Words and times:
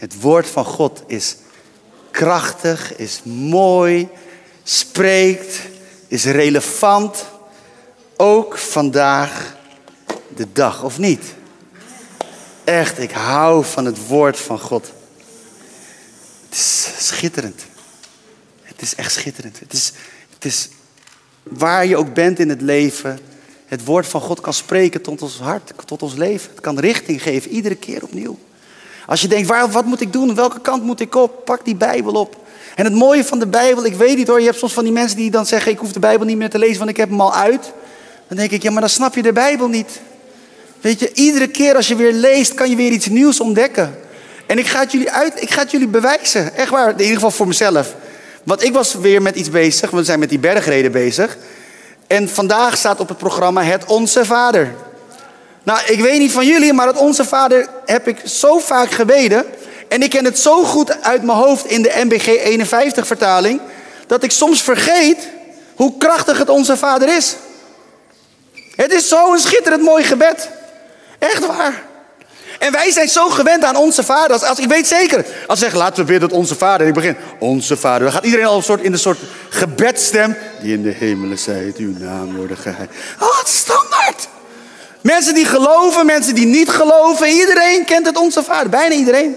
Het 0.00 0.20
woord 0.20 0.46
van 0.46 0.64
God 0.64 1.02
is 1.06 1.36
krachtig, 2.10 2.96
is 2.96 3.20
mooi, 3.24 4.08
spreekt, 4.62 5.60
is 6.08 6.24
relevant. 6.24 7.24
Ook 8.16 8.58
vandaag 8.58 9.56
de 10.36 10.46
dag, 10.52 10.82
of 10.82 10.98
niet? 10.98 11.24
Echt, 12.64 12.98
ik 12.98 13.10
hou 13.10 13.64
van 13.64 13.84
het 13.84 14.06
woord 14.06 14.38
van 14.38 14.58
God. 14.58 14.92
Het 16.48 16.58
is 16.58 16.92
schitterend. 16.98 17.62
Het 18.62 18.82
is 18.82 18.94
echt 18.94 19.12
schitterend. 19.12 19.60
Het 19.60 19.72
is, 19.72 19.92
het 20.34 20.44
is 20.44 20.68
waar 21.42 21.86
je 21.86 21.96
ook 21.96 22.14
bent 22.14 22.38
in 22.38 22.48
het 22.48 22.60
leven. 22.60 23.18
Het 23.66 23.84
woord 23.84 24.06
van 24.06 24.20
God 24.20 24.40
kan 24.40 24.54
spreken 24.54 25.02
tot 25.02 25.22
ons 25.22 25.38
hart, 25.38 25.72
tot 25.84 26.02
ons 26.02 26.14
leven. 26.14 26.50
Het 26.50 26.60
kan 26.60 26.78
richting 26.78 27.22
geven, 27.22 27.50
iedere 27.50 27.76
keer 27.76 28.02
opnieuw. 28.02 28.38
Als 29.10 29.20
je 29.20 29.28
denkt, 29.28 29.48
waar, 29.48 29.70
wat 29.70 29.84
moet 29.84 30.00
ik 30.00 30.12
doen? 30.12 30.34
Welke 30.34 30.60
kant 30.60 30.82
moet 30.82 31.00
ik 31.00 31.14
op? 31.14 31.44
Pak 31.44 31.64
die 31.64 31.74
Bijbel 31.74 32.12
op. 32.12 32.36
En 32.74 32.84
het 32.84 32.94
mooie 32.94 33.24
van 33.24 33.38
de 33.38 33.46
Bijbel, 33.46 33.84
ik 33.84 33.94
weet 33.94 34.16
niet 34.16 34.28
hoor, 34.28 34.38
je 34.38 34.46
hebt 34.46 34.58
soms 34.58 34.72
van 34.72 34.84
die 34.84 34.92
mensen 34.92 35.16
die 35.16 35.30
dan 35.30 35.46
zeggen, 35.46 35.72
ik 35.72 35.78
hoef 35.78 35.92
de 35.92 35.98
Bijbel 35.98 36.26
niet 36.26 36.36
meer 36.36 36.50
te 36.50 36.58
lezen, 36.58 36.78
want 36.78 36.90
ik 36.90 36.96
heb 36.96 37.08
hem 37.08 37.20
al 37.20 37.34
uit. 37.34 37.72
Dan 38.28 38.36
denk 38.36 38.50
ik, 38.50 38.62
ja, 38.62 38.70
maar 38.70 38.80
dan 38.80 38.90
snap 38.90 39.14
je 39.14 39.22
de 39.22 39.32
Bijbel 39.32 39.68
niet. 39.68 40.00
Weet 40.80 41.00
je, 41.00 41.12
iedere 41.14 41.48
keer 41.48 41.76
als 41.76 41.88
je 41.88 41.96
weer 41.96 42.12
leest, 42.12 42.54
kan 42.54 42.70
je 42.70 42.76
weer 42.76 42.90
iets 42.90 43.06
nieuws 43.06 43.40
ontdekken. 43.40 43.98
En 44.46 44.58
ik 44.58 44.66
ga 44.66 44.80
het 44.80 44.92
jullie, 44.92 45.10
uit, 45.10 45.42
ik 45.42 45.50
ga 45.50 45.60
het 45.60 45.70
jullie 45.70 45.88
bewijzen. 45.88 46.56
Echt 46.56 46.70
waar, 46.70 46.90
in 46.90 46.98
ieder 46.98 47.14
geval 47.14 47.30
voor 47.30 47.48
mezelf. 47.48 47.94
Want 48.42 48.62
ik 48.62 48.72
was 48.72 48.94
weer 48.94 49.22
met 49.22 49.36
iets 49.36 49.50
bezig, 49.50 49.90
we 49.90 50.04
zijn 50.04 50.18
met 50.18 50.28
die 50.28 50.38
bergreden 50.38 50.92
bezig. 50.92 51.38
En 52.06 52.28
vandaag 52.28 52.76
staat 52.76 53.00
op 53.00 53.08
het 53.08 53.18
programma 53.18 53.62
Het 53.62 53.84
Onze 53.84 54.24
Vader. 54.24 54.74
Nou, 55.62 55.80
ik 55.86 56.00
weet 56.00 56.18
niet 56.18 56.32
van 56.32 56.46
jullie, 56.46 56.72
maar 56.72 56.86
het 56.86 56.96
Onze 56.96 57.24
Vader 57.24 57.68
heb 57.86 58.08
ik 58.08 58.16
zo 58.24 58.58
vaak 58.58 58.90
geweten. 58.90 59.44
En 59.88 60.02
ik 60.02 60.10
ken 60.10 60.24
het 60.24 60.38
zo 60.38 60.64
goed 60.64 61.02
uit 61.02 61.22
mijn 61.22 61.38
hoofd 61.38 61.66
in 61.66 61.82
de 61.82 61.92
MBG 62.04 62.26
51 62.26 63.06
vertaling. 63.06 63.60
Dat 64.06 64.22
ik 64.22 64.30
soms 64.30 64.62
vergeet 64.62 65.28
hoe 65.74 65.98
krachtig 65.98 66.38
het 66.38 66.48
Onze 66.48 66.76
Vader 66.76 67.16
is. 67.16 67.36
Het 68.76 68.92
is 68.92 69.08
zo'n 69.08 69.38
schitterend 69.38 69.82
mooi 69.82 70.04
gebed. 70.04 70.48
Echt 71.18 71.46
waar. 71.46 71.82
En 72.58 72.72
wij 72.72 72.90
zijn 72.90 73.08
zo 73.08 73.28
gewend 73.28 73.64
aan 73.64 73.76
onze 73.76 74.02
vader. 74.02 74.32
Als, 74.32 74.42
als 74.42 74.58
ik 74.58 74.68
weet 74.68 74.86
zeker, 74.86 75.24
als 75.46 75.58
ze 75.58 75.64
zeggen, 75.64 75.78
laten 75.78 76.04
we 76.04 76.10
bidden 76.10 76.28
tot 76.28 76.38
onze 76.38 76.54
vader. 76.54 76.80
En 76.80 76.88
ik 76.88 76.94
begin, 76.94 77.16
onze 77.38 77.76
vader. 77.76 78.02
Dan 78.02 78.12
gaat 78.12 78.24
iedereen 78.24 78.46
al 78.46 78.56
een 78.56 78.62
soort, 78.62 78.82
in 78.82 78.92
een 78.92 78.98
soort 78.98 79.18
gebedstem. 79.48 80.36
Die 80.60 80.72
in 80.72 80.82
de 80.82 80.90
hemelen 80.90 81.38
zijt, 81.38 81.76
uw 81.76 81.98
naam 81.98 82.36
worden 82.36 82.56
geheiligd. 82.56 82.98
Oh, 83.20 83.38
het 83.38 83.48
is 83.48 83.56
standaard. 83.56 83.99
Mensen 85.02 85.34
die 85.34 85.44
geloven, 85.44 86.06
mensen 86.06 86.34
die 86.34 86.46
niet 86.46 86.68
geloven. 86.68 87.28
Iedereen 87.28 87.84
kent 87.84 88.06
het 88.06 88.16
onze 88.16 88.42
vader. 88.42 88.68
Bijna 88.68 88.94
iedereen. 88.94 89.36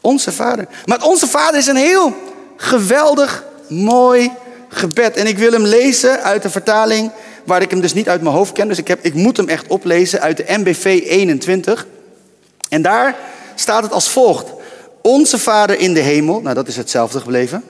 Onze 0.00 0.32
vader. 0.32 0.66
Maar 0.84 0.98
het 0.98 1.06
onze 1.06 1.26
vader 1.26 1.58
is 1.58 1.66
een 1.66 1.76
heel 1.76 2.16
geweldig, 2.56 3.44
mooi 3.68 4.32
gebed. 4.68 5.16
En 5.16 5.26
ik 5.26 5.38
wil 5.38 5.52
hem 5.52 5.64
lezen 5.64 6.22
uit 6.22 6.42
de 6.42 6.50
vertaling 6.50 7.10
waar 7.44 7.62
ik 7.62 7.70
hem 7.70 7.80
dus 7.80 7.94
niet 7.94 8.08
uit 8.08 8.22
mijn 8.22 8.34
hoofd 8.34 8.52
ken. 8.52 8.68
Dus 8.68 8.78
ik, 8.78 8.88
heb, 8.88 9.04
ik 9.04 9.14
moet 9.14 9.36
hem 9.36 9.48
echt 9.48 9.66
oplezen 9.66 10.20
uit 10.20 10.36
de 10.36 10.44
MBV 10.48 10.84
21. 11.06 11.86
En 12.68 12.82
daar 12.82 13.16
staat 13.54 13.82
het 13.82 13.92
als 13.92 14.08
volgt. 14.08 14.46
Onze 15.02 15.38
Vader 15.38 15.78
in 15.78 15.94
de 15.94 16.00
hemel. 16.00 16.40
Nou, 16.40 16.54
dat 16.54 16.68
is 16.68 16.76
hetzelfde 16.76 17.20
gebleven. 17.20 17.64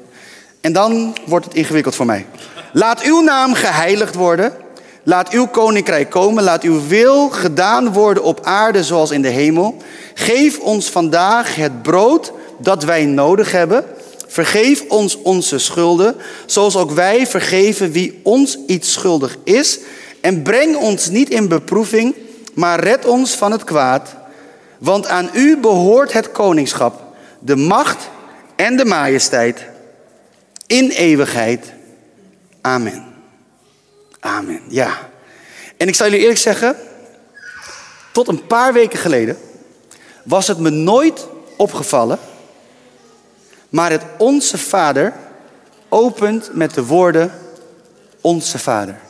En 0.61 0.73
dan 0.73 1.17
wordt 1.27 1.45
het 1.45 1.55
ingewikkeld 1.55 1.95
voor 1.95 2.07
mij. 2.07 2.27
Laat 2.73 3.03
uw 3.03 3.21
naam 3.21 3.55
geheiligd 3.55 4.15
worden. 4.15 4.64
Laat 5.05 5.31
uw 5.31 5.47
koninkrijk 5.47 6.11
komen. 6.11 6.45
Laat 6.45 6.63
uw 6.63 6.87
wil 6.87 7.29
gedaan 7.29 7.93
worden 7.93 8.23
op 8.23 8.41
aarde 8.43 8.85
zoals 8.85 9.11
in 9.11 9.23
de 9.23 9.29
hemel. 9.29 9.77
Geef 10.15 10.59
ons 10.59 10.91
vandaag 10.91 11.55
het 11.55 11.83
brood 11.83 12.33
dat 12.59 12.85
wij 12.85 13.05
nodig 13.05 13.53
hebben. 13.53 13.85
Vergeef 14.27 14.85
ons 14.89 15.23
onze 15.23 15.59
schulden, 15.59 16.17
zoals 16.47 16.77
ook 16.77 16.91
wij 16.91 17.27
vergeven 17.27 17.93
wie 17.93 18.21
ons 18.23 18.59
iets 18.67 18.93
schuldig 18.93 19.37
is. 19.45 19.79
En 20.21 20.43
breng 20.43 20.77
ons 20.77 21.09
niet 21.09 21.31
in 21.31 21.49
beproeving, 21.49 22.15
maar 22.55 22.81
red 22.81 23.05
ons 23.05 23.35
van 23.35 23.53
het 23.53 23.65
kwaad. 23.65 24.15
Want 24.79 25.07
aan 25.07 25.31
u 25.33 25.57
behoort 25.57 26.13
het 26.13 26.33
koningschap, 26.33 27.03
de 27.39 27.57
macht 27.57 28.09
en 28.57 28.77
de 28.77 28.85
majesteit 28.85 29.67
in 30.67 30.89
eeuwigheid. 30.91 31.73
Amen. 32.61 33.14
Amen, 34.25 34.63
ja. 34.69 35.09
En 35.77 35.89
ik 35.89 35.95
zal 35.95 36.07
jullie 36.07 36.21
eerlijk 36.21 36.41
zeggen, 36.41 36.77
tot 38.13 38.29
een 38.29 38.47
paar 38.47 38.73
weken 38.73 38.99
geleden 38.99 39.39
was 40.23 40.47
het 40.47 40.59
me 40.59 40.71
nooit 40.71 41.27
opgevallen 41.57 42.19
maar 43.75 43.91
het 43.91 44.03
Onze 44.19 44.59
Vader 44.59 45.13
opent 45.89 46.51
met 46.53 46.75
de 46.75 46.85
woorden 46.85 47.33
Onze 48.21 48.59
Vader. 48.59 49.01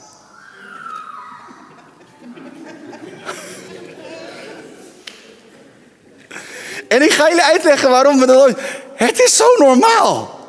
En 6.89 7.03
ik 7.03 7.13
ga 7.13 7.29
jullie 7.29 7.43
uitleggen 7.43 7.91
waarom 7.91 8.19
we 8.19 8.27
dat. 8.27 8.59
Het 8.95 9.21
is 9.21 9.37
zo 9.37 9.45
normaal 9.59 10.41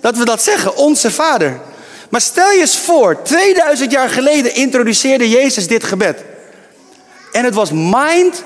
dat 0.00 0.16
we 0.16 0.24
dat 0.24 0.42
zeggen, 0.42 0.76
Onze 0.76 1.10
Vader. 1.10 1.60
Maar 2.14 2.22
stel 2.22 2.50
je 2.50 2.60
eens 2.60 2.78
voor, 2.78 3.22
2000 3.22 3.92
jaar 3.92 4.08
geleden 4.08 4.54
introduceerde 4.54 5.28
Jezus 5.28 5.66
dit 5.66 5.84
gebed. 5.84 6.24
En 7.32 7.44
het 7.44 7.54
was 7.54 7.70
mind 7.72 8.44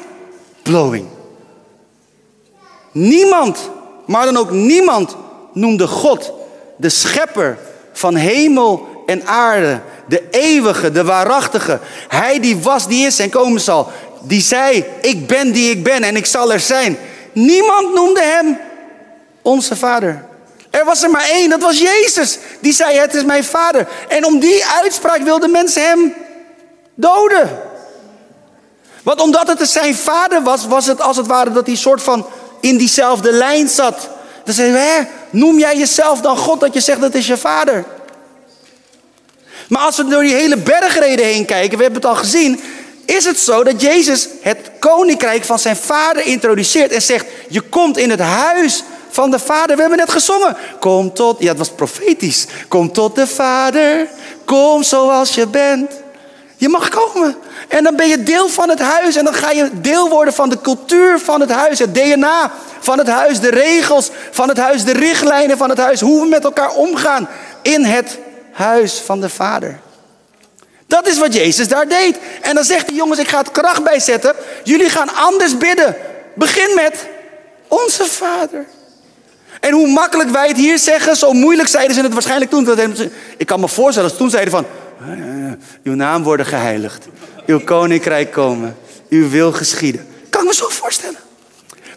blowing. 0.62 1.06
Niemand 2.93 3.71
maar 4.07 4.25
dan 4.25 4.37
ook 4.37 4.51
niemand 4.51 5.17
noemde 5.53 5.87
God 5.87 6.33
de 6.77 6.89
schepper 6.89 7.59
van 7.93 8.15
hemel 8.15 8.87
en 9.07 9.27
aarde, 9.27 9.81
de 10.07 10.28
eeuwige, 10.31 10.93
de 10.93 11.05
waarachtige. 11.05 11.81
Hij 12.09 12.41
die 12.41 12.57
was, 12.57 12.89
die 12.89 13.07
is 13.07 13.19
en 13.19 13.31
komen 13.31 13.61
zal. 13.61 13.91
Die 14.23 14.43
zei, 14.43 14.84
ik 15.01 15.27
ben 15.27 15.53
die 15.53 15.71
ik 15.71 15.84
ben 15.84 16.03
en 16.03 16.17
ik 16.17 16.27
zal 16.27 16.53
er 16.53 16.61
zijn. 16.61 16.99
Niemand 17.33 17.95
noemde 17.95 18.23
hem 18.23 18.59
onze 19.43 19.77
vader. 19.77 20.28
Er 20.78 20.84
was 20.84 21.03
er 21.03 21.11
maar 21.11 21.28
één, 21.28 21.50
dat 21.50 21.62
was 21.62 21.78
Jezus. 21.78 22.39
Die 22.61 22.72
zei, 22.72 22.99
het 22.99 23.15
is 23.15 23.25
mijn 23.25 23.44
vader. 23.44 23.89
En 24.09 24.25
om 24.25 24.39
die 24.39 24.65
uitspraak 24.66 25.22
wilden 25.22 25.50
mensen 25.50 25.83
hem 25.83 26.15
doden. 26.94 27.61
Want 29.03 29.21
omdat 29.21 29.49
het 29.49 29.71
zijn 29.71 29.94
vader 29.94 30.43
was, 30.43 30.66
was 30.66 30.87
het 30.87 31.00
als 31.00 31.16
het 31.16 31.27
ware 31.27 31.53
dat 31.53 31.66
hij 31.66 31.77
soort 31.77 32.03
van 32.03 32.27
in 32.61 32.77
diezelfde 32.77 33.33
lijn 33.33 33.69
zat. 33.69 34.09
Dan 34.44 34.55
we, 34.55 34.62
hè, 34.62 35.03
noem 35.31 35.59
jij 35.59 35.77
jezelf 35.77 36.21
dan 36.21 36.37
God 36.37 36.61
dat 36.61 36.75
je 36.75 36.81
zegt 36.81 37.00
dat 37.00 37.15
is 37.15 37.27
je 37.27 37.37
vader? 37.37 37.84
Maar 39.69 39.83
als 39.83 39.97
we 39.97 40.09
door 40.09 40.22
die 40.22 40.34
hele 40.34 40.56
bergreden 40.56 41.25
heen 41.27 41.45
kijken, 41.45 41.77
we 41.77 41.83
hebben 41.83 42.03
het 42.03 42.10
al 42.10 42.16
gezien, 42.16 42.60
is 43.05 43.25
het 43.25 43.39
zo 43.39 43.65
dat 43.65 43.81
Jezus 43.81 44.28
het 44.41 44.71
koninkrijk 44.78 45.45
van 45.45 45.59
zijn 45.59 45.77
vader 45.77 46.22
introduceert 46.22 46.93
en 46.93 47.03
zegt, 47.03 47.27
je 47.49 47.60
komt 47.60 47.97
in 47.97 48.10
het 48.10 48.21
huis 48.21 48.83
van 49.19 49.31
de 49.31 49.39
vader. 49.39 49.75
We 49.75 49.81
hebben 49.81 49.99
net 49.99 50.11
gezongen, 50.11 50.56
kom 50.81 51.12
tot, 51.12 51.41
ja 51.41 51.49
het 51.49 51.59
was 51.59 51.71
profetisch, 51.71 52.47
kom 52.69 52.93
tot 52.93 53.15
de 53.15 53.27
vader, 53.27 54.06
kom 54.45 54.83
zoals 54.83 55.34
je 55.34 55.47
bent. 55.47 55.93
Je 56.56 56.69
mag 56.69 56.89
komen. 56.89 57.37
En 57.69 57.84
dan 57.84 57.97
ben 57.97 58.09
je 58.09 58.23
deel 58.23 58.49
van 58.49 58.69
het 58.69 58.78
huis. 58.78 59.17
En 59.17 59.25
dan 59.25 59.34
ga 59.34 59.51
je 59.51 59.71
deel 59.81 60.09
worden 60.09 60.34
van 60.34 60.49
de 60.49 60.61
cultuur 60.61 61.19
van 61.19 61.41
het 61.41 61.51
huis. 61.51 61.78
Het 61.78 61.95
DNA 61.95 62.53
van 62.81 62.99
het 62.99 63.09
huis. 63.09 63.41
De 63.41 63.51
regels 63.51 64.11
van 64.31 64.49
het 64.49 64.59
huis. 64.59 64.84
De 64.84 64.93
richtlijnen 64.93 65.57
van 65.57 65.69
het 65.69 65.78
huis. 65.78 66.01
Hoe 66.01 66.21
we 66.21 66.28
met 66.28 66.45
elkaar 66.45 66.71
omgaan 66.71 67.28
in 67.62 67.84
het 67.84 68.19
huis 68.53 68.99
van 68.99 69.21
de 69.21 69.28
Vader. 69.28 69.81
Dat 70.87 71.07
is 71.07 71.19
wat 71.19 71.34
Jezus 71.34 71.69
daar 71.69 71.89
deed. 71.89 72.19
En 72.43 72.55
dan 72.55 72.65
zegt 72.65 72.87
hij, 72.87 72.97
jongens, 72.97 73.21
ik 73.21 73.28
ga 73.28 73.39
het 73.39 73.51
kracht 73.51 73.83
bijzetten. 73.83 74.34
Jullie 74.65 74.91
gaan 74.91 75.15
anders 75.15 75.57
bidden. 75.57 75.97
Begin 76.34 76.75
met 76.75 77.07
onze 77.69 78.04
Vader. 78.04 78.66
En 79.60 79.72
hoe 79.72 79.89
makkelijk 79.89 80.31
wij 80.31 80.49
het 80.49 80.57
hier 80.57 80.78
zeggen, 80.78 81.16
zo 81.16 81.33
moeilijk 81.33 81.69
zeiden 81.69 81.95
ze 81.95 82.03
het 82.03 82.13
waarschijnlijk 82.13 82.51
toen. 82.51 82.69
Ik 83.37 83.47
kan 83.47 83.60
me 83.60 83.69
voorstellen 83.69 84.16
toen 84.16 84.31
zeiden 84.31 84.53
van, 84.53 84.66
uw 85.83 85.95
naam 85.95 86.22
worden 86.22 86.47
geheiligd. 86.47 87.07
Uw 87.47 87.60
koninkrijk 87.60 88.33
komen. 88.33 88.77
Uw 89.09 89.28
wil 89.28 89.53
geschieden. 89.53 90.07
Kan 90.31 90.41
ik 90.41 90.47
me 90.47 90.55
zo 90.55 90.69
voorstellen. 90.69 91.19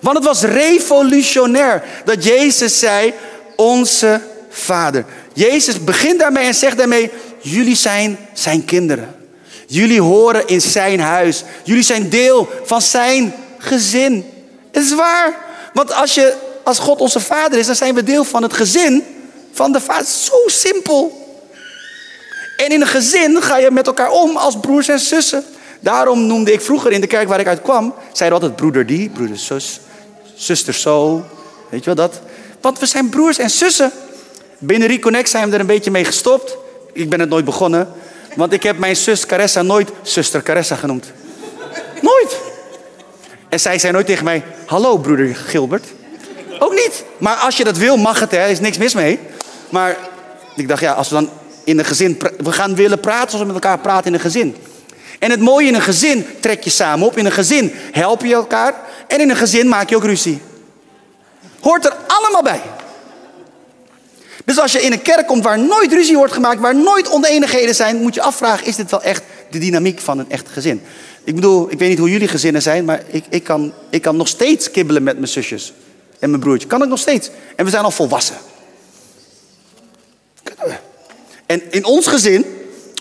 Want 0.02 0.18
het 0.18 0.26
was 0.26 0.42
revolutionair 0.42 1.84
dat 2.06 2.24
Jezus 2.24 2.80
zei, 2.80 3.14
onze 3.56 4.22
Vader. 4.50 5.06
Jezus 5.34 5.84
begint 5.84 6.20
daarmee 6.20 6.46
en 6.46 6.54
zegt 6.54 6.78
daarmee, 6.78 7.12
jullie 7.40 7.76
zijn 7.76 8.18
zijn 8.34 8.66
kinderen. 8.66 9.16
Jullie 9.68 10.02
horen 10.02 10.48
in 10.48 10.62
zijn 10.62 11.00
huis. 11.00 11.44
Jullie 11.64 11.84
zijn 11.84 12.10
deel 12.10 12.50
van 12.64 12.82
zijn 12.82 13.34
gezin. 13.58 14.26
Het 14.72 14.84
is 14.84 14.96
waar. 14.96 15.36
Want 15.74 15.94
als, 15.94 16.14
je, 16.14 16.34
als 16.64 16.80
God 16.80 17.00
onze 17.00 17.20
vader 17.20 17.60
is, 17.60 17.66
dan 17.66 17.76
zijn 17.76 17.96
we 17.96 18.04
deel 18.04 18.24
van 18.24 18.44
het 18.44 18.54
gezin 18.54 19.04
van 19.52 19.72
de 19.72 19.80
vader. 19.80 20.06
Zo 20.06 20.34
simpel. 20.46 21.20
En 22.58 22.72
in 22.72 22.82
een 22.82 22.88
gezin 22.88 23.42
ga 23.42 23.58
je 23.58 23.72
met 23.72 23.88
elkaar 23.88 24.12
om 24.12 24.38
als 24.38 24.60
broers 24.60 24.88
en 24.88 25.00
zussen. 25.00 25.44
Daarom 25.80 26.26
noemde 26.26 26.52
ik 26.52 26.62
vroeger 26.62 26.92
in 26.92 27.02
de 27.02 27.08
kerk 27.08 27.28
waar 27.28 27.40
ik 27.40 27.48
uit 27.48 27.62
kwam, 27.62 27.94
zeiden 28.12 28.40
altijd 28.40 28.58
broeder 28.58 28.86
die, 28.86 29.10
broeder 29.10 29.38
zus, 29.38 29.80
zuster 30.36 30.74
zo. 30.74 31.26
Weet 31.70 31.80
je 31.80 31.86
wel 31.86 32.08
dat? 32.08 32.20
Want 32.62 32.80
we 32.80 32.86
zijn 32.86 33.10
broers 33.10 33.38
en 33.38 33.50
zussen. 33.50 33.92
Binnen 34.58 34.88
Reconnect 34.88 35.30
zijn 35.30 35.48
we 35.48 35.54
er 35.54 35.60
een 35.60 35.66
beetje 35.66 35.92
mee 35.92 36.06
gestopt. 36.06 36.58
Ik 36.94 37.10
ben 37.10 37.20
het 37.20 37.30
nooit 37.30 37.46
begonnen. 37.46 37.94
Want 38.36 38.54
ik 38.54 38.64
heb 38.64 38.78
mijn 38.78 38.96
zus 38.96 39.26
Caressa 39.26 39.62
nooit 39.62 39.90
zuster 40.02 40.44
Caressa 40.44 40.76
genoemd. 40.76 41.12
Nooit. 42.02 42.40
En 43.50 43.60
zij 43.60 43.80
zei 43.80 43.94
nooit 43.94 44.06
tegen 44.06 44.24
mij, 44.24 44.44
hallo 44.66 44.98
broeder 44.98 45.36
Gilbert. 45.36 45.86
Ook 46.64 46.74
niet. 46.74 47.04
Maar 47.18 47.36
als 47.36 47.58
je 47.58 47.64
dat 47.64 47.78
wil, 47.78 47.98
mag 47.98 48.20
het, 48.20 48.32
hè. 48.32 48.38
Er 48.38 48.50
is 48.50 48.60
niks 48.60 48.78
mis 48.78 48.94
mee. 48.94 49.20
Maar 49.70 49.98
ik 50.56 50.68
dacht, 50.68 50.82
ja, 50.82 50.94
als 50.94 51.10
we 51.10 51.16
dan 51.16 51.30
in 51.64 51.80
een 51.80 51.86
gezin... 51.86 52.20
We 52.38 52.52
gaan 52.52 52.76
willen 52.76 53.00
praten 53.00 53.30
zoals 53.30 53.46
we 53.46 53.54
met 53.54 53.64
elkaar 53.64 53.80
praten 53.80 54.06
in 54.06 54.14
een 54.14 54.20
gezin. 54.20 54.56
En 55.20 55.32
het 55.32 55.40
mooie 55.40 55.68
in 55.68 55.76
een 55.76 55.82
gezin 55.82 56.26
trek 56.40 56.64
je 56.64 56.70
samen 56.70 57.08
op. 57.08 57.18
In 57.18 57.26
een 57.26 57.32
gezin 57.32 57.72
help 57.92 58.22
je 58.22 58.34
elkaar. 58.34 58.76
En 59.08 59.20
in 59.20 59.30
een 59.30 59.36
gezin 59.36 59.68
maak 59.68 59.90
je 59.90 59.96
ook 59.96 60.04
ruzie. 60.04 60.42
Hoort 61.60 61.86
er 61.86 61.96
allemaal 62.08 62.44
bij. 62.44 62.62
Dus 64.46 64.60
als 64.60 64.72
je 64.72 64.82
in 64.82 64.92
een 64.92 65.02
kerk 65.02 65.28
komt 65.28 65.44
waar 65.44 65.60
nooit 65.60 65.94
ruzie 65.94 66.18
wordt 66.18 66.34
gemaakt, 66.34 66.60
waar 66.60 66.76
nooit 66.76 67.10
oneenigheden 67.10 67.76
zijn, 67.76 67.96
moet 67.96 68.14
je 68.14 68.22
afvragen: 68.22 68.68
is 68.68 68.76
dit 68.76 68.92
wel 68.92 69.02
echt 69.02 69.24
de 69.50 69.60
dynamiek 69.60 70.00
van 70.00 70.20
een 70.20 70.30
echt 70.30 70.48
gezin? 70.50 70.82
Ik 71.24 71.36
bedoel, 71.36 71.72
ik 71.72 71.80
weet 71.80 71.90
niet 71.90 72.00
hoe 72.00 72.12
jullie 72.12 72.28
gezinnen 72.28 72.62
zijn, 72.62 72.86
maar 72.86 73.04
ik, 73.08 73.24
ik, 73.30 73.44
kan, 73.44 73.74
ik 73.90 74.02
kan 74.02 74.18
nog 74.18 74.28
steeds 74.28 74.72
kibbelen 74.72 75.04
met 75.04 75.16
mijn 75.16 75.28
zusjes 75.28 75.74
en 76.22 76.30
mijn 76.30 76.42
broertje. 76.42 76.68
Kan 76.68 76.84
ik 76.84 76.90
nog 76.90 77.00
steeds. 77.00 77.30
En 77.56 77.66
we 77.66 77.72
zijn 77.72 77.84
al 77.84 77.92
volwassen. 77.92 78.36
En 81.46 81.72
in 81.72 81.86
ons 81.86 82.08
gezin, 82.08 82.46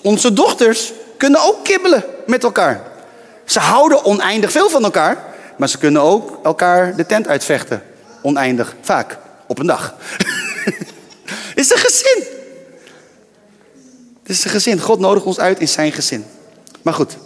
onze 0.02 0.32
dochters 0.32 0.92
kunnen 1.16 1.40
ook 1.42 1.64
kibbelen 1.64 2.04
met 2.26 2.42
elkaar. 2.42 2.82
Ze 3.44 3.58
houden 3.58 4.04
oneindig 4.04 4.52
veel 4.52 4.70
van 4.70 4.84
elkaar, 4.84 5.24
maar 5.56 5.68
ze 5.68 5.78
kunnen 5.78 6.02
ook 6.02 6.44
elkaar 6.44 6.96
de 6.96 7.06
tent 7.06 7.28
uitvechten. 7.28 7.82
Oneindig, 8.22 8.76
vaak, 8.80 9.18
op 9.46 9.58
een 9.58 9.66
dag. 9.66 9.94
Is 11.54 11.70
een 11.70 11.78
gezin. 11.78 12.24
Het 14.22 14.30
is 14.38 14.44
een 14.44 14.50
gezin. 14.50 14.80
God 14.80 14.98
nodigt 14.98 15.26
ons 15.26 15.38
uit 15.38 15.60
in 15.60 15.68
zijn 15.68 15.92
gezin. 15.92 16.24
Maar 16.82 16.94
goed, 16.94 17.16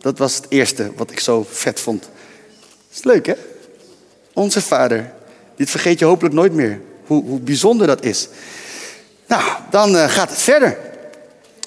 dat 0.00 0.18
was 0.18 0.34
het 0.34 0.46
eerste 0.48 0.92
wat 0.96 1.10
ik 1.10 1.20
zo 1.20 1.46
vet 1.50 1.80
vond. 1.80 2.08
Is 2.92 3.04
leuk, 3.04 3.26
hè? 3.26 3.34
Onze 4.32 4.62
vader. 4.62 5.16
Dit 5.58 5.70
vergeet 5.70 5.98
je 5.98 6.04
hopelijk 6.04 6.34
nooit 6.34 6.52
meer. 6.52 6.80
Hoe, 7.06 7.24
hoe 7.24 7.40
bijzonder 7.40 7.86
dat 7.86 8.04
is. 8.04 8.28
Nou, 9.26 9.42
dan 9.70 9.94
uh, 9.94 10.08
gaat 10.08 10.30
het 10.30 10.38
verder. 10.38 10.78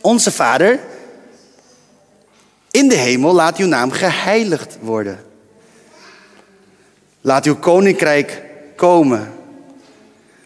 Onze 0.02 0.32
vader. 0.32 0.80
In 2.72 2.88
de 2.88 2.96
hemel 2.96 3.34
laat 3.34 3.58
uw 3.58 3.68
naam 3.68 3.92
geheiligd 3.92 4.78
worden. 4.82 5.24
Laat 7.22 7.46
uw 7.46 7.56
koninkrijk 7.56 8.42
komen. 8.76 9.34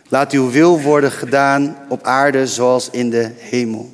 Laat 0.08 0.32
uw 0.32 0.50
wil 0.50 0.82
worden 0.82 1.12
gedaan 1.12 1.78
op 1.90 2.04
aarde 2.04 2.48
zoals 2.48 2.90
in 2.90 3.10
de 3.10 3.32
hemel. 3.38 3.94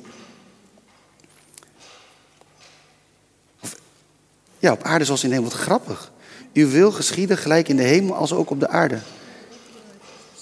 Ja, 4.58 4.72
op 4.72 4.82
aarde 4.82 5.04
zoals 5.04 5.22
in 5.22 5.28
de 5.28 5.34
hemel. 5.34 5.50
Wat 5.50 5.60
grappig. 5.60 6.12
Uw 6.52 6.70
wil 6.70 6.92
geschieden 6.92 7.38
gelijk 7.38 7.68
in 7.68 7.76
de 7.76 7.82
hemel 7.82 8.14
als 8.14 8.32
ook 8.32 8.50
op 8.50 8.60
de 8.60 8.68
aarde. 8.68 8.98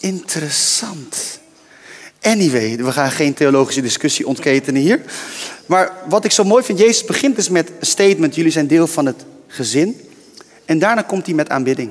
Interessant. 0.01 1.41
Anyway, 2.21 2.77
we 2.77 2.93
gaan 2.93 3.11
geen 3.11 3.35
theologische 3.35 3.81
discussie 3.81 4.27
ontketenen 4.27 4.83
hier. 4.83 5.01
Maar 5.67 5.93
wat 6.09 6.25
ik 6.25 6.31
zo 6.31 6.45
mooi 6.45 6.65
vind, 6.65 6.79
Jezus 6.79 7.05
begint 7.05 7.37
dus 7.37 7.49
met 7.49 7.71
een 7.81 7.87
statement. 7.87 8.35
Jullie 8.35 8.53
zijn 8.53 8.67
deel 8.67 8.87
van 8.87 9.07
het 9.07 9.25
gezin. 9.47 10.01
En 10.65 10.79
daarna 10.79 11.03
komt 11.03 11.27
hij 11.27 11.35
met 11.35 11.49
aanbidding. 11.49 11.91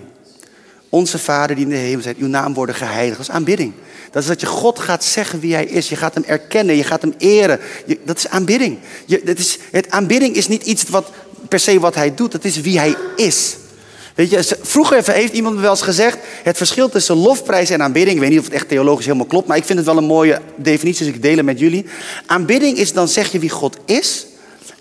Onze 0.90 1.20
Vader 1.20 1.56
die 1.56 1.66
in 1.66 1.72
de 1.72 1.78
hemel 1.78 2.02
zit, 2.02 2.18
uw 2.18 2.28
naam 2.28 2.54
worden 2.54 2.76
geheiligd. 2.76 3.18
Dat 3.18 3.28
is 3.28 3.34
aanbidding. 3.34 3.74
Dat 4.12 4.22
is 4.22 4.28
dat 4.28 4.42
je 4.42 4.48
God 4.48 4.80
gaat 4.80 5.04
zeggen 5.04 5.40
wie 5.40 5.54
hij 5.54 5.66
is. 5.66 5.90
Je 5.90 5.96
gaat 5.96 6.14
hem 6.14 6.24
erkennen, 6.24 6.76
je 6.76 6.84
gaat 6.84 7.02
hem 7.02 7.14
eren. 7.18 7.60
Dat 8.06 8.18
is 8.18 8.28
aanbidding. 8.28 8.78
Je, 9.06 9.22
dat 9.24 9.38
is, 9.38 9.58
het 9.72 9.90
aanbidding 9.90 10.36
is 10.36 10.48
niet 10.48 10.64
iets 10.64 10.84
wat 10.84 11.12
per 11.50 11.60
se 11.60 11.80
wat 11.80 11.96
hij 11.96 12.16
doet, 12.16 12.32
dat 12.32 12.44
is 12.44 12.62
wie 12.62 12.78
hij 12.78 12.96
is. 13.16 13.56
Weet 14.20 14.30
je, 14.30 14.58
vroeger 14.62 15.14
heeft 15.14 15.34
iemand 15.34 15.56
me 15.56 15.62
wel 15.62 15.70
eens 15.70 15.82
gezegd: 15.82 16.18
het 16.44 16.58
verschil 16.58 16.90
tussen 16.90 17.16
lofprijs 17.16 17.70
en 17.70 17.82
aanbidding. 17.82 18.16
Ik 18.16 18.22
weet 18.22 18.30
niet 18.30 18.40
of 18.40 18.46
het 18.46 18.54
echt 18.54 18.68
theologisch 18.68 19.06
helemaal 19.06 19.28
klopt, 19.28 19.48
maar 19.48 19.58
ik 19.58 19.64
vind 19.64 19.78
het 19.78 19.88
wel 19.88 19.98
een 19.98 20.04
mooie 20.04 20.42
definitie, 20.56 21.06
dus 21.06 21.16
ik 21.16 21.22
deel 21.22 21.36
het 21.36 21.46
met 21.46 21.60
jullie. 21.60 21.86
Aanbidding 22.26 22.78
is 22.78 22.94
dan 22.94 23.08
zeg 23.08 23.32
je 23.32 23.40
wie 23.40 23.50
God 23.50 23.78
is, 23.86 24.26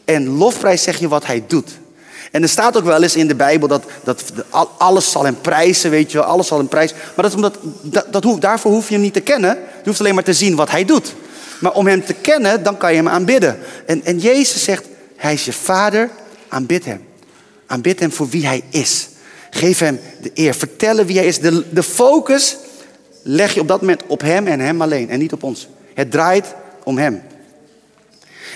en 0.04 0.28
lofprijs 0.28 0.82
zeg 0.82 0.98
je 0.98 1.08
wat 1.08 1.26
hij 1.26 1.44
doet. 1.46 1.70
En 2.30 2.42
er 2.42 2.48
staat 2.48 2.76
ook 2.76 2.84
wel 2.84 3.02
eens 3.02 3.16
in 3.16 3.28
de 3.28 3.34
Bijbel 3.34 3.68
dat, 3.68 3.84
dat 4.04 4.22
alles 4.78 5.10
zal 5.10 5.24
hem 5.24 5.40
prijzen, 5.40 5.90
weet 5.90 6.12
je 6.12 6.22
alles 6.22 6.46
zal 6.46 6.58
hem 6.58 6.68
prijzen. 6.68 6.96
Maar 7.14 7.24
dat 7.24 7.34
omdat, 7.34 7.58
dat, 7.82 8.12
dat 8.12 8.40
daarvoor 8.40 8.72
hoef 8.72 8.88
je 8.88 8.94
hem 8.94 9.02
niet 9.02 9.12
te 9.12 9.20
kennen. 9.20 9.50
Je 9.56 9.88
hoeft 9.88 10.00
alleen 10.00 10.14
maar 10.14 10.24
te 10.24 10.34
zien 10.34 10.56
wat 10.56 10.70
hij 10.70 10.84
doet. 10.84 11.14
Maar 11.60 11.72
om 11.72 11.86
hem 11.86 12.04
te 12.04 12.14
kennen, 12.14 12.62
dan 12.62 12.76
kan 12.76 12.90
je 12.90 12.96
hem 12.96 13.08
aanbidden. 13.08 13.58
En, 13.86 14.04
en 14.04 14.18
Jezus 14.18 14.64
zegt, 14.64 14.84
hij 15.16 15.32
is 15.32 15.44
je 15.44 15.52
vader, 15.52 16.10
aanbid 16.48 16.84
hem. 16.84 17.04
Aanbid 17.66 18.00
hem 18.00 18.12
voor 18.12 18.28
wie 18.28 18.46
hij 18.46 18.62
is. 18.70 19.08
Geef 19.50 19.78
hem 19.78 20.00
de 20.22 20.30
eer. 20.34 20.54
Vertellen 20.54 21.06
wie 21.06 21.16
hij 21.16 21.26
is. 21.26 21.38
De, 21.38 21.64
de 21.70 21.82
focus 21.82 22.56
leg 23.22 23.54
je 23.54 23.60
op 23.60 23.68
dat 23.68 23.80
moment 23.80 24.02
op 24.06 24.20
hem 24.20 24.46
en 24.46 24.60
hem 24.60 24.82
alleen. 24.82 25.10
En 25.10 25.18
niet 25.18 25.32
op 25.32 25.42
ons. 25.42 25.68
Het 25.94 26.10
draait 26.10 26.54
om 26.84 26.98
hem. 26.98 27.22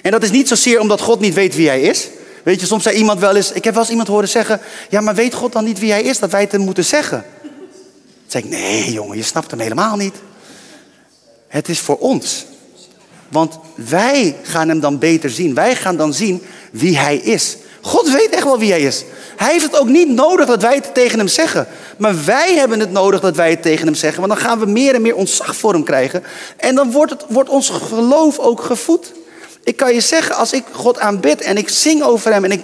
En 0.03 0.11
dat 0.11 0.23
is 0.23 0.31
niet 0.31 0.49
zozeer 0.49 0.81
omdat 0.81 1.01
God 1.01 1.21
niet 1.21 1.35
weet 1.35 1.55
wie 1.55 1.69
hij 1.69 1.81
is. 1.81 2.09
Weet 2.43 2.61
je, 2.61 2.67
soms 2.67 2.83
zei 2.83 2.97
iemand 2.97 3.21
wel 3.21 3.37
eens, 3.37 3.53
ik 3.53 3.65
heb 3.65 3.73
wel 3.73 3.83
eens 3.83 3.91
iemand 3.91 4.09
horen 4.09 4.29
zeggen, 4.29 4.61
ja, 4.89 5.01
maar 5.01 5.15
weet 5.15 5.35
God 5.35 5.53
dan 5.53 5.65
niet 5.65 5.79
wie 5.79 5.91
hij 5.91 6.03
is, 6.03 6.19
dat 6.19 6.31
wij 6.31 6.41
het 6.41 6.53
hem 6.53 6.61
moeten 6.61 6.85
zeggen? 6.85 7.25
Zeg 8.27 8.43
ik, 8.43 8.51
nee 8.51 8.93
jongen, 8.93 9.17
je 9.17 9.23
snapt 9.23 9.51
hem 9.51 9.61
helemaal 9.61 9.97
niet. 9.97 10.15
Het 11.49 11.69
is 11.69 11.81
voor 11.81 11.99
ons. 11.99 12.47
Want 13.29 13.59
wij 13.75 14.37
gaan 14.43 14.69
hem 14.69 14.81
dan 14.81 14.99
beter 14.99 15.31
zien. 15.31 15.55
Wij 15.55 15.77
gaan 15.77 15.97
dan 15.97 16.15
zien 16.15 16.43
wie 16.71 16.99
hij 16.99 17.17
is. 17.17 17.57
God 17.81 18.13
weet 18.13 18.31
echt 18.31 18.45
wel 18.45 18.59
wie 18.59 18.71
hij 18.71 18.81
is. 18.81 19.05
Hij 19.37 19.53
heeft 19.53 19.65
het 19.65 19.79
ook 19.79 19.89
niet 19.89 20.09
nodig 20.09 20.47
dat 20.47 20.63
wij 20.63 20.75
het 20.75 20.95
tegen 20.95 21.19
hem 21.19 21.29
zeggen. 21.29 21.67
Maar 21.97 22.25
wij 22.25 22.55
hebben 22.55 22.81
het 22.81 22.93
nodig 22.93 23.21
dat 23.21 23.37
wij 23.37 23.51
het 23.51 23.63
tegen 23.63 23.87
hem 23.87 23.95
zeggen. 23.95 24.21
Want 24.21 24.33
dan 24.33 24.43
gaan 24.43 24.59
we 24.59 24.67
meer 24.67 24.95
en 24.95 25.03
meer 25.03 25.15
ontzag 25.15 25.57
voor 25.57 25.73
hem 25.73 25.85
krijgen. 25.85 26.25
En 26.57 26.75
dan 26.75 26.91
wordt, 26.91 27.11
het, 27.11 27.25
wordt 27.29 27.49
ons 27.49 27.71
geloof 27.71 28.39
ook 28.39 28.63
gevoed. 28.63 29.13
Ik 29.65 29.77
kan 29.77 29.95
je 29.95 30.01
zeggen, 30.01 30.37
als 30.37 30.53
ik 30.53 30.65
God 30.73 30.99
aanbid 30.99 31.41
en 31.41 31.57
ik 31.57 31.69
zing 31.69 32.03
over 32.03 32.33
hem 32.33 32.45
en 32.45 32.53
ik 32.53 32.61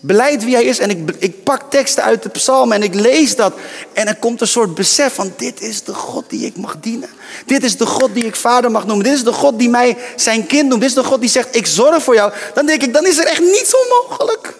beleid 0.00 0.44
wie 0.44 0.54
hij 0.54 0.64
is 0.64 0.78
en 0.78 0.90
ik, 0.90 1.10
ik 1.18 1.42
pak 1.42 1.70
teksten 1.70 2.02
uit 2.02 2.22
de 2.22 2.28
psalmen 2.28 2.76
en 2.76 2.82
ik 2.82 2.94
lees 2.94 3.36
dat. 3.36 3.54
En 3.92 4.06
er 4.06 4.16
komt 4.16 4.40
een 4.40 4.48
soort 4.48 4.74
besef 4.74 5.14
van 5.14 5.32
dit 5.36 5.60
is 5.60 5.82
de 5.82 5.94
God 5.94 6.24
die 6.28 6.46
ik 6.46 6.56
mag 6.56 6.76
dienen. 6.80 7.08
Dit 7.46 7.64
is 7.64 7.76
de 7.76 7.86
God 7.86 8.14
die 8.14 8.24
ik 8.24 8.36
vader 8.36 8.70
mag 8.70 8.86
noemen. 8.86 9.04
Dit 9.04 9.14
is 9.14 9.24
de 9.24 9.32
God 9.32 9.58
die 9.58 9.68
mij 9.68 9.96
zijn 10.16 10.46
kind 10.46 10.68
noemt. 10.68 10.80
Dit 10.80 10.90
is 10.90 10.96
de 10.96 11.04
God 11.04 11.20
die 11.20 11.30
zegt 11.30 11.56
ik 11.56 11.66
zorg 11.66 12.02
voor 12.02 12.14
jou. 12.14 12.32
Dan 12.54 12.66
denk 12.66 12.82
ik, 12.82 12.92
dan 12.92 13.06
is 13.06 13.18
er 13.18 13.26
echt 13.26 13.40
niets 13.40 13.74
onmogelijk. 13.74 14.54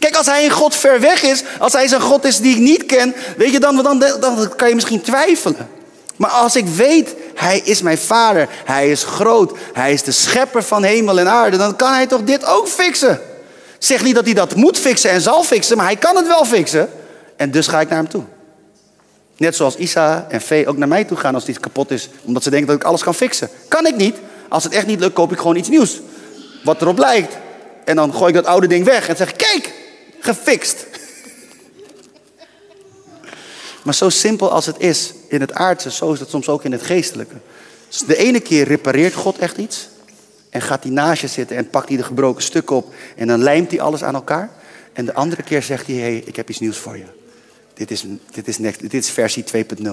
Kijk, 0.00 0.16
als 0.16 0.26
hij 0.26 0.44
een 0.44 0.50
God 0.50 0.74
ver 0.74 1.00
weg 1.00 1.22
is, 1.22 1.42
als 1.58 1.72
hij 1.72 1.88
zijn 1.88 2.00
God 2.00 2.24
is 2.24 2.38
die 2.38 2.54
ik 2.54 2.60
niet 2.60 2.86
ken, 2.86 3.14
weet 3.36 3.52
je, 3.52 3.60
dan, 3.60 3.82
dan, 3.82 3.98
dan 4.20 4.56
kan 4.56 4.68
je 4.68 4.74
misschien 4.74 5.00
twijfelen. 5.00 5.68
Maar 6.16 6.30
als 6.30 6.56
ik 6.56 6.66
weet, 6.66 7.14
hij 7.34 7.60
is 7.64 7.82
mijn 7.82 7.98
vader, 7.98 8.48
hij 8.64 8.90
is 8.90 9.04
groot, 9.04 9.58
hij 9.72 9.92
is 9.92 10.02
de 10.02 10.12
schepper 10.12 10.62
van 10.62 10.82
hemel 10.82 11.18
en 11.18 11.28
aarde, 11.28 11.56
dan 11.56 11.76
kan 11.76 11.92
hij 11.92 12.06
toch 12.06 12.22
dit 12.22 12.44
ook 12.44 12.68
fixen. 12.68 13.20
Zeg 13.78 14.02
niet 14.02 14.14
dat 14.14 14.24
hij 14.24 14.34
dat 14.34 14.54
moet 14.54 14.78
fixen 14.78 15.10
en 15.10 15.20
zal 15.20 15.42
fixen, 15.42 15.76
maar 15.76 15.86
hij 15.86 15.96
kan 15.96 16.16
het 16.16 16.26
wel 16.26 16.44
fixen. 16.44 16.90
En 17.36 17.50
dus 17.50 17.66
ga 17.66 17.80
ik 17.80 17.88
naar 17.88 17.98
hem 17.98 18.08
toe. 18.08 18.22
Net 19.36 19.56
zoals 19.56 19.76
Isa 19.76 20.26
en 20.28 20.40
Vee 20.40 20.68
ook 20.68 20.76
naar 20.76 20.88
mij 20.88 21.04
toe 21.04 21.16
gaan 21.16 21.34
als 21.34 21.46
iets 21.46 21.60
kapot 21.60 21.90
is, 21.90 22.08
omdat 22.24 22.42
ze 22.42 22.50
denken 22.50 22.68
dat 22.68 22.76
ik 22.76 22.84
alles 22.84 23.02
kan 23.02 23.14
fixen. 23.14 23.48
Kan 23.68 23.86
ik 23.86 23.96
niet. 23.96 24.16
Als 24.48 24.64
het 24.64 24.72
echt 24.72 24.86
niet 24.86 25.00
lukt, 25.00 25.14
koop 25.14 25.32
ik 25.32 25.38
gewoon 25.38 25.56
iets 25.56 25.68
nieuws. 25.68 26.00
Wat 26.64 26.80
erop 26.80 26.98
lijkt. 26.98 27.36
En 27.84 27.96
dan 27.96 28.14
gooi 28.14 28.28
ik 28.28 28.34
dat 28.34 28.46
oude 28.46 28.66
ding 28.66 28.84
weg 28.84 29.08
en 29.08 29.16
zeg: 29.16 29.36
Kijk, 29.36 29.72
gefixt. 30.20 30.86
Maar 33.82 33.94
zo 33.94 34.08
simpel 34.08 34.50
als 34.50 34.66
het 34.66 34.78
is 34.78 35.12
in 35.28 35.40
het 35.40 35.52
aardse, 35.52 35.90
zo 35.90 36.12
is 36.12 36.20
het 36.20 36.30
soms 36.30 36.48
ook 36.48 36.64
in 36.64 36.72
het 36.72 36.82
geestelijke. 36.82 37.34
Dus 37.88 37.98
de 37.98 38.16
ene 38.16 38.40
keer 38.40 38.66
repareert 38.66 39.14
God 39.14 39.38
echt 39.38 39.56
iets. 39.56 39.88
En 40.50 40.60
gaat 40.62 40.82
hij 40.82 40.92
naast 40.92 41.20
je 41.20 41.26
zitten 41.26 41.56
en 41.56 41.70
pakt 41.70 41.88
hij 41.88 41.96
de 41.96 42.02
gebroken 42.02 42.42
stukken 42.42 42.76
op. 42.76 42.94
En 43.16 43.26
dan 43.26 43.42
lijmt 43.42 43.70
hij 43.70 43.80
alles 43.80 44.02
aan 44.04 44.14
elkaar. 44.14 44.50
En 44.92 45.04
de 45.04 45.14
andere 45.14 45.42
keer 45.42 45.62
zegt 45.62 45.86
hij, 45.86 45.96
hé, 45.96 46.00
hey, 46.00 46.22
ik 46.24 46.36
heb 46.36 46.50
iets 46.50 46.58
nieuws 46.58 46.76
voor 46.76 46.96
je. 46.96 47.04
Dit 47.74 47.90
is, 47.90 48.04
dit 48.30 48.48
is, 48.48 48.58
next, 48.58 48.80
dit 48.80 48.94
is 48.94 49.10
versie 49.10 49.44
2.0. 49.44 49.90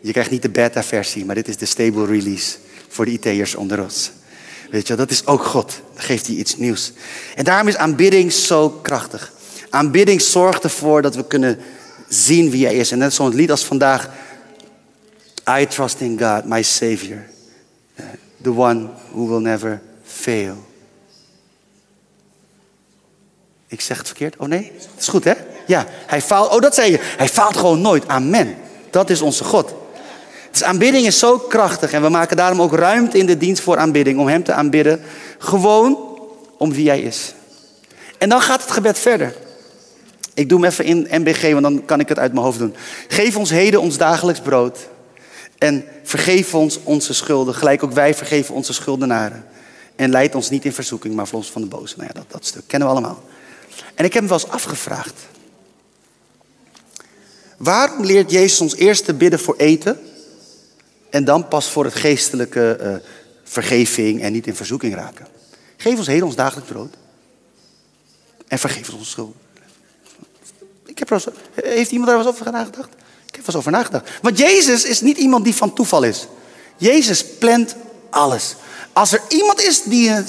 Je 0.00 0.12
krijgt 0.12 0.30
niet 0.30 0.42
de 0.42 0.50
beta-versie, 0.50 1.24
maar 1.24 1.34
dit 1.34 1.48
is 1.48 1.56
de 1.56 1.66
stable 1.66 2.06
release 2.06 2.56
voor 2.88 3.04
de 3.04 3.10
IT'ers 3.10 3.54
onder 3.54 3.82
ons. 3.82 4.10
Weet 4.72 4.86
je, 4.86 4.94
dat 4.94 5.10
is 5.10 5.26
ook 5.26 5.44
God. 5.44 5.80
Dan 5.94 6.02
geeft 6.02 6.26
hij 6.26 6.36
iets 6.36 6.56
nieuws. 6.56 6.92
En 7.34 7.44
daarom 7.44 7.68
is 7.68 7.76
aanbidding 7.76 8.32
zo 8.32 8.68
krachtig. 8.70 9.32
Aanbidding 9.70 10.20
zorgt 10.20 10.64
ervoor 10.64 11.02
dat 11.02 11.14
we 11.14 11.26
kunnen 11.26 11.58
zien 12.08 12.50
wie 12.50 12.64
hij 12.64 12.74
is. 12.74 12.90
En 12.90 12.98
net 12.98 13.14
zo'n 13.14 13.34
lied 13.34 13.50
als 13.50 13.64
vandaag. 13.64 14.10
I 15.58 15.66
trust 15.66 16.00
in 16.00 16.18
God, 16.18 16.44
my 16.44 16.62
Savior. 16.62 17.24
The 18.42 18.56
one 18.56 18.88
who 19.10 19.28
will 19.28 19.40
never 19.40 19.80
fail. 20.04 20.56
Ik 23.66 23.80
zeg 23.80 23.98
het 23.98 24.06
verkeerd. 24.06 24.36
Oh 24.36 24.48
nee? 24.48 24.72
Het 24.74 25.00
is 25.00 25.08
goed 25.08 25.24
hè? 25.24 25.34
Ja, 25.66 25.86
hij 26.06 26.22
faalt. 26.22 26.52
Oh, 26.52 26.60
dat 26.60 26.74
zei 26.74 26.90
je. 26.90 26.98
Hij 27.00 27.28
faalt 27.28 27.56
gewoon 27.56 27.80
nooit. 27.80 28.08
Amen. 28.08 28.56
Dat 28.90 29.10
is 29.10 29.20
onze 29.20 29.44
God. 29.44 29.74
Dus 30.52 30.62
aanbidding 30.62 31.06
is 31.06 31.18
zo 31.18 31.38
krachtig 31.38 31.92
en 31.92 32.02
we 32.02 32.08
maken 32.08 32.36
daarom 32.36 32.62
ook 32.62 32.74
ruimte 32.74 33.18
in 33.18 33.26
de 33.26 33.36
dienst 33.36 33.62
voor 33.62 33.76
aanbidding. 33.76 34.18
Om 34.18 34.28
Hem 34.28 34.44
te 34.44 34.52
aanbidden. 34.52 35.00
Gewoon 35.38 36.18
om 36.56 36.72
wie 36.72 36.88
Hij 36.88 37.00
is. 37.00 37.34
En 38.18 38.28
dan 38.28 38.40
gaat 38.40 38.62
het 38.62 38.70
gebed 38.70 38.98
verder. 38.98 39.34
Ik 40.34 40.48
doe 40.48 40.60
hem 40.60 40.70
even 40.70 40.84
in 40.84 41.06
MBG, 41.10 41.52
want 41.52 41.62
dan 41.62 41.84
kan 41.84 42.00
ik 42.00 42.08
het 42.08 42.18
uit 42.18 42.32
mijn 42.32 42.44
hoofd 42.44 42.58
doen. 42.58 42.74
Geef 43.08 43.36
ons 43.36 43.50
heden 43.50 43.80
ons 43.80 43.96
dagelijks 43.96 44.40
brood. 44.40 44.78
En 45.58 45.84
vergeef 46.02 46.54
ons 46.54 46.78
onze 46.82 47.14
schulden, 47.14 47.54
gelijk 47.54 47.82
ook 47.82 47.92
wij 47.92 48.14
vergeven 48.14 48.54
onze 48.54 48.72
schuldenaren. 48.72 49.44
En 49.96 50.10
leid 50.10 50.34
ons 50.34 50.50
niet 50.50 50.64
in 50.64 50.72
verzoeking, 50.72 51.14
maar 51.14 51.28
ons 51.32 51.50
van 51.50 51.62
de 51.62 51.68
boze. 51.68 51.94
Nou 51.96 52.08
ja, 52.08 52.14
dat, 52.14 52.30
dat 52.30 52.46
stuk 52.46 52.62
kennen 52.66 52.88
we 52.88 52.94
allemaal. 52.94 53.22
En 53.94 54.04
ik 54.04 54.12
heb 54.12 54.22
me 54.22 54.28
wel 54.28 54.38
eens 54.38 54.50
afgevraagd. 54.50 55.14
Waarom 57.56 58.04
leert 58.04 58.30
Jezus 58.30 58.60
ons 58.60 58.76
eerst 58.76 59.04
te 59.04 59.14
bidden 59.14 59.40
voor 59.40 59.56
eten 59.56 59.98
en 61.12 61.24
dan 61.24 61.48
pas 61.48 61.70
voor 61.70 61.84
het 61.84 61.94
geestelijke 61.94 62.78
uh, 62.82 62.94
vergeving 63.44 64.22
en 64.22 64.32
niet 64.32 64.46
in 64.46 64.56
verzoeking 64.56 64.94
raken? 64.94 65.26
Geef 65.76 65.98
ons 65.98 66.06
heden 66.06 66.26
ons 66.26 66.36
dagelijks 66.36 66.70
brood 66.70 66.94
en 68.48 68.58
vergeef 68.58 68.88
ons 68.88 68.98
onze 68.98 69.10
schulden. 69.10 69.36
Ik 70.86 70.98
heb 70.98 71.10
er 71.10 71.24
heeft 71.54 71.90
iemand 71.90 72.08
daar 72.08 72.18
wel 72.18 72.26
eens 72.26 72.40
over 72.40 72.52
nagedacht? 72.52 72.90
Ik 73.26 73.34
heb 73.34 73.40
er 73.40 73.46
eens 73.46 73.56
over 73.56 73.72
nagedacht. 73.72 74.10
Want 74.22 74.38
Jezus 74.38 74.84
is 74.84 75.00
niet 75.00 75.18
iemand 75.18 75.44
die 75.44 75.54
van 75.54 75.74
toeval 75.74 76.02
is. 76.02 76.26
Jezus 76.76 77.24
plant 77.24 77.74
alles. 78.10 78.54
Als 78.92 79.12
er 79.12 79.20
iemand 79.28 79.62
is 79.62 79.82
die 79.82 80.10
een 80.10 80.26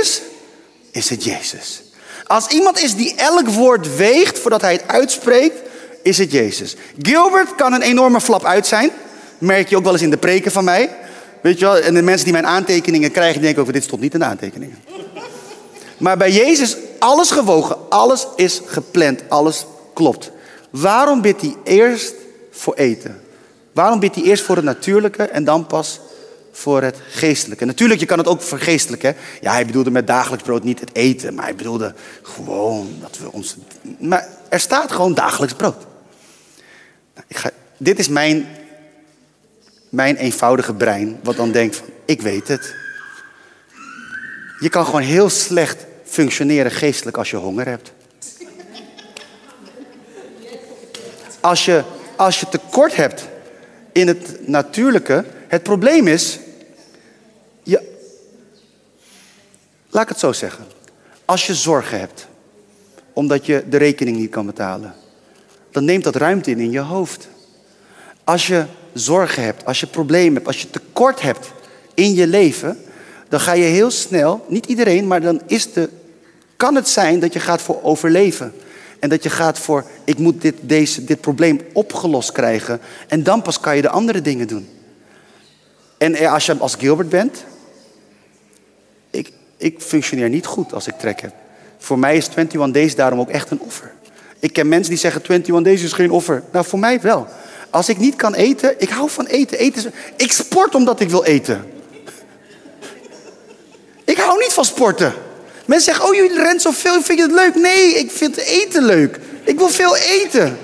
is, 0.00 0.22
is 0.90 1.10
het 1.10 1.24
Jezus. 1.24 1.82
Als 2.26 2.46
iemand 2.46 2.78
is 2.78 2.94
die 2.94 3.14
elk 3.14 3.48
woord 3.48 3.96
weegt 3.96 4.38
voordat 4.38 4.60
hij 4.60 4.72
het 4.72 4.88
uitspreekt, 4.88 5.60
is 6.02 6.18
het 6.18 6.32
Jezus. 6.32 6.76
Gilbert 7.02 7.54
kan 7.54 7.72
een 7.72 7.82
enorme 7.82 8.20
flap 8.20 8.44
uit 8.44 8.66
zijn. 8.66 8.90
Merk 9.44 9.68
je 9.68 9.76
ook 9.76 9.84
wel 9.84 9.92
eens 9.92 10.02
in 10.02 10.10
de 10.10 10.16
preken 10.16 10.52
van 10.52 10.64
mij. 10.64 10.96
Weet 11.40 11.58
je 11.58 11.64
wel, 11.64 11.78
en 11.78 11.94
de 11.94 12.02
mensen 12.02 12.24
die 12.24 12.32
mijn 12.32 12.46
aantekeningen 12.46 13.10
krijgen, 13.10 13.40
denken 13.40 13.62
ook, 13.62 13.72
dit 13.72 13.84
stond 13.84 14.00
niet 14.00 14.14
in 14.14 14.20
de 14.20 14.24
aantekeningen. 14.24 14.78
Maar 15.98 16.16
bij 16.16 16.32
Jezus, 16.32 16.76
alles 16.98 17.30
gewogen, 17.30 17.90
alles 17.90 18.26
is 18.36 18.60
gepland, 18.66 19.22
alles 19.28 19.66
klopt. 19.94 20.30
Waarom 20.70 21.20
bidt 21.20 21.40
hij 21.40 21.56
eerst 21.64 22.14
voor 22.50 22.74
eten? 22.74 23.20
Waarom 23.72 24.00
bidt 24.00 24.14
hij 24.14 24.24
eerst 24.24 24.42
voor 24.42 24.56
het 24.56 24.64
natuurlijke 24.64 25.22
en 25.22 25.44
dan 25.44 25.66
pas 25.66 26.00
voor 26.52 26.82
het 26.82 26.96
geestelijke? 27.08 27.64
Natuurlijk, 27.64 28.00
je 28.00 28.06
kan 28.06 28.18
het 28.18 28.26
ook 28.26 28.42
vergeestelijken. 28.42 29.16
Ja, 29.40 29.52
hij 29.52 29.66
bedoelde 29.66 29.90
met 29.90 30.06
dagelijks 30.06 30.44
brood 30.44 30.64
niet 30.64 30.80
het 30.80 30.90
eten, 30.92 31.34
maar 31.34 31.44
hij 31.44 31.54
bedoelde 31.54 31.94
gewoon 32.22 32.88
dat 33.00 33.18
we 33.18 33.32
ons. 33.32 33.56
Maar 33.98 34.28
er 34.48 34.60
staat 34.60 34.92
gewoon 34.92 35.14
dagelijks 35.14 35.54
brood. 35.54 35.86
Nou, 37.14 37.26
ik 37.26 37.36
ga, 37.36 37.50
dit 37.76 37.98
is 37.98 38.08
mijn, 38.08 38.46
mijn 39.94 40.16
eenvoudige 40.16 40.74
brein, 40.74 41.18
wat 41.22 41.36
dan 41.36 41.52
denkt 41.52 41.76
van, 41.76 41.86
ik 42.04 42.22
weet 42.22 42.48
het. 42.48 42.74
Je 44.60 44.68
kan 44.68 44.84
gewoon 44.84 45.02
heel 45.02 45.30
slecht 45.30 45.86
functioneren 46.04 46.70
geestelijk 46.70 47.16
als 47.16 47.30
je 47.30 47.36
honger 47.36 47.66
hebt. 47.66 47.92
Als 51.40 51.64
je, 51.64 51.82
als 52.16 52.40
je 52.40 52.48
tekort 52.48 52.96
hebt 52.96 53.28
in 53.92 54.06
het 54.08 54.48
natuurlijke, 54.48 55.24
het 55.48 55.62
probleem 55.62 56.06
is, 56.06 56.38
je, 57.62 57.98
laat 59.90 60.02
ik 60.02 60.08
het 60.08 60.18
zo 60.18 60.32
zeggen. 60.32 60.64
Als 61.24 61.46
je 61.46 61.54
zorgen 61.54 61.98
hebt, 61.98 62.26
omdat 63.12 63.46
je 63.46 63.64
de 63.68 63.76
rekening 63.76 64.16
niet 64.16 64.30
kan 64.30 64.46
betalen, 64.46 64.94
dan 65.70 65.84
neemt 65.84 66.04
dat 66.04 66.16
ruimte 66.16 66.50
in 66.50 66.58
in 66.58 66.70
je 66.70 66.80
hoofd. 66.80 67.28
Als 68.24 68.46
je 68.46 68.64
zorgen 68.94 69.42
hebt, 69.42 69.64
als 69.64 69.80
je 69.80 69.86
problemen 69.86 70.34
hebt, 70.34 70.46
als 70.46 70.60
je 70.60 70.70
tekort 70.70 71.20
hebt 71.20 71.52
in 71.94 72.14
je 72.14 72.26
leven, 72.26 72.78
dan 73.28 73.40
ga 73.40 73.52
je 73.52 73.64
heel 73.64 73.90
snel, 73.90 74.44
niet 74.48 74.66
iedereen, 74.66 75.06
maar 75.06 75.20
dan 75.20 75.40
is 75.46 75.72
de, 75.72 75.90
kan 76.56 76.74
het 76.74 76.88
zijn 76.88 77.20
dat 77.20 77.32
je 77.32 77.40
gaat 77.40 77.62
voor 77.62 77.82
overleven. 77.82 78.52
En 78.98 79.08
dat 79.08 79.22
je 79.22 79.30
gaat 79.30 79.58
voor, 79.58 79.84
ik 80.04 80.18
moet 80.18 80.40
dit, 80.40 80.54
deze, 80.60 81.04
dit 81.04 81.20
probleem 81.20 81.60
opgelost 81.72 82.32
krijgen. 82.32 82.80
En 83.08 83.22
dan 83.22 83.42
pas 83.42 83.60
kan 83.60 83.76
je 83.76 83.82
de 83.82 83.88
andere 83.88 84.22
dingen 84.22 84.48
doen. 84.48 84.68
En 85.98 86.14
eh, 86.14 86.32
als 86.32 86.46
je 86.46 86.56
als 86.58 86.74
Gilbert 86.74 87.08
bent, 87.08 87.44
ik, 89.10 89.32
ik 89.56 89.80
functioneer 89.80 90.28
niet 90.28 90.46
goed 90.46 90.72
als 90.72 90.86
ik 90.86 90.98
trek 90.98 91.20
heb. 91.20 91.32
Voor 91.78 91.98
mij 91.98 92.16
is 92.16 92.28
21 92.28 92.70
Days 92.70 92.94
daarom 92.94 93.20
ook 93.20 93.30
echt 93.30 93.50
een 93.50 93.60
offer. 93.60 93.92
Ik 94.38 94.52
ken 94.52 94.68
mensen 94.68 94.90
die 94.90 94.98
zeggen 94.98 95.22
21 95.22 95.64
Days 95.64 95.82
is 95.82 95.92
geen 95.92 96.10
offer. 96.10 96.42
Nou, 96.52 96.64
voor 96.64 96.78
mij 96.78 97.00
wel. 97.00 97.26
Als 97.74 97.88
ik 97.88 97.98
niet 97.98 98.16
kan 98.16 98.34
eten, 98.34 98.74
ik 98.78 98.88
hou 98.88 99.10
van 99.10 99.26
eten. 99.26 99.58
eten 99.58 99.84
is, 99.84 99.90
ik 100.16 100.32
sport 100.32 100.74
omdat 100.74 101.00
ik 101.00 101.10
wil 101.10 101.24
eten. 101.24 101.72
ik 104.04 104.16
hou 104.16 104.38
niet 104.38 104.52
van 104.52 104.64
sporten. 104.64 105.14
Mensen 105.64 105.92
zeggen, 105.92 106.10
oh 106.10 106.14
jullie 106.14 106.42
rent 106.42 106.62
zoveel, 106.62 107.02
vind 107.02 107.18
je 107.18 107.24
het 107.24 107.34
leuk? 107.34 107.54
Nee, 107.54 107.94
ik 107.94 108.10
vind 108.10 108.36
eten 108.36 108.84
leuk. 108.84 109.20
Ik 109.44 109.58
wil 109.58 109.68
veel 109.68 109.96
eten. 109.96 110.58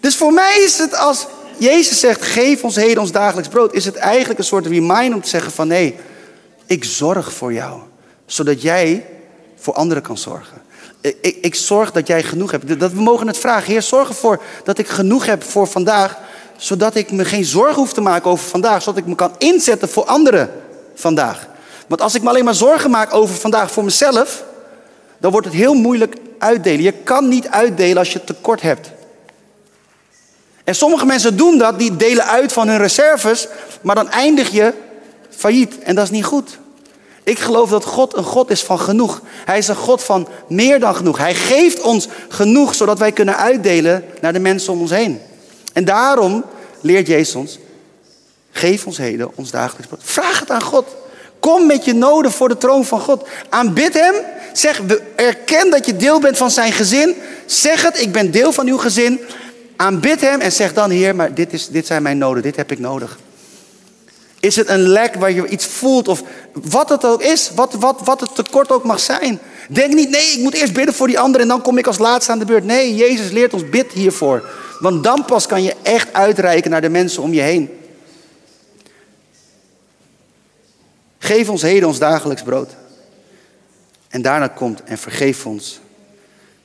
Dus 0.00 0.16
voor 0.16 0.32
mij 0.32 0.60
is 0.62 0.78
het 0.78 0.94
als 0.96 1.26
Jezus 1.56 2.00
zegt, 2.00 2.22
geef 2.22 2.64
ons 2.64 2.76
heden 2.76 2.98
ons 2.98 3.12
dagelijks 3.12 3.48
brood, 3.48 3.74
is 3.74 3.84
het 3.84 3.96
eigenlijk 3.96 4.38
een 4.38 4.44
soort 4.44 4.66
reminder 4.66 5.14
om 5.14 5.22
te 5.22 5.28
zeggen 5.28 5.52
van 5.52 5.68
nee, 5.68 5.96
ik 6.66 6.84
zorg 6.84 7.32
voor 7.32 7.52
jou. 7.52 7.80
Zodat 8.26 8.62
jij 8.62 9.06
voor 9.56 9.74
anderen 9.74 10.02
kan 10.02 10.18
zorgen. 10.18 10.63
Ik, 11.20 11.36
ik, 11.40 11.54
zorg 11.54 11.92
dat 11.92 12.06
jij 12.06 12.22
genoeg 12.22 12.50
hebt. 12.50 12.80
Dat 12.80 12.92
we 12.92 13.02
mogen 13.02 13.26
het 13.26 13.38
vragen. 13.38 13.72
Heer, 13.72 13.82
zorg 13.82 14.08
ervoor 14.08 14.42
dat 14.64 14.78
ik 14.78 14.88
genoeg 14.88 15.26
heb 15.26 15.42
voor 15.42 15.66
vandaag. 15.66 16.18
Zodat 16.56 16.94
ik 16.94 17.10
me 17.10 17.24
geen 17.24 17.44
zorgen 17.44 17.74
hoef 17.74 17.92
te 17.92 18.00
maken 18.00 18.30
over 18.30 18.48
vandaag. 18.48 18.82
Zodat 18.82 18.98
ik 18.98 19.06
me 19.06 19.14
kan 19.14 19.34
inzetten 19.38 19.88
voor 19.88 20.04
anderen 20.04 20.50
vandaag. 20.94 21.46
Want 21.86 22.00
als 22.00 22.14
ik 22.14 22.22
me 22.22 22.28
alleen 22.28 22.44
maar 22.44 22.54
zorgen 22.54 22.90
maak 22.90 23.14
over 23.14 23.34
vandaag 23.34 23.70
voor 23.70 23.84
mezelf, 23.84 24.44
dan 25.18 25.30
wordt 25.30 25.46
het 25.46 25.56
heel 25.56 25.74
moeilijk 25.74 26.16
uitdelen. 26.38 26.82
Je 26.82 26.92
kan 26.92 27.28
niet 27.28 27.48
uitdelen 27.48 27.98
als 27.98 28.12
je 28.12 28.24
tekort 28.24 28.62
hebt. 28.62 28.90
En 30.64 30.74
sommige 30.74 31.06
mensen 31.06 31.36
doen 31.36 31.58
dat, 31.58 31.78
die 31.78 31.96
delen 31.96 32.26
uit 32.26 32.52
van 32.52 32.68
hun 32.68 32.78
reserves, 32.78 33.48
maar 33.80 33.94
dan 33.94 34.10
eindig 34.10 34.50
je 34.50 34.72
failliet. 35.30 35.78
En 35.78 35.94
dat 35.94 36.04
is 36.04 36.10
niet 36.10 36.24
goed. 36.24 36.58
Ik 37.24 37.38
geloof 37.38 37.70
dat 37.70 37.84
God 37.84 38.16
een 38.16 38.24
God 38.24 38.50
is 38.50 38.62
van 38.62 38.80
genoeg. 38.80 39.20
Hij 39.44 39.58
is 39.58 39.68
een 39.68 39.76
God 39.76 40.02
van 40.02 40.28
meer 40.48 40.80
dan 40.80 40.96
genoeg. 40.96 41.18
Hij 41.18 41.34
geeft 41.34 41.80
ons 41.80 42.08
genoeg, 42.28 42.74
zodat 42.74 42.98
wij 42.98 43.12
kunnen 43.12 43.36
uitdelen 43.36 44.04
naar 44.20 44.32
de 44.32 44.38
mensen 44.38 44.72
om 44.72 44.80
ons 44.80 44.90
heen. 44.90 45.20
En 45.72 45.84
daarom 45.84 46.44
leert 46.80 47.06
Jezus 47.06 47.34
ons, 47.34 47.58
geef 48.50 48.86
ons 48.86 48.98
heden 48.98 49.30
ons 49.34 49.50
dagelijks 49.50 49.86
brood. 49.86 50.00
Vraag 50.04 50.40
het 50.40 50.50
aan 50.50 50.62
God. 50.62 50.86
Kom 51.40 51.66
met 51.66 51.84
je 51.84 51.94
noden 51.94 52.32
voor 52.32 52.48
de 52.48 52.58
troon 52.58 52.84
van 52.84 53.00
God. 53.00 53.28
Aanbid 53.48 53.94
Hem. 53.94 54.14
Zeg, 54.52 54.80
erken 55.16 55.70
dat 55.70 55.86
je 55.86 55.96
deel 55.96 56.20
bent 56.20 56.36
van 56.36 56.50
zijn 56.50 56.72
gezin. 56.72 57.14
Zeg 57.46 57.82
het, 57.82 58.00
ik 58.00 58.12
ben 58.12 58.30
deel 58.30 58.52
van 58.52 58.66
uw 58.66 58.78
gezin. 58.78 59.20
Aanbid 59.76 60.20
Hem 60.20 60.40
en 60.40 60.52
zeg 60.52 60.74
dan, 60.74 60.90
Heer, 60.90 61.14
maar 61.14 61.34
dit, 61.34 61.52
is, 61.52 61.68
dit 61.68 61.86
zijn 61.86 62.02
mijn 62.02 62.18
noden, 62.18 62.42
dit 62.42 62.56
heb 62.56 62.70
ik 62.72 62.78
nodig. 62.78 63.18
Is 64.44 64.56
het 64.56 64.68
een 64.68 64.88
lek 64.88 65.14
waar 65.14 65.32
je 65.32 65.48
iets 65.48 65.66
voelt 65.66 66.08
of 66.08 66.22
wat 66.52 66.88
het 66.88 67.04
ook 67.04 67.22
is, 67.22 67.50
wat, 67.54 67.74
wat, 67.74 68.00
wat 68.04 68.20
het 68.20 68.34
tekort 68.34 68.70
ook 68.70 68.84
mag 68.84 69.00
zijn. 69.00 69.38
Denk 69.68 69.94
niet, 69.94 70.10
nee, 70.10 70.32
ik 70.32 70.38
moet 70.38 70.54
eerst 70.54 70.72
bidden 70.72 70.94
voor 70.94 71.06
die 71.06 71.18
ander 71.18 71.40
en 71.40 71.48
dan 71.48 71.62
kom 71.62 71.78
ik 71.78 71.86
als 71.86 71.98
laatste 71.98 72.32
aan 72.32 72.38
de 72.38 72.44
beurt. 72.44 72.64
Nee, 72.64 72.94
Jezus 72.94 73.30
leert 73.30 73.54
ons 73.54 73.68
bid 73.68 73.92
hiervoor. 73.92 74.48
Want 74.80 75.04
dan 75.04 75.24
pas 75.24 75.46
kan 75.46 75.62
je 75.62 75.74
echt 75.82 76.12
uitreiken 76.12 76.70
naar 76.70 76.80
de 76.80 76.88
mensen 76.88 77.22
om 77.22 77.32
je 77.32 77.40
heen. 77.40 77.78
Geef 81.18 81.48
ons 81.48 81.62
heden 81.62 81.88
ons 81.88 81.98
dagelijks 81.98 82.42
brood. 82.42 82.70
En 84.08 84.22
daarna 84.22 84.48
komt 84.48 84.82
en 84.82 84.98
vergeef 84.98 85.46
ons 85.46 85.80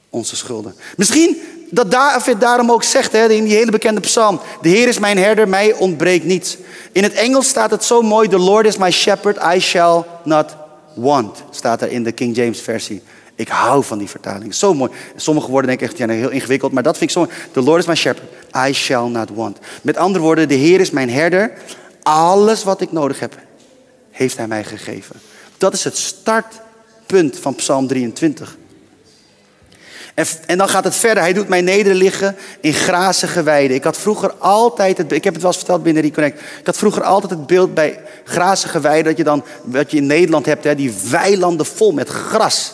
onze 0.09 0.35
schulden. 0.35 0.75
Misschien 0.97 1.41
dat 1.69 1.91
David 1.91 2.41
daarom 2.41 2.71
ook 2.71 2.83
zegt 2.83 3.11
hè, 3.11 3.29
in 3.29 3.43
die 3.43 3.55
hele 3.55 3.71
bekende 3.71 4.01
psalm. 4.01 4.39
De 4.61 4.69
Heer 4.69 4.87
is 4.87 4.99
mijn 4.99 5.17
herder, 5.17 5.47
mij 5.47 5.73
ontbreekt 5.73 6.25
niets. 6.25 6.57
In 6.91 7.03
het 7.03 7.13
Engels 7.13 7.47
staat 7.47 7.71
het 7.71 7.83
zo 7.83 8.01
mooi. 8.01 8.27
The 8.27 8.39
Lord 8.39 8.65
is 8.65 8.77
my 8.77 8.91
shepherd, 8.91 9.37
I 9.55 9.59
shall 9.59 10.03
not 10.23 10.55
want. 10.93 11.43
Staat 11.49 11.81
er 11.81 11.91
in 11.91 12.03
de 12.03 12.11
King 12.11 12.35
James 12.35 12.61
versie. 12.61 13.01
Ik 13.35 13.47
hou 13.47 13.83
van 13.83 13.97
die 13.97 14.09
vertaling. 14.09 14.55
Zo 14.55 14.73
mooi. 14.73 14.91
Sommige 15.15 15.49
woorden 15.51 15.69
denk 15.69 15.81
ik 15.81 15.87
echt 15.87 15.97
ja, 15.97 16.07
heel 16.07 16.29
ingewikkeld. 16.29 16.71
Maar 16.71 16.83
dat 16.83 16.97
vind 16.97 17.09
ik 17.09 17.15
zo 17.15 17.23
mooi. 17.23 17.33
The 17.51 17.61
Lord 17.61 17.79
is 17.79 17.87
my 17.87 17.95
shepherd, 17.95 18.27
I 18.67 18.73
shall 18.73 19.07
not 19.07 19.29
want. 19.33 19.57
Met 19.81 19.97
andere 19.97 20.23
woorden, 20.23 20.47
de 20.47 20.55
Heer 20.55 20.79
is 20.79 20.89
mijn 20.89 21.09
herder. 21.09 21.51
Alles 22.03 22.63
wat 22.63 22.81
ik 22.81 22.91
nodig 22.91 23.19
heb, 23.19 23.37
heeft 24.11 24.37
hij 24.37 24.47
mij 24.47 24.63
gegeven. 24.63 25.15
Dat 25.57 25.73
is 25.73 25.83
het 25.83 25.97
startpunt 25.97 27.37
van 27.39 27.55
Psalm 27.55 27.87
23. 27.87 28.57
En, 30.45 30.57
dan 30.57 30.69
gaat 30.69 30.83
het 30.83 30.95
verder. 30.95 31.23
Hij 31.23 31.33
doet 31.33 31.47
mij 31.47 31.61
nederliggen 31.61 32.35
in 32.59 32.73
grazige 32.73 33.43
weiden. 33.43 33.77
Ik 33.77 33.83
had 33.83 33.97
vroeger 33.97 34.33
altijd, 34.33 34.97
het, 34.97 35.11
ik 35.11 35.23
heb 35.23 35.33
het 35.33 35.41
wel 35.41 35.51
eens 35.51 35.59
verteld 35.59 35.83
binnen 35.83 36.03
Reconnect. 36.03 36.39
Ik 36.39 36.65
had 36.65 36.77
vroeger 36.77 37.03
altijd 37.03 37.31
het 37.31 37.47
beeld 37.47 37.73
bij 37.73 37.99
grazige 38.23 38.79
weiden 38.79 39.05
dat 39.05 39.17
je 39.17 39.23
dan, 39.23 39.43
wat 39.63 39.91
je 39.91 39.97
in 39.97 40.05
Nederland 40.05 40.45
hebt, 40.45 40.63
hè, 40.63 40.75
die 40.75 40.93
weilanden 41.09 41.65
vol 41.65 41.91
met 41.91 42.09
gras. 42.09 42.73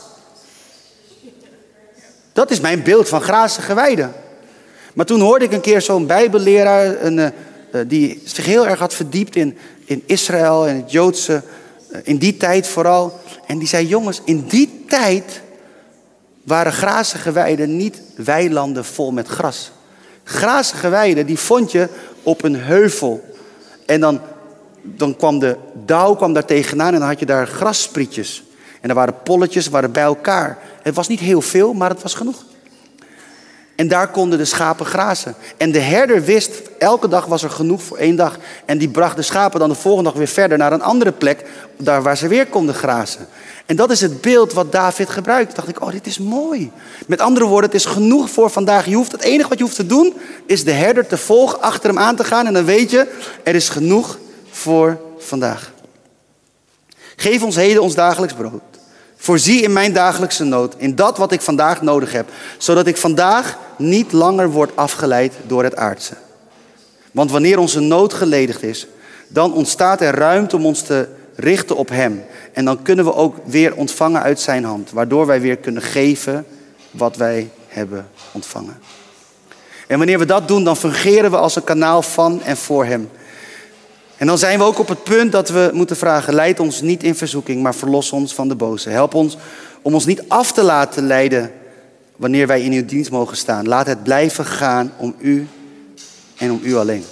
Dat 2.33 2.51
is 2.51 2.59
mijn 2.59 2.83
beeld 2.83 3.09
van 3.09 3.21
grazige 3.21 3.73
weiden. 3.73 4.13
Maar 4.93 5.05
toen 5.05 5.21
hoorde 5.21 5.45
ik 5.45 5.51
een 5.51 5.61
keer 5.61 5.81
zo'n 5.81 6.07
bijbelleraar, 6.07 7.01
een, 7.01 7.17
uh, 7.17 7.81
die 7.87 8.21
zich 8.25 8.45
heel 8.45 8.67
erg 8.67 8.79
had 8.79 8.93
verdiept 8.93 9.35
in, 9.35 9.57
in 9.85 10.03
Israël 10.05 10.67
en 10.67 10.75
het 10.75 10.91
Joodse, 10.91 11.43
uh, 11.91 11.97
in 12.03 12.17
die 12.17 12.37
tijd 12.37 12.67
vooral. 12.67 13.19
En 13.47 13.57
die 13.57 13.67
zei, 13.67 13.87
jongens, 13.87 14.21
in 14.25 14.45
die 14.47 14.83
tijd 14.87 15.43
waren 16.45 16.73
grazige 16.73 17.31
weiden 17.31 17.77
niet 17.77 18.01
weilanden 18.15 18.85
vol 18.85 19.11
met 19.11 19.27
gras. 19.27 19.71
Grazige 20.23 20.89
weiden, 20.89 21.25
die 21.25 21.39
vond 21.39 21.71
je 21.71 21.89
op 22.23 22.43
een 22.43 22.55
heuvel. 22.55 23.35
En 23.85 23.99
dan, 23.99 24.21
dan 24.81 25.15
kwam 25.15 25.39
de 25.39 25.57
dauw 25.73 26.15
kwam 26.15 26.33
daar 26.33 26.45
tegenaan 26.45 26.93
en 26.93 26.99
dan 26.99 27.07
had 27.07 27.19
je 27.19 27.25
daar 27.25 27.47
grassprietjes. 27.47 28.43
En 28.81 28.89
er 28.89 28.95
waren 28.95 29.21
polletjes, 29.23 29.67
waren 29.67 29.91
bij 29.91 30.03
elkaar. 30.03 30.57
Het 30.81 30.95
was 30.95 31.07
niet 31.07 31.19
heel 31.19 31.41
veel, 31.41 31.73
maar 31.73 31.89
het 31.89 32.01
was 32.01 32.13
genoeg. 32.13 32.43
En 33.75 33.87
daar 33.87 34.07
konden 34.07 34.37
de 34.37 34.45
schapen 34.45 34.85
grazen. 34.85 35.35
En 35.57 35.71
de 35.71 35.79
herder 35.79 36.23
wist, 36.23 36.61
elke 36.79 37.07
dag 37.07 37.25
was 37.25 37.43
er 37.43 37.49
genoeg 37.49 37.81
voor 37.81 37.97
één 37.97 38.15
dag. 38.15 38.37
En 38.65 38.77
die 38.77 38.89
bracht 38.89 39.15
de 39.15 39.21
schapen 39.21 39.59
dan 39.59 39.69
de 39.69 39.75
volgende 39.75 40.09
dag 40.09 40.17
weer 40.17 40.27
verder 40.27 40.57
naar 40.57 40.73
een 40.73 40.81
andere 40.81 41.11
plek, 41.11 41.45
daar 41.77 42.03
waar 42.03 42.17
ze 42.17 42.27
weer 42.27 42.47
konden 42.47 42.75
grazen. 42.75 43.27
En 43.65 43.75
dat 43.75 43.91
is 43.91 44.01
het 44.01 44.21
beeld 44.21 44.53
wat 44.53 44.71
David 44.71 45.09
gebruikt. 45.09 45.45
Toen 45.45 45.55
dacht 45.55 45.77
ik, 45.77 45.81
oh, 45.81 45.91
dit 45.91 46.07
is 46.07 46.19
mooi. 46.19 46.71
Met 47.07 47.21
andere 47.21 47.45
woorden, 47.45 47.69
het 47.71 47.79
is 47.79 47.85
genoeg 47.85 48.29
voor 48.29 48.49
vandaag. 48.49 48.85
Je 48.85 48.95
hoeft, 48.95 49.11
het 49.11 49.21
enige 49.21 49.49
wat 49.49 49.57
je 49.57 49.63
hoeft 49.63 49.75
te 49.75 49.85
doen, 49.85 50.13
is 50.45 50.63
de 50.63 50.71
herder 50.71 51.07
te 51.07 51.17
volgen, 51.17 51.61
achter 51.61 51.89
hem 51.89 51.99
aan 51.99 52.15
te 52.15 52.23
gaan. 52.23 52.45
En 52.45 52.53
dan 52.53 52.65
weet 52.65 52.91
je, 52.91 53.11
er 53.43 53.55
is 53.55 53.69
genoeg 53.69 54.17
voor 54.51 54.99
vandaag. 55.17 55.71
Geef 57.15 57.43
ons 57.43 57.55
heden 57.55 57.81
ons 57.81 57.95
dagelijks 57.95 58.33
brood. 58.33 58.61
Voorzie 59.15 59.61
in 59.61 59.73
mijn 59.73 59.93
dagelijkse 59.93 60.43
nood, 60.43 60.75
in 60.77 60.95
dat 60.95 61.17
wat 61.17 61.31
ik 61.31 61.41
vandaag 61.41 61.81
nodig 61.81 62.11
heb, 62.11 62.29
zodat 62.57 62.87
ik 62.87 62.97
vandaag 62.97 63.57
niet 63.77 64.11
langer 64.11 64.49
word 64.49 64.75
afgeleid 64.75 65.33
door 65.47 65.63
het 65.63 65.75
aardse. 65.75 66.13
Want 67.11 67.31
wanneer 67.31 67.59
onze 67.59 67.79
nood 67.79 68.13
geledigd 68.13 68.63
is, 68.63 68.87
dan 69.27 69.53
ontstaat 69.53 70.01
er 70.01 70.15
ruimte 70.15 70.55
om 70.55 70.65
ons 70.65 70.81
te 70.81 71.07
richten 71.35 71.75
op 71.75 71.89
Hem. 71.89 72.23
En 72.53 72.65
dan 72.65 72.81
kunnen 72.81 73.05
we 73.05 73.13
ook 73.13 73.35
weer 73.45 73.75
ontvangen 73.75 74.21
uit 74.21 74.39
Zijn 74.39 74.63
hand, 74.63 74.91
waardoor 74.91 75.25
wij 75.25 75.41
weer 75.41 75.57
kunnen 75.57 75.81
geven 75.81 76.45
wat 76.91 77.15
wij 77.17 77.49
hebben 77.67 78.07
ontvangen. 78.31 78.77
En 79.87 79.97
wanneer 79.97 80.19
we 80.19 80.25
dat 80.25 80.47
doen, 80.47 80.63
dan 80.63 80.77
fungeren 80.77 81.31
we 81.31 81.37
als 81.37 81.55
een 81.55 81.63
kanaal 81.63 82.01
van 82.01 82.43
en 82.43 82.57
voor 82.57 82.85
Hem. 82.85 83.09
En 84.17 84.27
dan 84.27 84.37
zijn 84.37 84.59
we 84.59 84.65
ook 84.65 84.79
op 84.79 84.87
het 84.87 85.03
punt 85.03 85.31
dat 85.31 85.49
we 85.49 85.69
moeten 85.73 85.97
vragen: 85.97 86.33
leid 86.33 86.59
ons 86.59 86.81
niet 86.81 87.03
in 87.03 87.15
verzoeking, 87.15 87.63
maar 87.63 87.75
verlos 87.75 88.11
ons 88.11 88.33
van 88.33 88.47
de 88.47 88.55
boze. 88.55 88.89
Help 88.89 89.13
ons 89.13 89.37
om 89.81 89.93
ons 89.93 90.05
niet 90.05 90.23
af 90.27 90.51
te 90.51 90.63
laten 90.63 91.07
leiden 91.07 91.51
wanneer 92.15 92.47
wij 92.47 92.61
in 92.61 92.71
uw 92.71 92.85
dienst 92.85 93.11
mogen 93.11 93.37
staan. 93.37 93.67
Laat 93.67 93.87
het 93.87 94.03
blijven 94.03 94.45
gaan 94.45 94.93
om 94.97 95.15
u 95.17 95.47
en 96.37 96.51
om 96.51 96.59
u 96.63 96.75
alleen. 96.75 97.03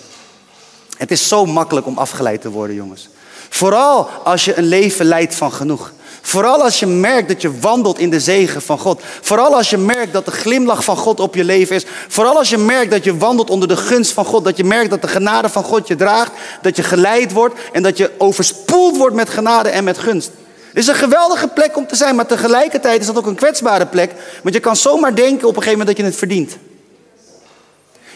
Het 0.98 1.12
is 1.12 1.28
zo 1.28 1.46
makkelijk 1.46 1.88
om 1.88 1.98
afgeleid 1.98 2.42
te 2.42 2.50
worden, 2.50 2.76
jongens. 2.76 3.10
Vooral 3.54 4.10
als 4.24 4.46
je 4.46 4.58
een 4.58 4.64
leven 4.64 5.06
leidt 5.06 5.36
van 5.36 5.52
genoeg. 5.52 5.92
Vooral 6.22 6.64
als 6.64 6.80
je 6.80 6.86
merkt 6.86 7.28
dat 7.28 7.42
je 7.42 7.60
wandelt 7.60 8.00
in 8.00 8.10
de 8.10 8.20
zegen 8.20 8.62
van 8.62 8.80
God. 8.80 9.02
Vooral 9.22 9.56
als 9.56 9.70
je 9.70 9.78
merkt 9.78 10.14
dat 10.14 10.26
de 10.26 10.32
glimlach 10.32 10.84
van 10.84 10.98
God 10.98 11.20
op 11.20 11.36
je 11.36 11.44
leven 11.44 11.76
is. 11.76 11.86
Vooral 12.08 12.38
als 12.38 12.50
je 12.50 12.58
merkt 12.58 12.92
dat 12.92 13.04
je 13.04 13.18
wandelt 13.18 13.50
onder 13.50 13.68
de 13.68 13.78
gunst 13.78 14.12
van 14.12 14.26
God. 14.26 14.44
Dat 14.44 14.58
je 14.58 14.64
merkt 14.64 14.90
dat 14.90 15.02
de 15.02 15.08
genade 15.08 15.50
van 15.50 15.64
God 15.64 15.88
je 15.88 15.96
draagt. 15.96 16.32
Dat 16.62 16.76
je 16.76 16.84
geleid 16.84 17.32
wordt 17.32 17.56
en 17.72 17.84
dat 17.84 17.98
je 17.98 18.12
overspoeld 18.18 18.98
wordt 18.98 19.16
met 19.16 19.30
genade 19.30 19.70
en 19.70 19.84
met 19.84 19.98
gunst. 19.98 20.32
Het 20.68 20.78
is 20.78 20.88
een 20.88 20.96
geweldige 20.96 21.48
plek 21.48 21.78
om 21.78 21.88
te 21.88 21.96
zijn, 21.96 22.16
maar 22.16 22.26
tegelijkertijd 22.26 23.00
is 23.00 23.06
dat 23.06 23.18
ook 23.18 23.28
een 23.28 23.36
kwetsbare 23.36 23.86
plek. 23.86 24.12
Want 24.44 24.56
je 24.56 24.62
kan 24.62 24.76
zomaar 24.76 25.16
denken 25.16 25.48
op 25.48 25.56
een 25.56 25.64
gegeven 25.64 25.80
moment 25.80 25.88
dat 25.88 25.98
je 25.98 26.12
het 26.12 26.20
verdient. 26.20 26.58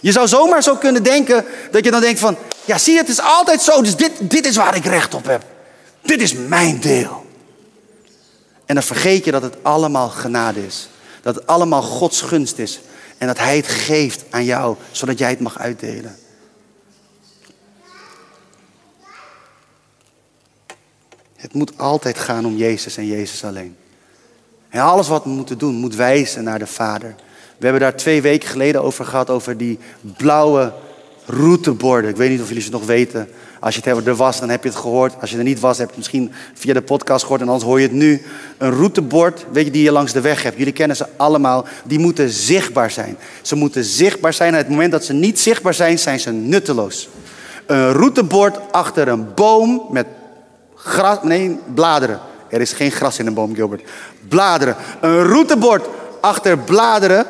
Je 0.08 0.14
zou 0.14 0.28
zomaar 0.28 0.64
zo 0.64 0.76
kunnen 0.76 1.04
denken 1.04 1.46
dat 1.72 1.86
je 1.86 1.92
dan 1.92 2.02
denkt 2.02 2.20
van, 2.20 2.38
ja 2.66 2.78
zie 2.78 2.98
het 2.98 3.10
is 3.10 3.22
altijd 3.22 3.62
zo, 3.62 3.82
dus 3.82 3.96
dit, 3.96 4.12
dit 4.22 4.46
is 4.46 4.56
waar 4.56 4.76
ik 4.76 4.86
recht 4.86 5.14
op 5.14 5.26
heb. 5.26 5.44
Dit 6.02 6.22
is 6.22 6.34
mijn 6.34 6.80
deel. 6.80 7.26
En 8.66 8.76
dan 8.76 8.84
vergeet 8.84 9.26
je 9.26 9.32
dat 9.32 9.42
het 9.42 9.56
allemaal 9.62 10.10
genade 10.10 10.66
is. 10.66 10.90
Dat 11.22 11.36
het 11.36 11.48
allemaal 11.48 11.82
Gods 11.82 12.22
gunst 12.22 12.58
is. 12.58 12.80
En 13.18 13.28
dat 13.28 13.38
Hij 13.38 13.56
het 13.56 13.68
geeft 13.68 14.24
aan 14.30 14.46
jou, 14.46 14.76
zodat 14.92 15.18
jij 15.18 15.30
het 15.30 15.40
mag 15.40 15.60
uitdelen. 15.60 16.18
Het 21.36 21.54
moet 21.54 21.78
altijd 21.78 22.20
gaan 22.20 22.46
om 22.46 22.56
Jezus 22.56 22.98
en 22.98 23.06
Jezus 23.08 23.44
alleen. 23.44 23.78
En 24.70 24.82
alles 24.82 25.08
wat 25.08 25.24
we 25.24 25.30
moeten 25.30 25.58
doen, 25.58 25.76
moet 25.76 25.96
wijzen 25.96 26.44
naar 26.44 26.60
de 26.60 26.68
Vader. 26.68 27.16
We 27.58 27.64
hebben 27.64 27.82
daar 27.82 27.96
twee 27.96 28.22
weken 28.22 28.50
geleden 28.50 28.84
over 28.84 29.06
gehad, 29.06 29.30
over 29.30 29.58
die 29.58 29.80
blauwe 30.18 30.74
routeborden. 31.26 32.10
Ik 32.10 32.16
weet 32.16 32.30
niet 32.30 32.42
of 32.42 32.48
jullie 32.48 32.64
ze 32.64 32.72
nog 32.72 32.86
weten. 32.86 33.30
Als 33.60 33.76
je 33.76 33.90
het 33.90 34.08
er 34.08 34.16
was, 34.16 34.40
dan 34.40 34.50
heb 34.50 34.64
je 34.64 34.70
het 34.70 34.78
gehoord. 34.78 35.14
Als 35.22 35.30
je 35.30 35.38
er 35.38 35.44
niet 35.44 35.60
was, 35.60 35.78
heb 35.78 35.90
je 35.90 35.96
het 35.96 35.98
misschien 35.98 36.32
via 36.54 36.74
de 36.74 36.82
podcast 36.82 37.22
gehoord. 37.22 37.42
En 37.42 37.48
anders 37.48 37.66
hoor 37.66 37.80
je 37.80 37.88
het 37.88 37.96
nu. 37.96 38.22
Een 38.58 38.72
routebord, 38.72 39.46
weet 39.52 39.66
je, 39.66 39.72
die 39.72 39.84
je 39.84 39.92
langs 39.92 40.14
de 40.14 40.22
weg 40.22 40.44
hebt. 40.44 40.58
Jullie 40.58 40.74
kennen 40.74 40.98
ze 40.98 41.06
allemaal. 41.18 41.66
Die 41.84 42.00
moeten 42.00 42.30
zichtbaar 42.30 42.92
zijn. 42.92 43.18
Ze 43.42 43.56
moeten 43.56 43.84
zichtbaar 43.84 44.34
zijn. 44.34 44.52
En 44.52 44.58
het 44.58 44.70
moment 44.70 44.92
dat 44.92 45.06
ze 45.06 45.14
niet 45.14 45.40
zichtbaar 45.40 45.74
zijn, 45.74 46.00
zijn 46.00 46.20
ze 46.20 46.32
nutteloos. 46.32 47.10
Een 47.66 47.92
routebord 47.92 48.60
achter 48.72 49.08
een 49.08 49.34
boom 49.34 49.88
met 49.92 50.06
gras, 50.76 51.18
nee, 51.24 51.60
bladeren. 51.74 52.20
Er 52.50 52.62
is 52.62 52.74
geen 52.74 52.92
gras 52.92 53.20
in 53.20 53.28
een 53.28 53.34
boom, 53.34 53.56
Gilbert. 53.56 53.90
Bladeren. 54.28 54.76
Een 55.02 55.24
routebord 55.24 55.88
achter 56.22 56.58
bladeren, 56.58 57.26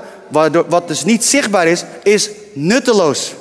wat 0.67 0.87
dus 0.87 1.03
niet 1.03 1.25
zichtbaar 1.25 1.67
is, 1.67 1.83
is 2.03 2.29
nutteloos. 2.53 3.33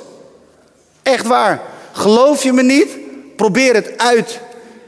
Echt 1.03 1.27
waar. 1.27 1.61
Geloof 1.91 2.43
je 2.43 2.53
me 2.53 2.63
niet? 2.63 2.87
Probeer 3.35 3.73
het 3.73 3.97
uit. 3.97 4.39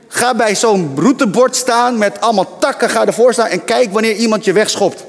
Ga 0.08 0.36
bij 0.36 0.56
zo'n 0.56 0.92
routebord 0.96 1.56
staan 1.56 1.98
met 1.98 2.22
allemaal 2.22 2.58
takken. 2.58 2.90
Ga 2.90 3.06
ervoor 3.06 3.34
staan 3.34 3.48
en 3.48 3.64
kijk 3.64 3.92
wanneer 3.92 4.16
iemand 4.16 4.46
je 4.46 4.54
wegschopt. 4.54 5.04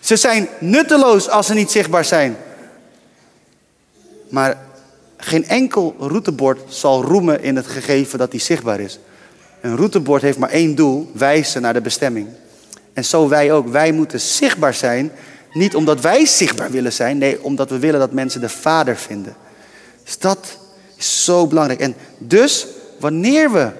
Ze 0.00 0.16
zijn 0.16 0.48
nutteloos 0.58 1.28
als 1.28 1.46
ze 1.46 1.54
niet 1.54 1.70
zichtbaar 1.70 2.04
zijn. 2.04 2.36
Maar 4.28 4.58
geen 5.16 5.48
enkel 5.48 5.94
routebord 5.98 6.60
zal 6.68 7.02
roemen 7.02 7.42
in 7.42 7.56
het 7.56 7.66
gegeven 7.66 8.18
dat 8.18 8.30
hij 8.30 8.40
zichtbaar 8.40 8.80
is. 8.80 8.98
Een 9.60 9.76
routebord 9.76 10.22
heeft 10.22 10.38
maar 10.38 10.50
één 10.50 10.74
doel: 10.74 11.10
wijzen 11.12 11.62
naar 11.62 11.72
de 11.72 11.80
bestemming. 11.80 12.28
En 12.92 13.04
zo 13.04 13.28
wij 13.28 13.52
ook. 13.52 13.68
Wij 13.68 13.92
moeten 13.92 14.20
zichtbaar 14.20 14.74
zijn. 14.74 15.12
Niet 15.54 15.74
omdat 15.74 16.00
wij 16.00 16.26
zichtbaar 16.26 16.70
willen 16.70 16.92
zijn, 16.92 17.18
nee, 17.18 17.44
omdat 17.44 17.70
we 17.70 17.78
willen 17.78 18.00
dat 18.00 18.12
mensen 18.12 18.40
de 18.40 18.48
Vader 18.48 18.96
vinden. 18.96 19.36
Dus 20.04 20.18
dat 20.18 20.58
is 20.96 21.24
zo 21.24 21.46
belangrijk. 21.46 21.80
En 21.80 21.94
dus, 22.18 22.66
wanneer 22.98 23.52
we 23.52 23.70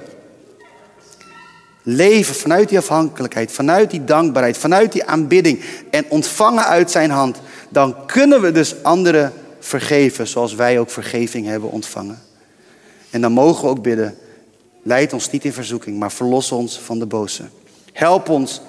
leven 1.82 2.34
vanuit 2.34 2.68
die 2.68 2.78
afhankelijkheid, 2.78 3.52
vanuit 3.52 3.90
die 3.90 4.04
dankbaarheid, 4.04 4.58
vanuit 4.58 4.92
die 4.92 5.04
aanbidding 5.04 5.60
en 5.90 6.04
ontvangen 6.08 6.64
uit 6.64 6.90
zijn 6.90 7.10
hand, 7.10 7.38
dan 7.68 8.06
kunnen 8.06 8.40
we 8.40 8.52
dus 8.52 8.82
anderen 8.82 9.32
vergeven 9.60 10.26
zoals 10.26 10.54
wij 10.54 10.78
ook 10.78 10.90
vergeving 10.90 11.46
hebben 11.46 11.70
ontvangen. 11.70 12.22
En 13.10 13.20
dan 13.20 13.32
mogen 13.32 13.64
we 13.64 13.70
ook 13.70 13.82
bidden, 13.82 14.16
leid 14.82 15.12
ons 15.12 15.30
niet 15.30 15.44
in 15.44 15.52
verzoeking, 15.52 15.98
maar 15.98 16.12
verlos 16.12 16.52
ons 16.52 16.80
van 16.80 16.98
de 16.98 17.06
boze. 17.06 17.42
Help 17.92 18.28
ons 18.28 18.60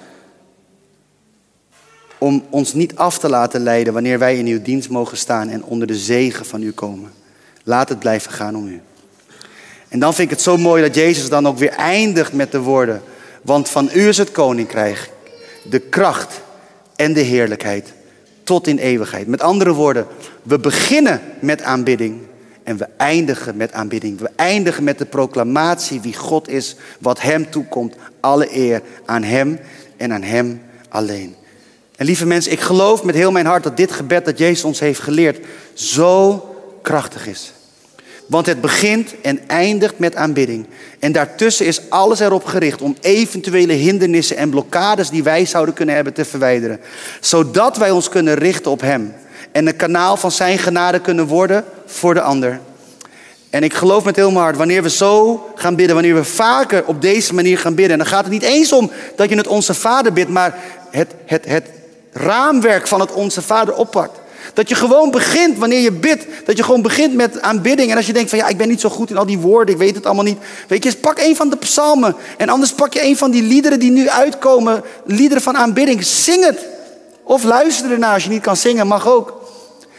om 2.17 2.43
ons 2.49 2.73
niet 2.73 2.95
af 2.95 3.17
te 3.19 3.30
laten 3.30 3.62
leiden 3.62 3.93
wanneer 3.93 4.19
wij 4.19 4.38
in 4.38 4.45
uw 4.45 4.62
dienst 4.62 4.89
mogen 4.89 5.17
staan 5.17 5.49
en 5.49 5.63
onder 5.63 5.88
de 5.88 5.95
zegen 5.95 6.45
van 6.45 6.63
u 6.63 6.71
komen. 6.71 7.12
Laat 7.63 7.89
het 7.89 7.99
blijven 7.99 8.32
gaan 8.32 8.56
om 8.56 8.67
u. 8.67 8.82
En 9.88 9.99
dan 9.99 10.13
vind 10.13 10.32
ik 10.32 10.36
het 10.36 10.43
zo 10.43 10.58
mooi 10.58 10.82
dat 10.82 10.95
Jezus 10.95 11.30
dan 11.30 11.47
ook 11.47 11.58
weer 11.58 11.71
eindigt 11.71 12.34
met 12.34 12.51
de 12.51 12.60
woorden. 12.60 13.01
Want 13.41 13.69
van 13.69 13.89
u 13.93 14.08
is 14.08 14.17
het 14.17 14.32
koninkrijk, 14.32 15.12
de 15.69 15.80
kracht 15.80 16.41
en 16.95 17.13
de 17.13 17.19
heerlijkheid 17.19 17.93
tot 18.43 18.67
in 18.67 18.78
eeuwigheid. 18.78 19.28
Met 19.28 19.41
andere 19.41 19.73
woorden, 19.73 20.08
we 20.43 20.60
beginnen 20.60 21.21
met 21.39 21.62
aanbidding 21.62 22.21
en 22.63 22.78
we 22.78 22.88
eindigen 22.97 23.58
met 23.58 23.73
aanbidding. 23.73 24.19
We 24.19 24.30
eindigen 24.36 24.84
met 24.84 24.97
de 24.97 25.06
proclamatie 25.06 26.01
wie 26.01 26.13
God 26.13 26.47
is, 26.47 26.75
wat 26.99 27.21
Hem 27.21 27.49
toekomt. 27.49 27.95
Alle 28.19 28.56
eer 28.56 28.82
aan 29.06 29.23
Hem 29.23 29.60
en 29.97 30.13
aan 30.13 30.21
Hem 30.21 30.62
alleen. 30.89 31.36
En 31.97 32.05
lieve 32.05 32.25
mensen, 32.25 32.51
ik 32.51 32.60
geloof 32.60 33.03
met 33.03 33.15
heel 33.15 33.31
mijn 33.31 33.45
hart 33.45 33.63
dat 33.63 33.77
dit 33.77 33.91
gebed 33.91 34.25
dat 34.25 34.38
Jezus 34.38 34.63
ons 34.63 34.79
heeft 34.79 34.99
geleerd 34.99 35.45
zo 35.73 36.45
krachtig 36.81 37.27
is. 37.27 37.53
Want 38.27 38.45
het 38.45 38.62
begint 38.62 39.21
en 39.21 39.39
eindigt 39.47 39.99
met 39.99 40.15
aanbidding. 40.15 40.65
En 40.99 41.12
daartussen 41.12 41.65
is 41.65 41.89
alles 41.89 42.19
erop 42.19 42.45
gericht 42.45 42.81
om 42.81 42.95
eventuele 43.01 43.73
hindernissen 43.73 44.38
en 44.38 44.49
blokkades 44.49 45.10
die 45.10 45.23
wij 45.23 45.45
zouden 45.45 45.73
kunnen 45.73 45.95
hebben 45.95 46.13
te 46.13 46.25
verwijderen. 46.25 46.79
Zodat 47.19 47.77
wij 47.77 47.91
ons 47.91 48.10
kunnen 48.10 48.36
richten 48.36 48.71
op 48.71 48.81
Hem. 48.81 49.13
En 49.51 49.67
een 49.67 49.75
kanaal 49.75 50.17
van 50.17 50.31
Zijn 50.31 50.60
genade 50.60 50.99
kunnen 50.99 51.27
worden 51.27 51.65
voor 51.86 52.13
de 52.13 52.21
ander. 52.21 52.60
En 53.49 53.63
ik 53.63 53.73
geloof 53.73 54.03
met 54.03 54.15
heel 54.15 54.31
mijn 54.31 54.43
hart, 54.43 54.58
wanneer 54.58 54.84
we 54.84 54.89
zo 54.89 55.45
gaan 55.55 55.75
bidden, 55.75 55.95
wanneer 55.95 56.15
we 56.15 56.23
vaker 56.23 56.86
op 56.86 57.01
deze 57.01 57.34
manier 57.34 57.58
gaan 57.58 57.75
bidden, 57.75 57.97
dan 57.97 58.08
gaat 58.08 58.23
het 58.23 58.34
niet 58.34 58.43
eens 58.43 58.71
om 58.71 58.91
dat 59.15 59.29
je 59.29 59.36
het 59.36 59.47
Onze 59.47 59.73
Vader 59.73 60.13
bidt, 60.13 60.29
maar 60.29 60.58
het, 60.91 61.13
het, 61.25 61.45
het 61.45 61.65
raamwerk 62.17 62.88
van 62.88 62.99
het 62.99 63.12
Onze 63.12 63.41
Vader 63.41 63.75
oppakt. 63.75 64.19
Dat 64.54 64.69
je 64.69 64.75
gewoon 64.75 65.12
begint 65.12 65.58
wanneer 65.58 65.80
je 65.80 65.91
bidt. 65.91 66.25
Dat 66.45 66.58
je 66.58 66.63
gewoon 66.63 66.82
begint 66.82 67.13
met 67.13 67.41
aanbidding. 67.41 67.91
En 67.91 67.97
als 67.97 68.06
je 68.06 68.13
denkt 68.13 68.30
van 68.30 68.39
ja, 68.39 68.47
ik 68.47 68.58
ben 68.58 68.67
niet 68.67 68.82
zo 68.82 68.89
goed 68.89 69.10
in 69.10 69.17
al 69.17 69.25
die 69.25 69.39
woorden. 69.39 69.73
Ik 69.73 69.80
weet 69.82 69.95
het 69.95 70.06
allemaal 70.06 70.23
niet. 70.23 70.38
Weet 70.67 70.84
je, 70.84 70.95
pak 70.95 71.19
een 71.19 71.36
van 71.36 71.49
de 71.49 71.56
psalmen. 71.56 72.15
En 72.38 72.49
anders 72.49 72.71
pak 72.71 72.93
je 72.93 73.04
een 73.04 73.17
van 73.17 73.32
die 73.32 73.43
liederen 73.43 73.80
die 73.80 73.91
nu 73.91 74.10
uitkomen. 74.10 74.84
Liederen 75.06 75.43
van 75.43 75.58
aanbidding. 75.58 76.04
Zing 76.04 76.45
het. 76.45 76.60
Of 77.23 77.43
luister 77.43 77.91
ernaar 77.91 78.13
als 78.13 78.23
je 78.23 78.30
niet 78.30 78.41
kan 78.41 78.58
zingen. 78.58 78.88
Mag 78.88 79.08
ook. 79.08 79.41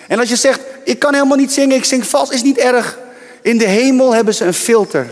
En 0.09 0.18
als 0.18 0.29
je 0.29 0.37
zegt, 0.37 0.61
ik 0.85 0.98
kan 0.98 1.14
helemaal 1.14 1.37
niet 1.37 1.52
zingen. 1.52 1.76
Ik 1.76 1.85
zing 1.85 2.07
vals. 2.07 2.31
Is 2.31 2.42
niet 2.42 2.59
erg. 2.59 2.98
In 3.42 3.59
de 3.59 3.66
hemel 3.66 4.14
hebben 4.14 4.35
ze 4.35 4.44
een 4.44 4.55
filter. 4.55 5.07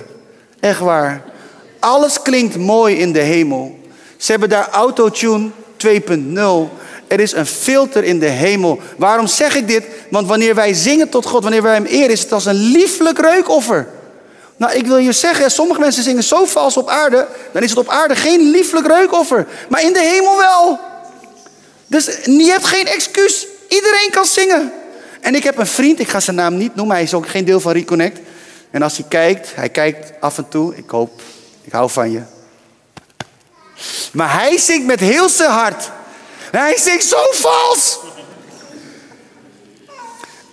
Echt 0.61 0.81
waar. 0.81 1.25
Alles 1.79 2.23
klinkt 2.23 2.57
mooi 2.57 2.97
in 2.97 3.13
de 3.13 3.21
hemel. 3.21 3.79
Ze 4.17 4.31
hebben 4.31 4.49
daar 4.49 4.69
autotune 4.69 5.51
2.0. 5.77 6.83
Er 7.07 7.21
is 7.21 7.33
een 7.33 7.47
filter 7.47 8.05
in 8.05 8.19
de 8.19 8.29
hemel. 8.29 8.81
Waarom 8.97 9.27
zeg 9.27 9.55
ik 9.55 9.69
dit? 9.69 9.85
Want 10.11 10.29
wanneer 10.29 10.55
wij 10.55 10.73
zingen 10.73 11.09
tot 11.09 11.27
God, 11.27 11.43
wanneer 11.43 11.63
wij 11.63 11.75
Hem 11.75 11.85
eren, 11.85 12.11
is 12.11 12.21
het 12.21 12.33
als 12.33 12.45
een 12.45 12.55
lieflijk 12.55 13.19
reukoffer. 13.19 13.89
Nou, 14.57 14.73
ik 14.73 14.87
wil 14.87 14.97
je 14.97 15.13
zeggen, 15.13 15.51
sommige 15.51 15.81
mensen 15.81 16.03
zingen 16.03 16.23
zo 16.23 16.45
vals 16.45 16.77
op 16.77 16.89
aarde, 16.89 17.27
dan 17.53 17.63
is 17.63 17.71
het 17.71 17.79
op 17.79 17.89
aarde 17.89 18.17
geen 18.17 18.51
lieflijk 18.51 18.87
reukoffer. 18.87 19.47
Maar 19.69 19.83
in 19.83 19.93
de 19.93 20.01
hemel 20.01 20.37
wel. 20.37 20.79
Dus 21.87 22.05
je 22.25 22.51
hebt 22.51 22.65
geen 22.67 22.87
excuus. 22.87 23.47
Iedereen 23.69 24.11
kan 24.11 24.25
zingen. 24.25 24.73
En 25.21 25.35
ik 25.35 25.43
heb 25.43 25.59
een 25.59 25.67
vriend, 25.67 26.01
ik 26.01 26.09
ga 26.09 26.21
zijn 26.21 26.37
naam 26.37 26.57
niet 26.57 26.75
noemen, 26.75 26.95
hij 26.95 27.05
is 27.05 27.15
ook 27.15 27.29
geen 27.29 27.45
deel 27.45 27.61
van 27.61 27.73
Reconnect. 27.73 28.21
En 28.71 28.83
als 28.83 28.97
hij 28.97 29.07
kijkt, 29.09 29.55
hij 29.55 29.69
kijkt 29.69 30.13
af 30.21 30.39
en 30.39 30.49
toe, 30.49 30.77
ik 30.77 30.91
hoop, 30.91 31.21
ik 31.63 31.73
hou 31.73 31.91
van 31.91 32.11
je. 32.11 32.23
Maar 34.13 34.33
hij 34.33 34.59
zingt 34.59 34.87
met 34.87 35.01
heel 35.01 35.29
zijn 35.29 35.51
hart. 35.51 35.91
Hij 36.59 36.79
zingt 36.79 37.05
zo 37.05 37.17
vals. 37.31 37.99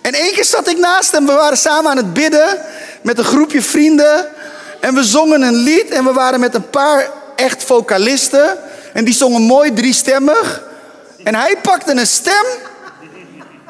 En 0.00 0.14
één 0.14 0.32
keer 0.32 0.44
zat 0.44 0.68
ik 0.68 0.78
naast 0.78 1.10
hem. 1.12 1.26
We 1.26 1.32
waren 1.32 1.56
samen 1.56 1.90
aan 1.90 1.96
het 1.96 2.12
bidden 2.12 2.58
met 3.02 3.18
een 3.18 3.24
groepje 3.24 3.62
vrienden. 3.62 4.28
En 4.80 4.94
we 4.94 5.04
zongen 5.04 5.42
een 5.42 5.54
lied. 5.54 5.90
En 5.90 6.04
we 6.04 6.12
waren 6.12 6.40
met 6.40 6.54
een 6.54 6.70
paar 6.70 7.10
echt 7.36 7.64
vocalisten. 7.64 8.58
En 8.92 9.04
die 9.04 9.14
zongen 9.14 9.42
mooi 9.42 9.72
driestemmig. 9.72 10.62
En 11.24 11.34
hij 11.34 11.56
pakte 11.62 11.92
een 11.92 12.06
stem 12.06 12.44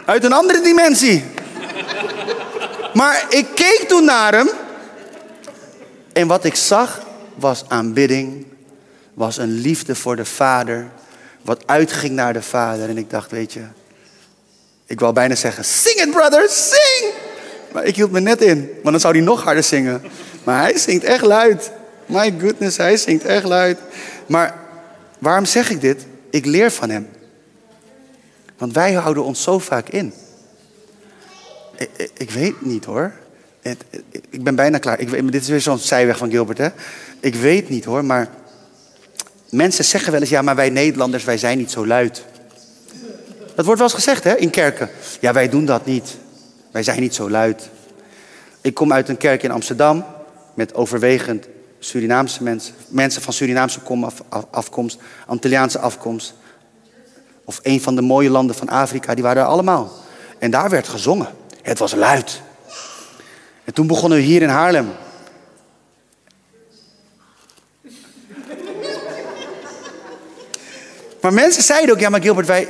uit 0.05 0.25
een 0.25 0.33
andere 0.33 0.61
dimensie. 0.61 1.25
Maar 2.95 3.25
ik 3.29 3.47
keek 3.55 3.85
toen 3.89 4.05
naar 4.05 4.35
hem. 4.35 4.51
En 6.13 6.27
wat 6.27 6.45
ik 6.45 6.55
zag 6.55 7.01
was 7.35 7.65
aanbidding. 7.69 8.47
Was 9.15 9.37
een 9.37 9.61
liefde 9.61 9.95
voor 9.95 10.17
de 10.17 10.25
Vader 10.25 10.91
wat 11.43 11.67
uitging 11.67 12.13
naar 12.13 12.33
de 12.33 12.43
Vader. 12.43 12.89
En 12.89 12.99
ik 12.99 13.11
dacht, 13.11 13.31
weet 13.31 13.53
je, 13.53 13.63
ik 14.87 15.01
wou 15.01 15.13
bijna 15.13 15.35
zeggen, 15.35 15.65
sing 15.65 15.97
it 15.97 16.11
brother, 16.11 16.49
sing! 16.49 17.13
Maar 17.73 17.85
ik 17.85 17.97
hield 17.97 18.11
me 18.11 18.21
net 18.21 18.43
in, 18.43 18.59
want 18.59 18.91
dan 18.91 19.01
zou 19.01 19.15
hij 19.15 19.23
nog 19.23 19.43
harder 19.43 19.63
zingen. 19.63 20.03
Maar 20.45 20.61
hij 20.61 20.79
zingt 20.79 21.05
echt 21.05 21.25
luid. 21.25 21.71
My 22.07 22.35
goodness, 22.41 22.77
hij 22.77 22.97
zingt 22.97 23.25
echt 23.25 23.45
luid. 23.45 23.79
Maar 24.27 24.55
waarom 25.19 25.45
zeg 25.45 25.71
ik 25.71 25.81
dit? 25.81 26.07
Ik 26.31 26.45
leer 26.45 26.71
van 26.71 26.91
hem. 26.91 27.09
Want 28.59 28.73
wij 28.75 28.93
houden 28.93 29.25
ons 29.25 29.43
zo 29.43 29.59
vaak 29.59 29.89
in. 29.89 30.13
Ik, 31.77 32.11
ik, 32.17 32.31
weet 32.31 32.61
niet 32.61 32.85
hoor. 32.85 33.13
ik 34.31 34.45
ben 34.45 34.55
bijna 34.55 34.79
klaar. 34.79 35.01
Ik, 35.01 35.33
dit 35.33 35.43
is 35.43 35.49
weer 35.49 35.61
zo'n 35.61 35.79
zijweg 35.79 36.17
van 36.17 36.31
Gilbert, 36.31 36.59
hè? 36.59 36.69
Ik 37.21 37.35
weet 37.35 37.69
niet 37.69 37.85
hoor, 37.85 38.05
maar 38.05 38.29
Mensen 39.53 39.85
zeggen 39.85 40.13
wel 40.13 40.21
eens, 40.21 40.31
ja, 40.31 40.43
maar 40.43 40.57
wij 40.57 40.71
Nederlanders, 40.71 41.25
wij 41.25 41.39
zijn 41.39 41.59
niet 41.59 41.71
zo 41.71 41.87
luid. 41.87 42.25
Dat 43.55 43.65
wordt 43.65 43.81
wel 43.81 43.89
eens 43.89 43.93
gezegd 43.93 44.25
hè, 44.25 44.37
in 44.37 44.51
kerken. 44.51 44.91
Ja, 45.21 45.33
wij 45.33 45.49
doen 45.49 45.65
dat 45.65 45.87
niet. 45.87 46.17
Wij 46.71 46.83
zijn 46.83 47.01
niet 47.01 47.15
zo 47.15 47.31
luid. 47.31 47.71
Ik 48.61 48.75
kom 48.75 48.93
uit 48.93 49.09
een 49.09 49.17
kerk 49.17 49.43
in 49.43 49.51
Amsterdam 49.51 50.05
met 50.55 50.75
overwegend 50.75 51.47
Surinaamse 51.79 52.43
mensen. 52.43 52.75
Mensen 52.89 53.23
van 53.23 53.33
Surinaamse 53.33 53.81
afkomst, 54.51 54.99
Antilliaanse 55.27 55.79
afkomst. 55.79 56.35
Of 57.45 57.61
een 57.63 57.81
van 57.81 57.95
de 57.95 58.03
mooie 58.03 58.31
landen 58.31 58.57
van 58.57 58.69
Afrika, 58.69 59.15
die 59.15 59.25
waren 59.25 59.43
er 59.43 59.49
allemaal. 59.49 59.93
En 60.39 60.51
daar 60.51 60.71
werd 60.71 60.89
gezongen. 60.89 61.29
Het 61.63 61.79
was 61.79 61.95
luid. 61.95 62.41
En 63.65 63.75
toen 63.75 63.87
begonnen 63.87 64.19
we 64.19 64.25
hier 64.25 64.43
in 64.43 64.49
Haarlem. 64.49 64.89
Maar 71.23 71.33
mensen 71.33 71.63
zeiden 71.63 71.95
ook, 71.95 72.01
ja 72.01 72.09
maar 72.09 72.23
Gilbert, 72.23 72.47
wij, 72.47 72.69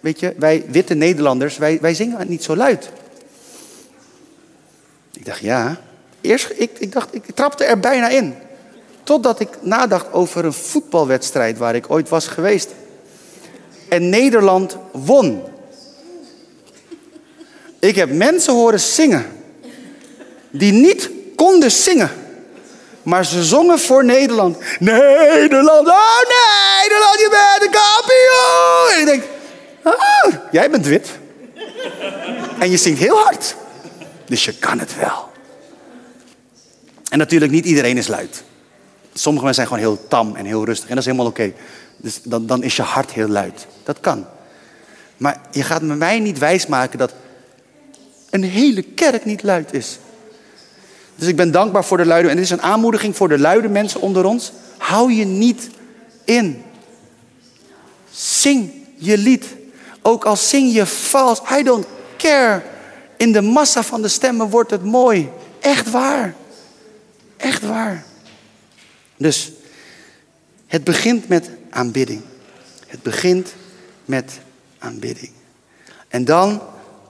weet 0.00 0.20
je, 0.20 0.34
wij 0.36 0.64
witte 0.68 0.94
Nederlanders, 0.94 1.56
wij, 1.58 1.78
wij 1.80 1.94
zingen 1.94 2.28
niet 2.28 2.42
zo 2.44 2.56
luid. 2.56 2.90
Ik 5.12 5.24
dacht, 5.24 5.40
ja. 5.40 5.80
Eerst, 6.20 6.52
ik, 6.56 6.70
ik 6.78 6.92
dacht, 6.92 7.14
ik 7.14 7.24
trapte 7.34 7.64
er 7.64 7.80
bijna 7.80 8.08
in. 8.08 8.34
Totdat 9.02 9.40
ik 9.40 9.48
nadacht 9.60 10.12
over 10.12 10.44
een 10.44 10.52
voetbalwedstrijd 10.52 11.58
waar 11.58 11.74
ik 11.74 11.90
ooit 11.90 12.08
was 12.08 12.26
geweest. 12.26 12.70
En 13.88 14.08
Nederland 14.08 14.76
won. 14.92 15.42
Ik 17.78 17.94
heb 17.94 18.10
mensen 18.10 18.54
horen 18.54 18.80
zingen 18.80 19.26
die 20.50 20.72
niet 20.72 21.10
konden 21.36 21.70
zingen. 21.70 22.10
Maar 23.02 23.24
ze 23.24 23.44
zongen 23.44 23.78
voor 23.78 24.04
Nederland. 24.04 24.56
Nederland, 24.78 25.88
oh 25.88 26.18
Nederland, 26.78 27.18
je 27.18 27.28
bent 27.30 27.72
de 27.72 27.78
kampioen. 27.78 28.94
En 28.94 29.00
ik 29.00 29.06
denk, 29.06 29.22
oh, 29.82 30.34
jij 30.52 30.70
bent 30.70 30.86
wit. 30.86 31.08
en 32.58 32.70
je 32.70 32.76
zingt 32.76 33.00
heel 33.00 33.18
hard. 33.18 33.56
Dus 34.26 34.44
je 34.44 34.58
kan 34.58 34.78
het 34.78 34.96
wel. 34.96 35.30
En 37.08 37.18
natuurlijk, 37.18 37.52
niet 37.52 37.64
iedereen 37.64 37.96
is 37.96 38.06
luid. 38.06 38.42
Sommige 39.14 39.44
mensen 39.44 39.66
zijn 39.66 39.78
gewoon 39.78 39.94
heel 39.96 40.08
tam 40.08 40.36
en 40.36 40.44
heel 40.44 40.64
rustig. 40.64 40.88
En 40.88 40.94
dat 40.94 41.04
is 41.04 41.10
helemaal 41.10 41.30
oké. 41.30 41.52
Dus 41.96 42.20
dan, 42.22 42.46
dan 42.46 42.62
is 42.62 42.76
je 42.76 42.82
hart 42.82 43.10
heel 43.10 43.28
luid. 43.28 43.66
Dat 43.84 44.00
kan. 44.00 44.26
Maar 45.16 45.40
je 45.50 45.62
gaat 45.62 45.82
me 45.82 45.94
mij 45.94 46.18
niet 46.18 46.38
wijsmaken 46.38 46.98
dat 46.98 47.14
een 48.30 48.42
hele 48.42 48.82
kerk 48.82 49.24
niet 49.24 49.42
luid 49.42 49.72
is. 49.72 49.98
Dus 51.22 51.30
ik 51.30 51.36
ben 51.36 51.50
dankbaar 51.50 51.84
voor 51.84 51.96
de 51.96 52.06
luide. 52.06 52.28
En 52.28 52.34
dit 52.36 52.44
is 52.44 52.50
een 52.50 52.62
aanmoediging 52.62 53.16
voor 53.16 53.28
de 53.28 53.38
luide 53.38 53.68
mensen 53.68 54.00
onder 54.00 54.24
ons. 54.24 54.52
Hou 54.78 55.12
je 55.12 55.24
niet 55.24 55.68
in. 56.24 56.62
Zing 58.10 58.72
je 58.96 59.18
lied. 59.18 59.46
Ook 60.00 60.24
al 60.24 60.36
zing 60.36 60.72
je 60.72 60.86
vals. 60.86 61.42
I 61.58 61.62
don't 61.62 61.86
care. 62.16 62.62
In 63.16 63.32
de 63.32 63.40
massa 63.40 63.82
van 63.82 64.02
de 64.02 64.08
stemmen 64.08 64.48
wordt 64.48 64.70
het 64.70 64.84
mooi. 64.84 65.28
Echt 65.60 65.90
waar. 65.90 66.34
Echt 67.36 67.62
waar. 67.62 68.04
Dus 69.16 69.52
het 70.66 70.84
begint 70.84 71.28
met 71.28 71.50
aanbidding. 71.70 72.22
Het 72.86 73.02
begint 73.02 73.54
met 74.04 74.40
aanbidding. 74.78 75.30
En 76.08 76.24
dan 76.24 76.62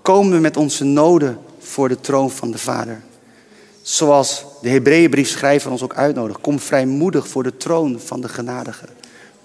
komen 0.02 0.32
we 0.32 0.38
met 0.38 0.56
onze 0.56 0.84
noden 0.84 1.38
voor 1.58 1.88
de 1.88 2.00
troon 2.00 2.30
van 2.30 2.50
de 2.50 2.58
Vader. 2.58 3.02
Zoals 3.82 4.44
de 4.60 4.68
Hebreeënbrief 4.68 5.28
schrijver 5.28 5.70
ons 5.70 5.82
ook 5.82 5.94
uitnodigt. 5.94 6.40
Kom 6.40 6.60
vrijmoedig 6.60 7.28
voor 7.28 7.42
de 7.42 7.56
troon 7.56 8.00
van 8.04 8.20
de 8.20 8.28
genadige. 8.28 8.84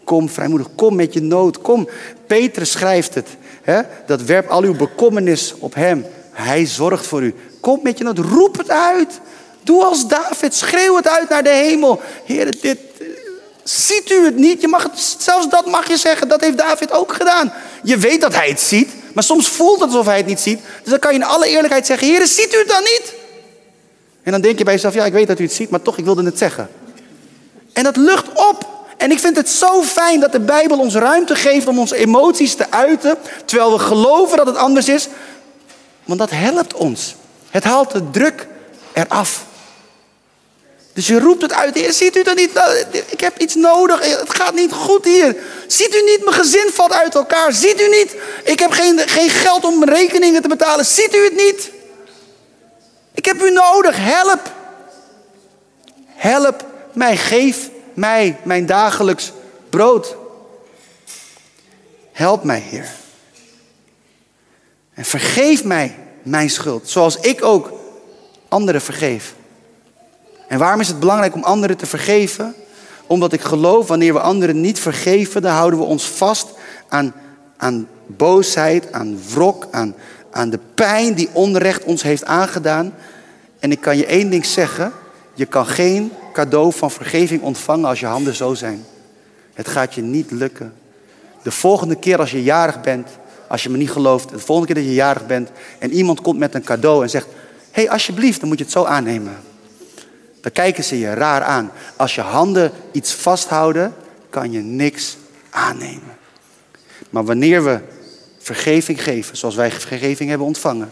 Kom 0.03 0.29
vrijmoedig, 0.29 0.67
kom 0.75 0.95
met 0.95 1.13
je 1.13 1.21
nood, 1.21 1.61
kom. 1.61 1.89
Petrus 2.27 2.71
schrijft 2.71 3.15
het. 3.15 3.27
Hè? 3.61 3.81
Dat 4.05 4.21
werp 4.21 4.49
al 4.49 4.63
uw 4.63 4.75
bekommernis 4.75 5.53
op 5.59 5.73
hem. 5.73 6.05
Hij 6.31 6.65
zorgt 6.65 7.07
voor 7.07 7.21
u. 7.21 7.35
Kom 7.59 7.79
met 7.83 7.97
je 7.97 8.03
nood, 8.03 8.17
roep 8.17 8.57
het 8.57 8.69
uit. 8.69 9.19
Doe 9.63 9.83
als 9.83 10.07
David, 10.07 10.55
schreeuw 10.55 10.95
het 10.95 11.07
uit 11.07 11.29
naar 11.29 11.43
de 11.43 11.49
hemel. 11.49 12.01
Heer, 12.25 12.61
dit, 12.61 12.77
ziet 13.63 14.11
u 14.11 14.25
het 14.25 14.35
niet? 14.35 14.61
Je 14.61 14.67
mag 14.67 14.83
het, 14.83 15.15
zelfs 15.17 15.49
dat 15.49 15.65
mag 15.65 15.87
je 15.87 15.97
zeggen, 15.97 16.27
dat 16.27 16.41
heeft 16.41 16.57
David 16.57 16.91
ook 16.91 17.13
gedaan. 17.13 17.53
Je 17.83 17.97
weet 17.97 18.21
dat 18.21 18.33
hij 18.33 18.49
het 18.49 18.61
ziet, 18.61 18.89
maar 19.13 19.23
soms 19.23 19.47
voelt 19.47 19.79
het 19.79 19.89
alsof 19.89 20.05
hij 20.05 20.17
het 20.17 20.25
niet 20.25 20.39
ziet. 20.39 20.59
Dus 20.81 20.89
dan 20.89 20.99
kan 20.99 21.13
je 21.13 21.19
in 21.19 21.25
alle 21.25 21.47
eerlijkheid 21.47 21.85
zeggen, 21.85 22.07
Heer, 22.07 22.27
ziet 22.27 22.53
u 22.53 22.57
het 22.57 22.67
dan 22.67 22.83
niet? 22.83 23.16
En 24.27 24.33
dan 24.33 24.41
denk 24.41 24.57
je 24.57 24.63
bij 24.63 24.73
jezelf, 24.73 24.93
ja, 24.93 25.05
ik 25.05 25.13
weet 25.13 25.27
dat 25.27 25.39
u 25.39 25.43
het 25.43 25.53
ziet, 25.53 25.69
maar 25.69 25.81
toch, 25.81 25.97
ik 25.97 26.05
wilde 26.05 26.23
het 26.23 26.37
zeggen. 26.37 26.69
En 27.73 27.83
dat 27.83 27.95
lucht 27.97 28.25
op. 28.33 28.67
En 28.97 29.11
ik 29.11 29.19
vind 29.19 29.35
het 29.35 29.49
zo 29.49 29.83
fijn 29.83 30.19
dat 30.19 30.31
de 30.31 30.39
Bijbel 30.39 30.79
ons 30.79 30.93
ruimte 30.93 31.35
geeft 31.35 31.67
om 31.67 31.79
onze 31.79 31.95
emoties 31.95 32.55
te 32.55 32.71
uiten, 32.71 33.17
terwijl 33.45 33.71
we 33.71 33.79
geloven 33.79 34.37
dat 34.37 34.45
het 34.45 34.55
anders 34.55 34.89
is. 34.89 35.07
Want 36.05 36.19
dat 36.19 36.29
helpt 36.29 36.73
ons. 36.73 37.15
Het 37.49 37.63
haalt 37.63 37.91
de 37.91 38.09
druk 38.09 38.47
eraf. 38.93 39.45
Dus 40.93 41.07
je 41.07 41.19
roept 41.19 41.41
het 41.41 41.53
uit. 41.53 41.87
Ziet 41.89 42.15
u 42.15 42.23
dat 42.23 42.35
niet? 42.35 42.53
Nou, 42.53 42.83
ik 43.07 43.19
heb 43.19 43.37
iets 43.37 43.55
nodig. 43.55 44.19
Het 44.19 44.35
gaat 44.35 44.53
niet 44.53 44.71
goed 44.71 45.05
hier. 45.05 45.35
Ziet 45.67 45.95
u 45.95 46.01
niet? 46.05 46.19
Mijn 46.23 46.35
gezin 46.35 46.69
valt 46.73 46.93
uit 46.93 47.15
elkaar. 47.15 47.53
Ziet 47.53 47.81
u 47.81 47.87
niet? 47.89 48.15
Ik 48.43 48.59
heb 48.59 48.71
geen, 48.71 48.99
geen 48.99 49.29
geld 49.29 49.65
om 49.65 49.83
rekeningen 49.83 50.41
te 50.41 50.47
betalen. 50.47 50.85
Ziet 50.85 51.15
u 51.15 51.23
het 51.23 51.35
niet? 51.35 51.75
Ik 53.17 53.25
heb 53.25 53.41
u 53.41 53.51
nodig. 53.51 53.97
Help. 53.97 54.51
Help 56.05 56.65
mij. 56.93 57.17
Geef 57.17 57.69
mij 57.93 58.39
mijn 58.43 58.65
dagelijks 58.65 59.31
brood. 59.69 60.15
Help 62.11 62.43
mij, 62.43 62.59
Heer. 62.59 62.89
En 64.93 65.05
vergeef 65.05 65.63
mij 65.63 65.95
mijn 66.23 66.49
schuld, 66.49 66.89
zoals 66.89 67.19
ik 67.19 67.43
ook 67.43 67.73
anderen 68.47 68.81
vergeef. 68.81 69.35
En 70.47 70.59
waarom 70.59 70.79
is 70.79 70.87
het 70.87 70.99
belangrijk 70.99 71.33
om 71.33 71.43
anderen 71.43 71.77
te 71.77 71.85
vergeven? 71.85 72.55
Omdat 73.07 73.33
ik 73.33 73.41
geloof, 73.41 73.87
wanneer 73.87 74.13
we 74.13 74.19
anderen 74.19 74.61
niet 74.61 74.79
vergeven, 74.79 75.41
dan 75.41 75.53
houden 75.53 75.79
we 75.79 75.85
ons 75.85 76.05
vast 76.05 76.47
aan, 76.87 77.13
aan 77.57 77.87
boosheid, 78.05 78.91
aan 78.91 79.19
wrok, 79.33 79.67
aan, 79.71 79.95
aan 80.37 80.49
de 80.49 80.59
pijn 80.73 81.13
die 81.13 81.29
onrecht 81.33 81.83
ons 81.83 82.01
heeft 82.01 82.25
aangedaan. 82.25 82.93
En 83.59 83.71
ik 83.71 83.81
kan 83.81 83.97
je 83.97 84.05
één 84.05 84.29
ding 84.29 84.45
zeggen, 84.45 84.93
je 85.33 85.45
kan 85.45 85.65
geen 85.65 86.11
cadeau 86.33 86.73
van 86.73 86.91
vergeving 86.91 87.41
ontvangen 87.41 87.85
als 87.85 87.99
je 87.99 88.05
handen 88.05 88.35
zo 88.35 88.53
zijn. 88.53 88.85
Het 89.53 89.67
gaat 89.67 89.93
je 89.93 90.01
niet 90.01 90.31
lukken. 90.31 90.73
De 91.43 91.51
volgende 91.51 91.95
keer 91.95 92.19
als 92.19 92.31
je 92.31 92.43
jarig 92.43 92.81
bent, 92.81 93.07
als 93.47 93.63
je 93.63 93.69
me 93.69 93.77
niet 93.77 93.91
gelooft, 93.91 94.29
de 94.29 94.39
volgende 94.39 94.73
keer 94.73 94.83
dat 94.83 94.91
je 94.91 94.97
jarig 94.97 95.25
bent 95.25 95.49
en 95.79 95.91
iemand 95.91 96.21
komt 96.21 96.39
met 96.39 96.55
een 96.55 96.63
cadeau 96.63 97.03
en 97.03 97.09
zegt: 97.09 97.27
Hé, 97.71 97.81
hey, 97.81 97.89
alsjeblieft, 97.89 98.39
dan 98.39 98.49
moet 98.49 98.57
je 98.57 98.63
het 98.63 98.73
zo 98.73 98.83
aannemen. 98.83 99.35
Dan 100.41 100.51
kijken 100.51 100.83
ze 100.83 100.99
je 100.99 101.13
raar 101.13 101.43
aan. 101.43 101.71
Als 101.95 102.15
je 102.15 102.21
handen 102.21 102.71
iets 102.91 103.13
vasthouden, 103.13 103.93
kan 104.29 104.51
je 104.51 104.59
niks 104.59 105.17
aannemen. 105.49 106.17
Maar 107.09 107.25
wanneer 107.25 107.63
we 107.63 107.79
vergeving 108.47 109.03
geven, 109.03 109.37
zoals 109.37 109.55
wij 109.55 109.71
vergeving 109.71 110.29
hebben 110.29 110.47
ontvangen, 110.47 110.91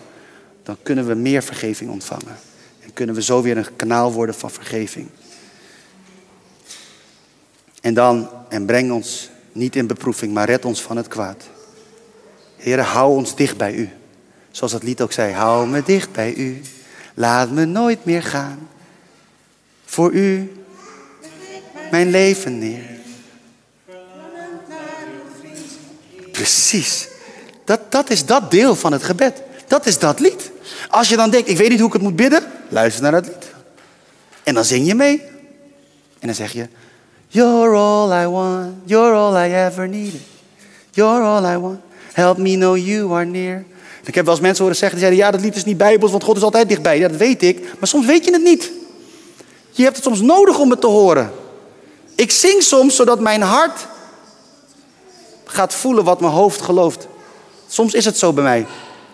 dan 0.64 0.78
kunnen 0.84 1.08
we 1.08 1.14
meer 1.14 1.44
vergeving 1.44 1.90
ontvangen. 1.90 2.36
En 2.80 2.94
kunnen 2.94 3.16
we 3.16 3.22
zo 3.22 3.42
weer 3.42 3.58
een 3.58 3.76
kanaal 3.76 4.12
worden 4.12 4.36
van 4.36 4.52
vergeving. 4.52 5.08
En 7.82 7.94
dan, 7.94 8.30
en 8.50 8.66
breng 8.66 8.92
ons 8.92 9.30
niet 9.52 9.76
in 9.76 9.88
beproeving, 9.88 10.34
maar 10.34 10.50
red 10.50 10.66
ons 10.66 10.82
van 10.82 10.98
het 10.98 11.08
kwaad. 11.08 11.44
Heer, 12.58 12.80
hou 12.80 13.16
ons 13.16 13.36
dicht 13.36 13.58
bij 13.58 13.74
u. 13.74 13.90
Zoals 14.52 14.74
het 14.74 14.84
lied 14.84 15.02
ook 15.02 15.12
zei, 15.12 15.34
hou 15.34 15.68
me 15.68 15.84
dicht 15.84 16.12
bij 16.12 16.34
u. 16.34 16.62
Laat 17.14 17.52
me 17.52 17.66
nooit 17.66 18.06
meer 18.06 18.24
gaan. 18.24 18.70
Voor 19.86 20.12
u, 20.12 20.52
mijn 21.92 22.10
leven 22.10 22.60
neer. 22.60 22.84
Precies. 26.32 27.14
Dat, 27.66 27.80
dat 27.90 28.10
is 28.10 28.26
dat 28.26 28.52
deel 28.52 28.76
van 28.76 28.92
het 28.92 29.04
gebed. 29.04 29.42
Dat 29.68 29.86
is 29.86 30.00
dat 30.00 30.20
lied. 30.20 30.52
Als 30.90 31.10
je 31.10 31.16
dan 31.16 31.30
denkt, 31.30 31.50
ik 31.50 31.58
weet 31.58 31.70
niet 31.70 31.80
hoe 31.80 31.88
ik 31.88 31.94
het 31.94 32.02
moet 32.02 32.16
bidden, 32.16 32.44
luister 32.70 33.04
naar 33.04 33.12
dat 33.12 33.26
lied. 33.26 33.54
En 34.44 34.54
dan 34.54 34.66
zing 34.66 34.88
je 34.88 34.96
mee. 34.96 35.22
En 36.20 36.28
dan 36.28 36.36
zeg 36.36 36.52
je, 36.52 36.68
You're 37.28 37.76
all 37.76 38.24
I 38.24 38.28
want, 38.28 38.74
you're 38.84 39.14
all 39.14 39.48
I 39.48 39.54
ever 39.54 39.88
needed. 39.88 40.22
You're 40.92 41.24
all 41.24 41.54
I 41.54 41.58
want, 41.58 41.80
help 42.14 42.38
me 42.38 42.54
know 42.56 42.78
you 42.78 43.14
are 43.14 43.26
near. 43.26 43.66
Ik 44.04 44.16
heb 44.16 44.26
wel 44.26 44.34
eens 44.34 44.44
mensen 44.44 44.64
horen 44.64 44.78
zeggen, 44.78 45.00
die 45.00 45.08
zeiden, 45.08 45.26
ja 45.26 45.32
dat 45.32 45.42
lied 45.42 45.56
is 45.56 45.66
niet 45.66 45.78
bijbels, 45.78 46.12
want 46.12 46.24
God 46.24 46.38
is 46.38 46.44
altijd 46.44 46.70
dichtbij. 46.70 46.98
Ja, 47.00 47.08
dat 47.08 47.18
weet 47.18 47.44
ik, 47.44 47.60
maar 47.80 47.88
soms 47.88 48.06
weet 48.06 48.26
je 48.26 48.32
het 48.32 48.44
niet. 48.44 48.72
Je 49.72 49.84
hebt 49.84 49.96
het 49.96 50.06
soms 50.06 50.22
nodig 50.22 50.60
om 50.60 50.70
het 50.70 50.82
te 50.82 50.88
horen. 50.88 51.32
Ik 52.16 52.32
zing 52.32 52.64
soms 52.64 52.96
zodat 52.96 53.20
mijn 53.20 53.42
hart 53.42 53.88
gaat 55.44 55.74
voelen 55.74 56.04
wat 56.04 56.20
mijn 56.20 56.34
hoofd 56.34 56.62
gelooft. 56.62 57.08
Soms 57.76 57.94
is 57.94 58.06
het 58.06 58.18
zo 58.18 58.34
bij 58.34 58.44
mij. 58.44 58.66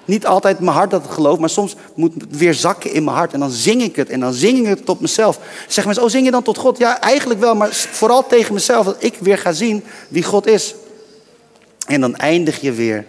Niet 0.05 0.25
altijd 0.25 0.59
mijn 0.59 0.75
hart 0.75 0.91
dat 0.91 1.03
het 1.03 1.11
gelooft, 1.11 1.39
maar 1.39 1.49
soms 1.49 1.75
moet 1.95 2.13
het 2.13 2.37
weer 2.37 2.53
zakken 2.53 2.93
in 2.93 3.03
mijn 3.03 3.15
hart. 3.15 3.33
En 3.33 3.39
dan 3.39 3.49
zing 3.49 3.81
ik 3.81 3.95
het 3.95 4.09
en 4.09 4.19
dan 4.19 4.33
zing 4.33 4.59
ik 4.59 4.65
het 4.65 4.85
tot 4.85 4.99
mezelf. 4.99 5.39
Zeg 5.67 5.85
mensen, 5.85 6.03
oh 6.03 6.09
zing 6.09 6.25
je 6.25 6.31
dan 6.31 6.43
tot 6.43 6.57
God? 6.57 6.77
Ja, 6.77 6.99
eigenlijk 6.99 7.39
wel, 7.39 7.55
maar 7.55 7.73
vooral 7.73 8.27
tegen 8.27 8.53
mezelf. 8.53 8.85
Dat 8.85 9.03
ik 9.03 9.17
weer 9.19 9.37
ga 9.37 9.51
zien 9.51 9.83
wie 10.07 10.23
God 10.23 10.47
is. 10.47 10.75
En 11.87 12.01
dan 12.01 12.15
eindig 12.15 12.61
je 12.61 12.71
weer. 12.71 13.05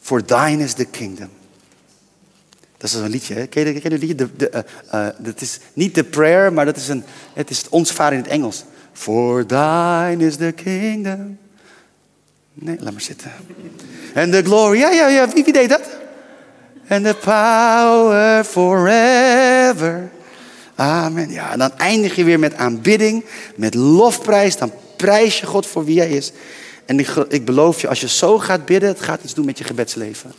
For 0.00 0.24
thine 0.24 0.64
is 0.64 0.72
the 0.72 0.84
kingdom. 0.84 1.28
Dat 2.76 2.90
is 2.90 2.94
een 2.94 3.10
liedje, 3.10 3.34
hè? 3.34 3.46
Ken 3.46 3.66
je, 3.66 3.80
ken 3.80 3.92
liedje? 3.92 4.14
De, 4.14 4.36
de, 4.36 4.50
uh, 4.54 5.00
uh, 5.00 5.08
dat 5.18 5.40
is 5.40 5.58
niet 5.72 5.94
de 5.94 6.04
prayer, 6.04 6.52
maar 6.52 6.64
dat 6.64 6.76
is 6.76 6.88
een, 6.88 7.04
het 7.32 7.50
is 7.50 7.64
ons 7.68 7.92
vader 7.92 8.18
in 8.18 8.24
het 8.24 8.32
Engels. 8.32 8.64
For 8.92 9.46
thine 9.46 10.26
is 10.26 10.36
the 10.36 10.52
kingdom. 10.56 11.38
Nee, 12.58 12.76
laat 12.80 12.92
maar 12.92 13.00
zitten. 13.00 13.32
En 14.14 14.30
de 14.30 14.42
glory, 14.42 14.78
ja, 14.78 14.90
ja, 14.90 15.08
ja, 15.08 15.28
wie, 15.28 15.52
deed 15.52 15.68
dat? 15.68 15.88
En 16.86 17.02
de 17.02 17.14
power 17.14 18.44
forever. 18.44 20.08
Amen. 20.74 21.30
Ja, 21.30 21.52
en 21.52 21.58
dan 21.58 21.72
eindig 21.76 22.16
je 22.16 22.24
weer 22.24 22.38
met 22.38 22.54
aanbidding, 22.54 23.24
met 23.56 23.74
lofprijs. 23.74 24.56
Dan 24.56 24.72
prijs 24.96 25.40
je 25.40 25.46
God 25.46 25.66
voor 25.66 25.84
wie 25.84 25.98
hij 25.98 26.10
is. 26.10 26.32
En 26.84 26.98
ik, 26.98 27.08
ik 27.28 27.44
beloof 27.44 27.80
je, 27.80 27.88
als 27.88 28.00
je 28.00 28.08
zo 28.08 28.38
gaat 28.38 28.64
bidden, 28.64 28.88
het 28.88 29.00
gaat 29.00 29.22
iets 29.22 29.34
doen 29.34 29.44
met 29.44 29.58
je 29.58 29.64
gebedsleven. 29.64 30.32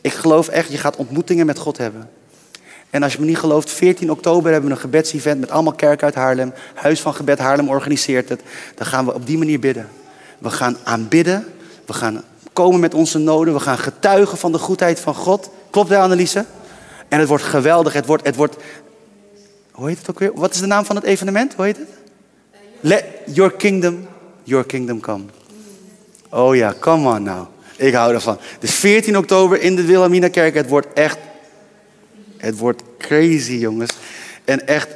Ik 0.00 0.12
geloof 0.12 0.48
echt, 0.48 0.70
je 0.70 0.78
gaat 0.78 0.96
ontmoetingen 0.96 1.46
met 1.46 1.58
God 1.58 1.78
hebben. 1.78 2.10
En 2.90 3.02
als 3.02 3.12
je 3.12 3.20
me 3.20 3.26
niet 3.26 3.38
gelooft, 3.38 3.70
14 3.70 4.10
oktober 4.10 4.52
hebben 4.52 4.70
we 4.70 4.76
een 4.76 4.82
gebedsevent 4.82 5.40
met 5.40 5.50
allemaal 5.50 5.72
kerken 5.72 6.04
uit 6.04 6.14
Haarlem. 6.14 6.52
Huis 6.74 7.00
van 7.00 7.14
Gebed 7.14 7.38
Haarlem 7.38 7.68
organiseert 7.68 8.28
het. 8.28 8.42
Dan 8.74 8.86
gaan 8.86 9.04
we 9.04 9.14
op 9.14 9.26
die 9.26 9.38
manier 9.38 9.58
bidden. 9.58 9.88
We 10.38 10.50
gaan 10.50 10.76
aanbidden. 10.84 11.46
We 11.86 11.92
gaan 11.92 12.22
komen 12.52 12.80
met 12.80 12.94
onze 12.94 13.18
noden. 13.18 13.54
We 13.54 13.60
gaan 13.60 13.78
getuigen 13.78 14.38
van 14.38 14.52
de 14.52 14.58
goedheid 14.58 15.00
van 15.00 15.14
God. 15.14 15.50
Klopt 15.70 15.88
dat, 15.88 15.98
Anneliese? 15.98 16.44
En 17.08 17.18
het 17.18 17.28
wordt 17.28 17.44
geweldig. 17.44 17.92
Het 17.92 18.06
wordt, 18.06 18.26
het 18.26 18.36
wordt... 18.36 18.56
Hoe 19.70 19.88
heet 19.88 19.98
het 19.98 20.10
ook 20.10 20.18
weer? 20.18 20.32
Wat 20.34 20.54
is 20.54 20.60
de 20.60 20.66
naam 20.66 20.84
van 20.84 20.96
het 20.96 21.04
evenement? 21.04 21.54
Hoe 21.54 21.64
heet 21.64 21.76
het? 21.76 21.88
Let 22.80 23.04
your 23.24 23.52
kingdom, 23.52 24.06
your 24.42 24.66
kingdom 24.66 25.00
come. 25.00 25.24
Oh 26.28 26.56
ja, 26.56 26.74
come 26.78 27.08
on 27.08 27.22
nou. 27.22 27.46
Ik 27.76 27.94
hou 27.94 28.14
ervan. 28.14 28.38
Dus 28.58 28.74
14 28.74 29.16
oktober 29.18 29.60
in 29.60 29.76
de 29.76 29.84
Wilhelmina 29.84 30.28
kerk. 30.28 30.54
Het 30.54 30.68
wordt 30.68 30.86
echt... 30.94 31.18
Het 32.36 32.58
wordt 32.58 32.82
crazy, 32.98 33.52
jongens. 33.52 33.90
En 34.44 34.66
echt, 34.66 34.88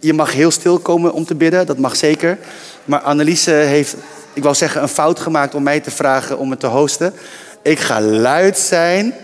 je 0.00 0.12
mag 0.12 0.32
heel 0.32 0.50
stil 0.50 0.78
komen 0.78 1.12
om 1.12 1.24
te 1.24 1.34
bidden. 1.34 1.66
Dat 1.66 1.78
mag 1.78 1.96
zeker. 1.96 2.38
Maar 2.84 3.00
Anneliese 3.00 3.50
heeft 3.50 3.96
ik 4.34 4.42
wou 4.42 4.54
zeggen, 4.54 4.82
een 4.82 4.88
fout 4.88 5.20
gemaakt 5.20 5.54
om 5.54 5.62
mij 5.62 5.80
te 5.80 5.90
vragen 5.90 6.38
om 6.38 6.50
het 6.50 6.60
te 6.60 6.66
hosten. 6.66 7.14
Ik 7.62 7.78
ga 7.78 8.00
luid 8.00 8.58
zijn. 8.58 9.14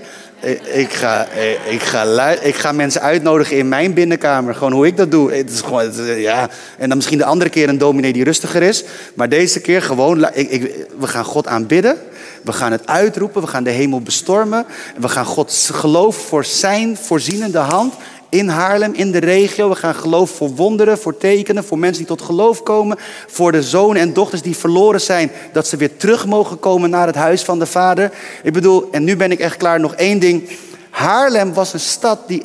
Ik 0.73 0.93
ga, 0.93 1.29
ik, 1.69 1.83
ga 1.83 2.07
luid, 2.07 2.45
ik 2.45 2.55
ga 2.55 2.73
mensen 2.73 3.01
uitnodigen 3.01 3.57
in 3.57 3.69
mijn 3.69 3.95
binnenkamer. 3.95 4.55
Gewoon 4.55 4.73
hoe 4.73 4.87
ik 4.87 4.97
dat 4.97 5.11
doe. 5.11 5.33
Het 5.33 5.51
is 5.51 5.61
gewoon, 5.61 5.93
ja. 6.17 6.49
En 6.79 6.89
dan 6.89 6.97
misschien 6.97 7.19
de 7.19 7.25
andere 7.25 7.51
keer 7.51 7.69
een 7.69 7.79
dominee 7.79 8.13
die 8.13 8.25
rustiger 8.25 8.63
is. 8.63 8.85
Maar 9.15 9.29
deze 9.29 9.61
keer 9.61 9.83
gewoon, 9.83 10.29
ik, 10.33 10.87
we 10.99 11.07
gaan 11.07 11.25
God 11.25 11.47
aanbidden. 11.47 11.99
We 12.43 12.53
gaan 12.53 12.73
het 12.73 12.87
uitroepen. 12.87 13.43
We 13.43 13.49
gaan 13.49 13.65
de 13.65 13.71
hemel 13.71 14.01
bestormen. 14.01 14.67
We 14.97 15.09
gaan 15.09 15.25
Gods 15.25 15.71
geloof 15.73 16.17
voor 16.17 16.45
zijn 16.45 16.97
voorzienende 16.97 17.59
hand 17.59 17.95
in 18.31 18.49
Haarlem, 18.49 18.93
in 18.95 19.11
de 19.11 19.19
regio. 19.19 19.69
We 19.69 19.75
gaan 19.75 19.95
geloof 19.95 20.31
voor 20.31 20.55
wonderen, 20.55 20.99
voor 20.99 21.17
tekenen, 21.17 21.65
voor 21.65 21.79
mensen 21.79 21.99
die 22.07 22.17
tot 22.17 22.27
geloof 22.27 22.63
komen. 22.63 22.99
Voor 23.27 23.53
de 23.53 23.63
zonen 23.63 24.03
en 24.03 24.13
dochters 24.13 24.43
die 24.43 24.57
verloren 24.57 25.01
zijn, 25.01 25.31
dat 25.53 25.67
ze 25.67 25.77
weer 25.77 25.97
terug 25.97 26.27
mogen 26.27 26.59
komen 26.59 26.91
naar 26.91 27.07
het 27.07 27.17
huis 27.17 27.43
van 27.43 27.59
de 27.59 27.67
Vader. 27.67 28.13
Ik 28.43 28.53
bedoel, 28.53 28.89
en 28.91 29.05
nu 29.05 29.17
ben 29.17 29.31
ik 29.31 29.41
echt 29.41 29.57
klaar, 29.57 29.81
nog 29.81 29.95
één 29.95 30.19
ding. 30.19 30.49
Haarlem 30.91 31.55
was 31.55 31.73
een 31.73 31.81
stad 31.81 32.19
die 32.27 32.45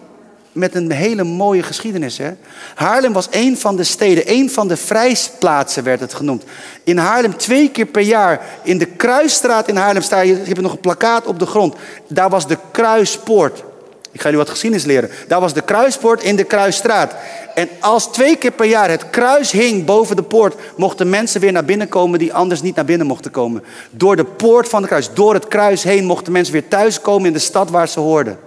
met 0.55 0.75
een 0.75 0.91
hele 0.91 1.23
mooie 1.23 1.63
geschiedenis. 1.63 2.17
Hè? 2.17 2.31
Haarlem 2.75 3.13
was 3.13 3.27
een 3.31 3.57
van 3.57 3.75
de 3.75 3.83
steden, 3.83 4.23
een 4.31 4.49
van 4.49 4.67
de 4.67 4.77
vrijplaatsen 4.77 5.83
werd 5.83 5.99
het 5.99 6.13
genoemd. 6.13 6.43
In 6.83 6.97
Haarlem 6.97 7.37
twee 7.37 7.69
keer 7.69 7.85
per 7.85 8.01
jaar, 8.01 8.41
in 8.63 8.77
de 8.77 8.85
Kruisstraat 8.85 9.67
in 9.67 9.75
Haarlem, 9.75 10.01
sta 10.01 10.19
je, 10.19 10.33
je 10.33 10.43
hebt 10.43 10.61
nog 10.61 10.71
een 10.71 10.79
plakkaat 10.79 11.25
op 11.25 11.39
de 11.39 11.45
grond. 11.45 11.75
Daar 12.07 12.29
was 12.29 12.47
de 12.47 12.57
Kruispoort. 12.71 13.63
Ik 14.15 14.21
ga 14.21 14.29
jullie 14.29 14.45
wat 14.45 14.53
geschiedenis 14.53 14.85
leren. 14.85 15.09
Daar 15.27 15.39
was 15.39 15.53
de 15.53 15.61
kruispoort 15.61 16.23
in 16.23 16.35
de 16.35 16.43
Kruisstraat. 16.43 17.15
En 17.55 17.69
als 17.79 18.11
twee 18.11 18.35
keer 18.35 18.51
per 18.51 18.65
jaar 18.65 18.89
het 18.89 19.09
kruis 19.09 19.51
hing 19.51 19.85
boven 19.85 20.15
de 20.15 20.23
poort, 20.23 20.55
mochten 20.77 21.09
mensen 21.09 21.41
weer 21.41 21.51
naar 21.51 21.65
binnen 21.65 21.89
komen 21.89 22.19
die 22.19 22.33
anders 22.33 22.61
niet 22.61 22.75
naar 22.75 22.85
binnen 22.85 23.07
mochten 23.07 23.31
komen. 23.31 23.63
Door 23.91 24.15
de 24.15 24.23
poort 24.23 24.69
van 24.69 24.79
het 24.79 24.89
kruis, 24.89 25.13
door 25.13 25.33
het 25.33 25.47
kruis 25.47 25.83
heen, 25.83 26.05
mochten 26.05 26.31
mensen 26.31 26.53
weer 26.53 26.67
thuiskomen 26.67 27.27
in 27.27 27.33
de 27.33 27.39
stad 27.39 27.69
waar 27.69 27.87
ze 27.87 27.99
hoorden. 27.99 28.37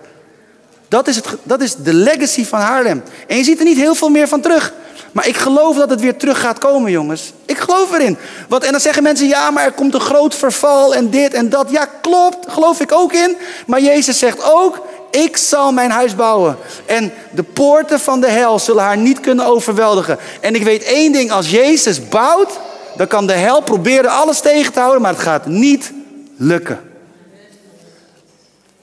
Dat 0.89 1.09
is, 1.09 1.17
het, 1.17 1.27
dat 1.43 1.61
is 1.61 1.75
de 1.75 1.93
legacy 1.93 2.45
van 2.45 2.61
Haarlem. 2.61 3.03
En 3.27 3.37
je 3.37 3.45
ziet 3.45 3.59
er 3.59 3.65
niet 3.65 3.77
heel 3.77 3.95
veel 3.95 4.09
meer 4.09 4.29
van 4.29 4.41
terug. 4.41 4.73
Maar 5.13 5.29
ik 5.29 5.37
geloof 5.37 5.77
dat 5.77 5.91
het 5.91 6.01
weer 6.01 6.17
terug 6.17 6.41
gaat 6.41 6.59
komen, 6.59 6.91
jongens. 6.91 7.33
Ik 7.45 7.59
geloof 7.59 7.93
erin. 7.93 8.17
Wat, 8.49 8.65
en 8.65 8.71
dan 8.71 8.81
zeggen 8.81 9.03
mensen, 9.03 9.29
ja, 9.29 9.51
maar 9.51 9.65
er 9.65 9.73
komt 9.73 9.95
een 9.95 10.01
groot 10.01 10.35
verval 10.35 10.95
en 10.95 11.11
dit 11.11 11.35
en 11.35 11.49
dat. 11.49 11.71
Ja, 11.71 11.89
klopt, 12.01 12.53
geloof 12.53 12.81
ik 12.81 12.93
ook 12.93 13.13
in. 13.13 13.37
Maar 13.67 13.81
Jezus 13.81 14.19
zegt 14.19 14.53
ook, 14.53 14.87
ik 15.11 15.37
zal 15.37 15.73
mijn 15.73 15.91
huis 15.91 16.15
bouwen. 16.15 16.57
En 16.87 17.13
de 17.31 17.43
poorten 17.43 18.01
van 18.01 18.21
de 18.21 18.31
hel 18.31 18.59
zullen 18.59 18.83
haar 18.83 18.99
niet 18.99 19.21
kunnen 19.21 19.47
overweldigen. 19.47 20.19
En 20.41 20.55
ik 20.55 20.63
weet 20.63 20.83
één 20.83 21.13
ding, 21.13 21.31
als 21.31 21.51
Jezus 21.51 22.09
bouwt, 22.09 22.61
dan 22.97 23.07
kan 23.07 23.27
de 23.27 23.33
hel 23.33 23.63
proberen 23.63 24.11
alles 24.11 24.41
tegen 24.41 24.73
te 24.73 24.81
houden, 24.81 25.03
maar 25.03 25.13
het 25.13 25.23
gaat 25.23 25.47
niet 25.47 25.93
lukken. 26.37 26.81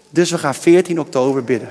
Dus 0.10 0.32
we 0.32 0.38
gaan 0.38 0.56
14 0.56 1.00
oktober 1.00 1.44
bidden. 1.44 1.70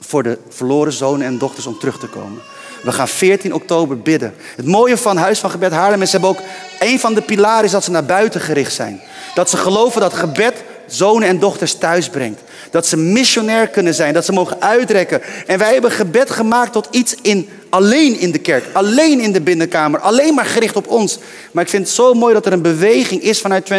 Voor 0.00 0.22
de 0.22 0.38
verloren 0.48 0.92
zonen 0.92 1.26
en 1.26 1.38
dochters 1.38 1.66
om 1.66 1.78
terug 1.78 1.98
te 1.98 2.06
komen. 2.06 2.42
We 2.82 2.92
gaan 2.92 3.08
14 3.08 3.54
oktober 3.54 3.98
bidden. 3.98 4.34
Het 4.56 4.66
mooie 4.66 4.96
van 4.96 5.16
Huis 5.16 5.38
van 5.38 5.50
Gebed 5.50 5.72
Haarlem 5.72 6.02
is, 6.02 6.10
ze 6.10 6.16
hebben 6.16 6.36
ook... 6.36 6.46
Een 6.78 7.00
van 7.00 7.14
de 7.14 7.22
pilaren 7.22 7.64
is 7.64 7.70
dat 7.70 7.84
ze 7.84 7.90
naar 7.90 8.04
buiten 8.04 8.40
gericht 8.40 8.72
zijn. 8.72 9.00
Dat 9.34 9.50
ze 9.50 9.56
geloven 9.56 10.00
dat 10.00 10.14
gebed 10.14 10.62
zonen 10.94 11.28
en 11.28 11.38
dochters 11.38 11.74
thuis 11.74 12.08
brengt. 12.08 12.40
Dat 12.70 12.86
ze 12.86 12.96
missionair 12.96 13.68
kunnen 13.68 13.94
zijn, 13.94 14.14
dat 14.14 14.24
ze 14.24 14.32
mogen 14.32 14.60
uitrekken. 14.60 15.20
En 15.46 15.58
wij 15.58 15.72
hebben 15.72 15.90
gebed 15.90 16.30
gemaakt 16.30 16.72
tot 16.72 16.88
iets 16.90 17.14
in, 17.22 17.48
alleen 17.68 18.18
in 18.18 18.30
de 18.30 18.38
kerk, 18.38 18.64
alleen 18.72 19.20
in 19.20 19.32
de 19.32 19.40
binnenkamer, 19.40 20.00
alleen 20.00 20.34
maar 20.34 20.44
gericht 20.44 20.76
op 20.76 20.88
ons. 20.88 21.18
Maar 21.52 21.64
ik 21.64 21.70
vind 21.70 21.86
het 21.86 21.94
zo 21.94 22.14
mooi 22.14 22.34
dat 22.34 22.46
er 22.46 22.52
een 22.52 22.62
beweging 22.62 23.22
is 23.22 23.40
vanuit 23.40 23.70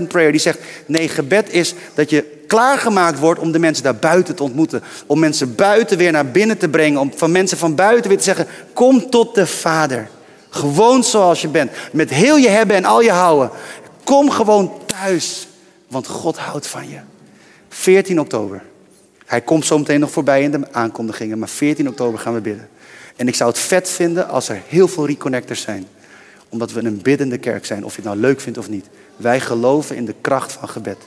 24-7 0.00 0.06
prayer 0.08 0.30
die 0.30 0.40
zegt, 0.40 0.58
nee, 0.86 1.08
gebed 1.08 1.52
is 1.52 1.74
dat 1.94 2.10
je 2.10 2.38
klaargemaakt 2.50 3.18
wordt 3.18 3.40
om 3.40 3.52
de 3.52 3.58
mensen 3.58 3.84
daar 3.84 3.96
buiten 3.96 4.34
te 4.34 4.42
ontmoeten. 4.42 4.82
Om 5.06 5.18
mensen 5.18 5.54
buiten 5.54 5.98
weer 5.98 6.12
naar 6.12 6.26
binnen 6.26 6.58
te 6.58 6.68
brengen. 6.68 7.00
Om 7.00 7.12
van 7.16 7.32
mensen 7.32 7.58
van 7.58 7.74
buiten 7.74 8.08
weer 8.08 8.18
te 8.18 8.24
zeggen, 8.24 8.46
kom 8.72 9.10
tot 9.10 9.34
de 9.34 9.46
Vader. 9.46 10.08
Gewoon 10.48 11.04
zoals 11.04 11.40
je 11.40 11.48
bent. 11.48 11.70
Met 11.92 12.10
heel 12.10 12.36
je 12.36 12.48
hebben 12.48 12.76
en 12.76 12.84
al 12.84 13.00
je 13.00 13.10
houden. 13.10 13.50
Kom 14.04 14.30
gewoon 14.30 14.72
thuis. 14.86 15.48
Want 15.90 16.06
God 16.06 16.38
houdt 16.38 16.66
van 16.66 16.88
je. 16.88 16.98
14 17.68 18.20
oktober. 18.20 18.62
Hij 19.26 19.40
komt 19.40 19.66
zo 19.66 19.78
meteen 19.78 20.00
nog 20.00 20.10
voorbij 20.10 20.42
in 20.42 20.50
de 20.50 20.60
aankondigingen. 20.72 21.38
Maar 21.38 21.48
14 21.48 21.88
oktober 21.88 22.18
gaan 22.18 22.34
we 22.34 22.40
bidden. 22.40 22.68
En 23.16 23.28
ik 23.28 23.34
zou 23.34 23.50
het 23.50 23.58
vet 23.58 23.88
vinden 23.88 24.28
als 24.28 24.48
er 24.48 24.62
heel 24.66 24.88
veel 24.88 25.06
reconnectors 25.06 25.60
zijn. 25.60 25.86
Omdat 26.48 26.72
we 26.72 26.84
een 26.84 27.02
biddende 27.02 27.38
kerk 27.38 27.66
zijn. 27.66 27.84
Of 27.84 27.90
je 27.90 28.00
het 28.00 28.10
nou 28.10 28.20
leuk 28.20 28.40
vindt 28.40 28.58
of 28.58 28.68
niet. 28.68 28.86
Wij 29.16 29.40
geloven 29.40 29.96
in 29.96 30.04
de 30.04 30.14
kracht 30.20 30.52
van 30.52 30.68
gebed. 30.68 30.98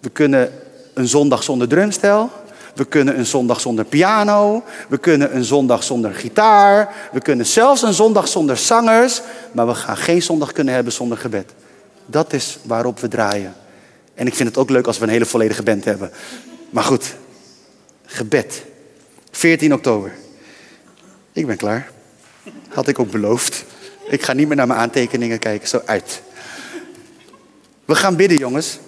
We 0.00 0.08
kunnen 0.08 0.52
een 0.94 1.08
zondag 1.08 1.42
zonder 1.42 1.68
drumstel. 1.68 2.30
We 2.74 2.84
kunnen 2.84 3.18
een 3.18 3.26
zondag 3.26 3.60
zonder 3.60 3.84
piano. 3.84 4.62
We 4.88 4.98
kunnen 4.98 5.36
een 5.36 5.44
zondag 5.44 5.82
zonder 5.82 6.14
gitaar. 6.14 6.94
We 7.12 7.20
kunnen 7.20 7.46
zelfs 7.46 7.82
een 7.82 7.94
zondag 7.94 8.28
zonder 8.28 8.56
zangers. 8.56 9.20
Maar 9.52 9.66
we 9.66 9.74
gaan 9.74 9.96
geen 9.96 10.22
zondag 10.22 10.52
kunnen 10.52 10.74
hebben 10.74 10.92
zonder 10.92 11.18
gebed. 11.18 11.54
Dat 12.06 12.32
is 12.32 12.58
waarop 12.62 13.00
we 13.00 13.08
draaien. 13.08 13.54
En 14.14 14.26
ik 14.26 14.34
vind 14.34 14.48
het 14.48 14.58
ook 14.58 14.70
leuk 14.70 14.86
als 14.86 14.98
we 14.98 15.04
een 15.04 15.10
hele 15.10 15.26
volledige 15.26 15.62
band 15.62 15.84
hebben. 15.84 16.10
Maar 16.70 16.84
goed, 16.84 17.14
gebed. 18.06 18.62
14 19.30 19.72
oktober. 19.74 20.12
Ik 21.32 21.46
ben 21.46 21.56
klaar. 21.56 21.90
Had 22.68 22.88
ik 22.88 22.98
ook 22.98 23.10
beloofd. 23.10 23.64
Ik 24.08 24.22
ga 24.22 24.32
niet 24.32 24.46
meer 24.46 24.56
naar 24.56 24.66
mijn 24.66 24.80
aantekeningen 24.80 25.38
kijken, 25.38 25.68
zo 25.68 25.82
uit. 25.84 26.22
We 27.84 27.94
gaan 27.94 28.16
bidden, 28.16 28.38
jongens. 28.38 28.78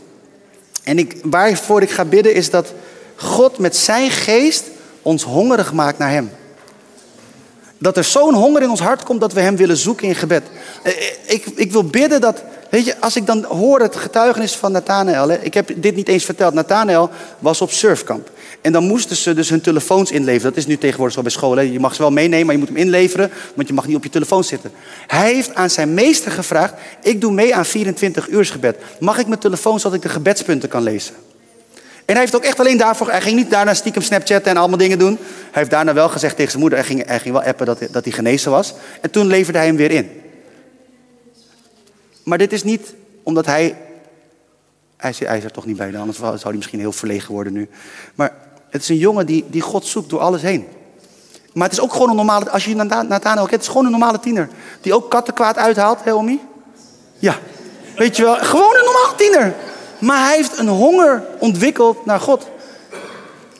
En 0.83 0.98
ik, 0.98 1.16
waarvoor 1.22 1.83
ik 1.83 1.90
ga 1.90 2.04
bidden 2.04 2.35
is 2.35 2.50
dat 2.50 2.72
God 3.14 3.59
met 3.59 3.76
zijn 3.76 4.11
geest 4.11 4.64
ons 5.02 5.22
hongerig 5.22 5.72
maakt 5.72 5.98
naar 5.98 6.11
Hem. 6.11 6.31
Dat 7.78 7.96
er 7.96 8.04
zo'n 8.04 8.35
honger 8.35 8.62
in 8.62 8.70
ons 8.70 8.81
hart 8.81 9.02
komt 9.02 9.20
dat 9.20 9.33
we 9.33 9.40
Hem 9.40 9.57
willen 9.57 9.76
zoeken 9.76 10.09
in 10.09 10.14
gebed. 10.14 10.42
Eh, 10.83 10.92
eh, 10.92 11.14
ik, 11.26 11.46
ik 11.54 11.72
wil 11.72 11.85
bidden 11.85 12.20
dat, 12.20 12.42
weet 12.70 12.85
je, 12.85 13.00
als 13.00 13.16
ik 13.16 13.26
dan 13.26 13.44
hoor 13.44 13.81
het 13.81 13.96
getuigenis 13.96 14.57
van 14.57 14.72
Nathanael. 14.72 15.31
Ik 15.31 15.54
heb 15.54 15.70
dit 15.76 15.96
niet 15.96 16.09
eens 16.09 16.24
verteld. 16.24 16.54
Nathanael 16.54 17.11
was 17.38 17.61
op 17.61 17.70
surfkamp. 17.70 18.31
En 18.61 18.72
dan 18.72 18.85
moesten 18.85 19.16
ze 19.16 19.35
dus 19.35 19.48
hun 19.48 19.61
telefoons 19.61 20.11
inleveren. 20.11 20.48
Dat 20.48 20.57
is 20.57 20.66
nu 20.66 20.78
tegenwoordig 20.78 21.14
zo 21.14 21.22
bij 21.22 21.31
school. 21.31 21.57
Hè. 21.57 21.62
Je 21.62 21.81
mag 21.81 21.94
ze 21.94 22.02
wel 22.02 22.11
meenemen, 22.11 22.46
maar 22.46 22.54
je 22.54 22.61
moet 22.61 22.68
hem 22.68 22.76
inleveren. 22.76 23.31
Want 23.54 23.68
je 23.68 23.74
mag 23.74 23.87
niet 23.87 23.96
op 23.96 24.04
je 24.04 24.11
telefoon 24.11 24.44
zitten. 24.44 24.72
Hij 25.07 25.35
heeft 25.35 25.54
aan 25.54 25.70
zijn 25.70 25.94
meester 25.94 26.33
gevraagd. 26.33 26.74
Ik 27.02 27.20
doe 27.20 27.33
mee 27.33 27.54
aan 27.54 27.64
24 27.64 28.28
uur 28.28 28.44
gebed. 28.44 28.76
Mag 29.00 29.18
ik 29.18 29.26
mijn 29.26 29.40
telefoon 29.40 29.81
zodat 29.81 29.96
ik 29.96 30.02
de 30.02 30.09
gebedspunten 30.09 30.68
kan 30.68 30.83
lezen? 30.83 31.14
En 32.09 32.14
hij 32.14 32.22
heeft 32.22 32.37
ook 32.37 32.44
echt 32.44 32.61
alleen 32.61 32.76
daarvoor, 32.76 33.11
hij 33.11 33.20
ging 33.20 33.37
niet 33.37 33.50
daarna 33.50 33.74
stiekem 33.74 34.02
Snapchatten 34.02 34.50
en 34.50 34.57
allemaal 34.57 34.78
dingen 34.78 34.98
doen. 34.98 35.18
Hij 35.18 35.48
heeft 35.52 35.70
daarna 35.70 35.92
wel 35.92 36.09
gezegd 36.09 36.35
tegen 36.37 36.50
zijn 36.50 36.62
moeder, 36.62 36.78
hij 36.78 36.88
ging, 36.88 37.07
hij 37.07 37.18
ging 37.18 37.35
wel 37.35 37.42
appen 37.42 37.66
dat, 37.66 37.78
dat 37.90 38.04
hij 38.04 38.12
genezen 38.12 38.50
was. 38.50 38.74
En 39.00 39.11
toen 39.11 39.26
leverde 39.26 39.59
hij 39.59 39.66
hem 39.66 39.76
weer 39.76 39.90
in. 39.90 40.11
Maar 42.28 42.38
dit 42.38 42.52
is 42.52 42.62
niet 42.62 42.94
omdat 43.22 43.46
hij, 43.46 43.76
hij, 44.96 45.10
is, 45.10 45.20
er 45.20 45.52
toch 45.52 45.66
niet 45.66 45.76
bij, 45.76 45.98
anders 45.98 46.18
zou 46.18 46.38
hij 46.42 46.52
misschien 46.52 46.78
heel 46.78 46.92
verlegen 46.92 47.32
worden 47.32 47.52
nu. 47.52 47.68
Maar 48.14 48.34
het 48.70 48.82
is 48.82 48.88
een 48.88 48.96
jongen 48.96 49.26
die, 49.26 49.44
die 49.50 49.60
God 49.60 49.86
zoekt 49.86 50.10
door 50.10 50.20
alles 50.20 50.42
heen. 50.42 50.66
Maar 51.52 51.68
het 51.68 51.76
is 51.76 51.80
ook 51.80 51.92
gewoon 51.92 52.10
een 52.10 52.16
normale, 52.16 52.50
als 52.50 52.64
je 52.64 52.74
Nathanael 52.74 53.36
kent, 53.36 53.50
het 53.50 53.60
is 53.60 53.68
gewoon 53.68 53.84
een 53.84 53.90
normale 53.90 54.20
tiener. 54.20 54.48
Die 54.80 54.94
ook 54.94 55.10
kattenkwaad 55.10 55.56
uithaalt, 55.56 56.04
hè? 56.04 56.12
Ja, 57.18 57.38
weet 57.96 58.16
je 58.16 58.22
wel, 58.22 58.36
gewoon 58.36 58.76
een 58.76 58.84
normale 58.84 59.14
tiener. 59.16 59.54
Maar 59.98 60.26
hij 60.26 60.36
heeft 60.36 60.58
een 60.58 60.68
honger 60.68 61.26
ontwikkeld 61.38 62.04
naar 62.04 62.20
God. 62.20 62.48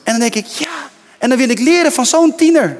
En 0.03 0.11
dan 0.11 0.19
denk 0.19 0.35
ik, 0.35 0.45
ja, 0.45 0.89
en 1.17 1.29
dan 1.29 1.37
wil 1.37 1.49
ik 1.49 1.59
leren 1.59 1.91
van 1.91 2.05
zo'n 2.05 2.35
tiener. 2.35 2.77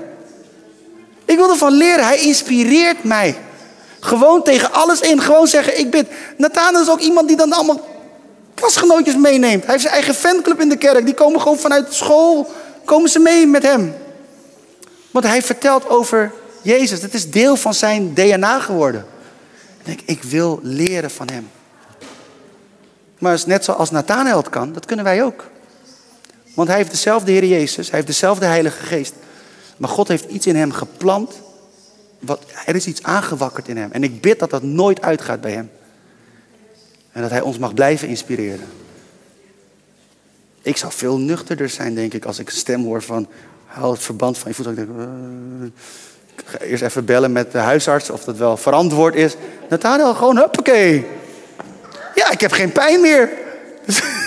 Ik 1.25 1.37
wil 1.37 1.49
ervan 1.49 1.71
leren, 1.71 2.05
hij 2.05 2.19
inspireert 2.19 3.03
mij. 3.03 3.37
Gewoon 3.99 4.43
tegen 4.43 4.71
alles 4.71 4.99
in, 4.99 5.21
gewoon 5.21 5.47
zeggen, 5.47 5.79
ik 5.79 5.91
bid. 5.91 6.07
Nathanael 6.37 6.81
is 6.81 6.89
ook 6.89 6.99
iemand 6.99 7.27
die 7.27 7.37
dan 7.37 7.53
allemaal 7.53 7.87
klasgenootjes 8.53 9.15
meeneemt. 9.15 9.63
Hij 9.63 9.71
heeft 9.71 9.81
zijn 9.81 9.93
eigen 9.93 10.13
fanclub 10.13 10.59
in 10.59 10.69
de 10.69 10.77
kerk. 10.77 11.05
Die 11.05 11.13
komen 11.13 11.41
gewoon 11.41 11.57
vanuit 11.57 11.93
school, 11.93 12.51
komen 12.85 13.09
ze 13.09 13.19
mee 13.19 13.47
met 13.47 13.63
hem. 13.63 13.95
Want 15.11 15.25
hij 15.25 15.41
vertelt 15.41 15.89
over 15.89 16.31
Jezus. 16.61 17.01
Het 17.01 17.13
is 17.13 17.31
deel 17.31 17.55
van 17.55 17.73
zijn 17.73 18.13
DNA 18.13 18.59
geworden. 18.59 19.05
Ik 19.79 19.85
denk, 19.85 19.99
ik 20.05 20.23
wil 20.23 20.59
leren 20.63 21.11
van 21.11 21.29
hem. 21.31 21.49
Maar 23.17 23.41
net 23.45 23.63
zoals 23.63 23.91
Nathanael 23.91 24.37
het 24.37 24.49
kan, 24.49 24.73
dat 24.73 24.85
kunnen 24.85 25.05
wij 25.05 25.23
ook. 25.23 25.45
Want 26.55 26.67
hij 26.67 26.77
heeft 26.77 26.91
dezelfde 26.91 27.31
Heer 27.31 27.45
Jezus, 27.45 27.87
hij 27.87 27.95
heeft 27.95 28.07
dezelfde 28.07 28.45
Heilige 28.45 28.83
Geest. 28.85 29.13
Maar 29.77 29.89
God 29.89 30.07
heeft 30.07 30.29
iets 30.29 30.47
in 30.47 30.55
hem 30.55 30.71
geplant. 30.71 31.33
Wat, 32.19 32.45
er 32.65 32.75
is 32.75 32.87
iets 32.87 33.03
aangewakkerd 33.03 33.67
in 33.67 33.77
hem. 33.77 33.91
En 33.91 34.03
ik 34.03 34.21
bid 34.21 34.39
dat 34.39 34.49
dat 34.49 34.63
nooit 34.63 35.01
uitgaat 35.01 35.41
bij 35.41 35.51
hem. 35.51 35.71
En 37.11 37.21
dat 37.21 37.31
hij 37.31 37.41
ons 37.41 37.57
mag 37.57 37.73
blijven 37.73 38.07
inspireren. 38.07 38.67
Ik 40.61 40.77
zou 40.77 40.91
veel 40.93 41.17
nuchterder 41.17 41.69
zijn, 41.69 41.95
denk 41.95 42.13
ik, 42.13 42.25
als 42.25 42.39
ik 42.39 42.47
een 42.47 42.55
stem 42.55 42.83
hoor 42.83 43.01
van... 43.01 43.27
Haal 43.65 43.91
het 43.91 44.01
verband 44.01 44.37
van 44.37 44.49
je 44.49 44.55
voet. 44.55 44.67
Ik, 44.67 44.75
denk, 44.75 44.89
uh, 44.97 45.05
ik 46.35 46.43
ga 46.45 46.57
eerst 46.57 46.83
even 46.83 47.05
bellen 47.05 47.31
met 47.31 47.51
de 47.51 47.57
huisarts 47.57 48.09
of 48.09 48.23
dat 48.23 48.37
wel 48.37 48.57
verantwoord 48.57 49.15
is. 49.15 49.35
Nathanael, 49.69 50.13
gewoon 50.13 50.37
huppakee. 50.37 51.05
Ja, 52.15 52.31
ik 52.31 52.41
heb 52.41 52.51
geen 52.51 52.71
pijn 52.71 53.01
meer. 53.01 53.29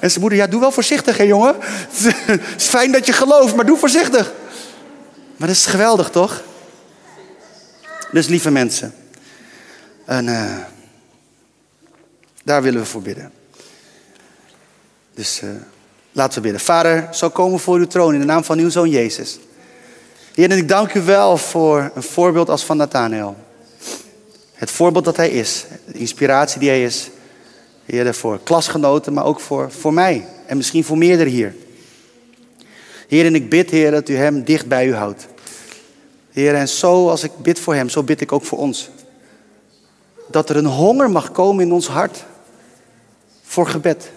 En 0.00 0.10
zijn 0.10 0.20
moeder, 0.20 0.38
ja, 0.38 0.46
doe 0.46 0.60
wel 0.60 0.72
voorzichtig, 0.72 1.16
hè 1.16 1.22
jongen. 1.22 1.56
Het 2.26 2.40
is 2.56 2.66
fijn 2.66 2.92
dat 2.92 3.06
je 3.06 3.12
gelooft, 3.12 3.56
maar 3.56 3.66
doe 3.66 3.76
voorzichtig. 3.78 4.32
Maar 5.36 5.48
dat 5.48 5.56
is 5.56 5.66
geweldig, 5.66 6.10
toch? 6.10 6.42
Dus 8.12 8.26
lieve 8.26 8.50
mensen. 8.50 8.94
En 10.04 10.26
uh, 10.26 10.56
daar 12.44 12.62
willen 12.62 12.80
we 12.80 12.86
voor 12.86 13.02
bidden. 13.02 13.32
Dus 15.14 15.40
uh, 15.42 15.50
laten 16.12 16.34
we 16.34 16.40
bidden. 16.40 16.60
Vader, 16.60 17.08
zo 17.12 17.30
komen 17.30 17.60
voor 17.60 17.76
uw 17.76 17.86
troon 17.86 18.14
in 18.14 18.20
de 18.20 18.26
naam 18.26 18.44
van 18.44 18.58
uw 18.58 18.70
zoon 18.70 18.90
Jezus. 18.90 19.38
Heer, 20.34 20.50
en 20.50 20.56
ik 20.56 20.68
dank 20.68 20.94
u 20.94 21.00
wel 21.00 21.36
voor 21.36 21.90
een 21.94 22.02
voorbeeld 22.02 22.50
als 22.50 22.64
van 22.64 22.76
Nathanael. 22.76 23.36
Het 24.52 24.70
voorbeeld 24.70 25.04
dat 25.04 25.16
hij 25.16 25.30
is. 25.30 25.64
De 25.86 25.98
inspiratie 25.98 26.60
die 26.60 26.68
hij 26.68 26.82
is. 26.82 27.10
Heer, 27.84 28.14
voor 28.14 28.40
klasgenoten, 28.42 29.12
maar 29.12 29.24
ook 29.24 29.40
voor, 29.40 29.72
voor 29.72 29.92
mij. 29.92 30.26
En 30.46 30.56
misschien 30.56 30.84
voor 30.84 30.98
meerdere 30.98 31.30
hier. 31.30 31.54
Heer, 33.08 33.24
en 33.24 33.34
ik 33.34 33.48
bid, 33.48 33.70
Heer, 33.70 33.90
dat 33.90 34.08
u 34.08 34.16
hem 34.16 34.44
dicht 34.44 34.66
bij 34.66 34.86
u 34.86 34.94
houdt. 34.94 35.26
Heer, 36.36 36.54
en 36.54 36.68
zo 36.68 37.08
als 37.08 37.22
ik 37.22 37.30
bid 37.38 37.60
voor 37.60 37.74
hem, 37.74 37.88
zo 37.88 38.02
bid 38.02 38.20
ik 38.20 38.32
ook 38.32 38.44
voor 38.44 38.58
ons. 38.58 38.88
Dat 40.30 40.50
er 40.50 40.56
een 40.56 40.66
honger 40.66 41.10
mag 41.10 41.32
komen 41.32 41.64
in 41.64 41.72
ons 41.72 41.86
hart 41.86 42.24
voor 43.42 43.68
gebed. 43.68 44.10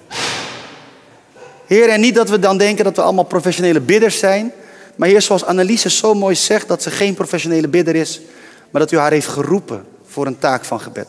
Heer, 1.65 1.89
en 1.89 2.01
niet 2.01 2.15
dat 2.15 2.29
we 2.29 2.39
dan 2.39 2.57
denken 2.57 2.83
dat 2.83 2.95
we 2.95 3.01
allemaal 3.01 3.23
professionele 3.23 3.79
bidders 3.79 4.19
zijn. 4.19 4.51
Maar 4.95 5.07
Heer, 5.07 5.21
zoals 5.21 5.45
Anneliese 5.45 5.89
zo 5.89 6.13
mooi 6.13 6.35
zegt 6.35 6.67
dat 6.67 6.83
ze 6.83 6.91
geen 6.91 7.13
professionele 7.13 7.67
bidder 7.67 7.95
is. 7.95 8.21
Maar 8.69 8.81
dat 8.81 8.91
u 8.91 8.97
haar 8.97 9.11
heeft 9.11 9.27
geroepen 9.27 9.85
voor 10.05 10.27
een 10.27 10.39
taak 10.39 10.65
van 10.65 10.79
gebed 10.79 11.07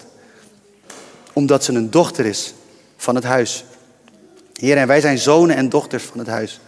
omdat 1.32 1.64
ze 1.64 1.72
een 1.72 1.90
dochter 1.90 2.26
is 2.26 2.54
van 2.96 3.14
het 3.14 3.24
huis. 3.24 3.64
Heer, 4.54 4.76
en 4.76 4.86
wij 4.86 5.00
zijn 5.00 5.18
zonen 5.18 5.56
en 5.56 5.68
dochters 5.68 6.02
van 6.02 6.18
het 6.18 6.28
huis. 6.28 6.60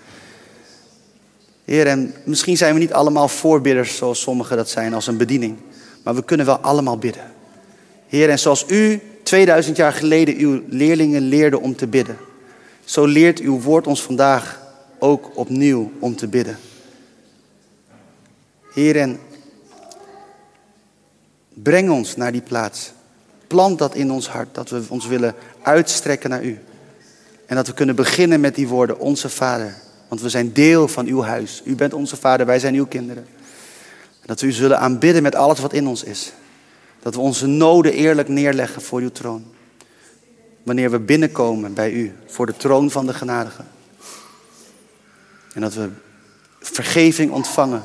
Heer, 1.73 1.87
en 1.87 2.15
misschien 2.25 2.57
zijn 2.57 2.75
we 2.75 2.81
niet 2.81 2.93
allemaal 2.93 3.29
voorbidders 3.29 3.97
zoals 3.97 4.21
sommigen 4.21 4.57
dat 4.57 4.71
zijn 4.71 4.95
als 4.95 5.07
een 5.07 5.17
bediening. 5.17 5.57
Maar 6.03 6.15
we 6.15 6.25
kunnen 6.25 6.47
wel 6.47 6.57
allemaal 6.57 6.99
bidden. 6.99 7.33
Heer, 8.07 8.31
en 8.31 8.39
zoals 8.39 8.65
u 8.69 9.01
2000 9.23 9.77
jaar 9.77 9.93
geleden 9.93 10.37
uw 10.37 10.63
leerlingen 10.69 11.23
leerde 11.23 11.61
om 11.61 11.77
te 11.77 11.87
bidden. 11.87 12.17
Zo 12.85 13.05
leert 13.05 13.41
uw 13.41 13.61
woord 13.61 13.87
ons 13.87 14.03
vandaag 14.03 14.61
ook 14.99 15.31
opnieuw 15.35 15.93
om 15.99 16.17
te 16.17 16.29
bidden. 16.29 16.59
Heer, 18.73 18.97
en 18.97 19.19
breng 21.49 21.91
ons 21.91 22.17
naar 22.17 22.33
die 22.33 22.43
plaats. 22.43 22.93
Plant 23.47 23.79
dat 23.79 23.95
in 23.95 24.11
ons 24.11 24.29
hart, 24.29 24.55
dat 24.55 24.71
we 24.71 24.83
ons 24.89 25.07
willen 25.07 25.35
uitstrekken 25.63 26.31
naar 26.31 26.45
u. 26.45 26.59
En 27.47 27.57
dat 27.57 27.67
we 27.67 27.75
kunnen 27.75 27.97
beginnen 27.97 28.41
met 28.41 28.55
die 28.55 28.69
woorden, 28.69 28.99
onze 28.99 29.29
Vader. 29.29 29.82
Want 30.13 30.25
we 30.25 30.31
zijn 30.31 30.53
deel 30.53 30.89
van 30.89 31.07
uw 31.07 31.23
huis. 31.23 31.63
U 31.65 31.75
bent 31.75 31.95
onze 31.95 32.17
Vader, 32.17 32.47
wij 32.47 32.59
zijn 32.59 32.75
uw 32.75 32.87
kinderen. 32.87 33.27
En 34.21 34.27
dat 34.27 34.41
we 34.41 34.47
u 34.47 34.53
zullen 34.53 34.79
aanbidden 34.79 35.23
met 35.23 35.35
alles 35.35 35.61
wat 35.61 35.73
in 35.73 35.87
ons 35.87 36.05
is. 36.05 36.33
Dat 37.03 37.15
we 37.15 37.21
onze 37.21 37.47
noden 37.47 37.93
eerlijk 37.93 38.29
neerleggen 38.29 38.83
voor 38.83 39.01
uw 39.01 39.11
troon. 39.11 39.45
Wanneer 40.63 40.91
we 40.91 40.99
binnenkomen 40.99 41.75
bij 41.75 41.93
u, 41.93 42.15
voor 42.27 42.47
de 42.47 42.57
troon 42.57 42.91
van 42.91 43.07
de 43.07 43.15
genadige. 43.15 43.63
En 45.55 45.61
dat 45.61 45.75
we 45.75 45.89
vergeving 46.61 47.31
ontvangen 47.31 47.83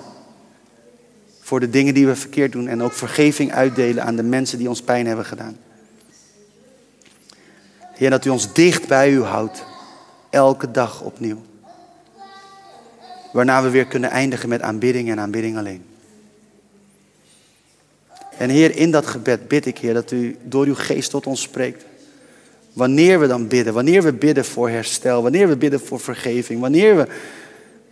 voor 1.41 1.59
de 1.59 1.69
dingen 1.69 1.93
die 1.93 2.07
we 2.07 2.15
verkeerd 2.15 2.51
doen. 2.51 2.67
En 2.67 2.83
ook 2.83 2.93
vergeving 2.93 3.53
uitdelen 3.53 4.03
aan 4.03 4.15
de 4.15 4.23
mensen 4.23 4.57
die 4.57 4.69
ons 4.69 4.81
pijn 4.81 5.07
hebben 5.07 5.25
gedaan. 5.25 5.57
Heer, 7.93 8.09
dat 8.09 8.25
u 8.25 8.29
ons 8.29 8.53
dicht 8.53 8.87
bij 8.87 9.11
u 9.11 9.21
houdt. 9.21 9.65
Elke 10.29 10.71
dag 10.71 11.01
opnieuw. 11.01 11.41
Waarna 13.31 13.63
we 13.63 13.69
weer 13.69 13.85
kunnen 13.85 14.09
eindigen 14.09 14.49
met 14.49 14.61
aanbidding 14.61 15.09
en 15.09 15.19
aanbidding 15.19 15.57
alleen. 15.57 15.85
En 18.37 18.49
Heer, 18.49 18.75
in 18.75 18.91
dat 18.91 19.05
gebed 19.05 19.47
bid 19.47 19.65
ik, 19.65 19.77
Heer, 19.77 19.93
dat 19.93 20.11
u 20.11 20.37
door 20.43 20.65
uw 20.65 20.75
geest 20.75 21.09
tot 21.09 21.27
ons 21.27 21.41
spreekt. 21.41 21.85
Wanneer 22.73 23.19
we 23.19 23.27
dan 23.27 23.47
bidden, 23.47 23.73
wanneer 23.73 24.03
we 24.03 24.13
bidden 24.13 24.45
voor 24.45 24.69
herstel, 24.69 25.21
wanneer 25.21 25.47
we 25.47 25.57
bidden 25.57 25.79
voor 25.79 25.99
vergeving, 25.99 26.59
wanneer 26.59 26.95
we 26.95 27.07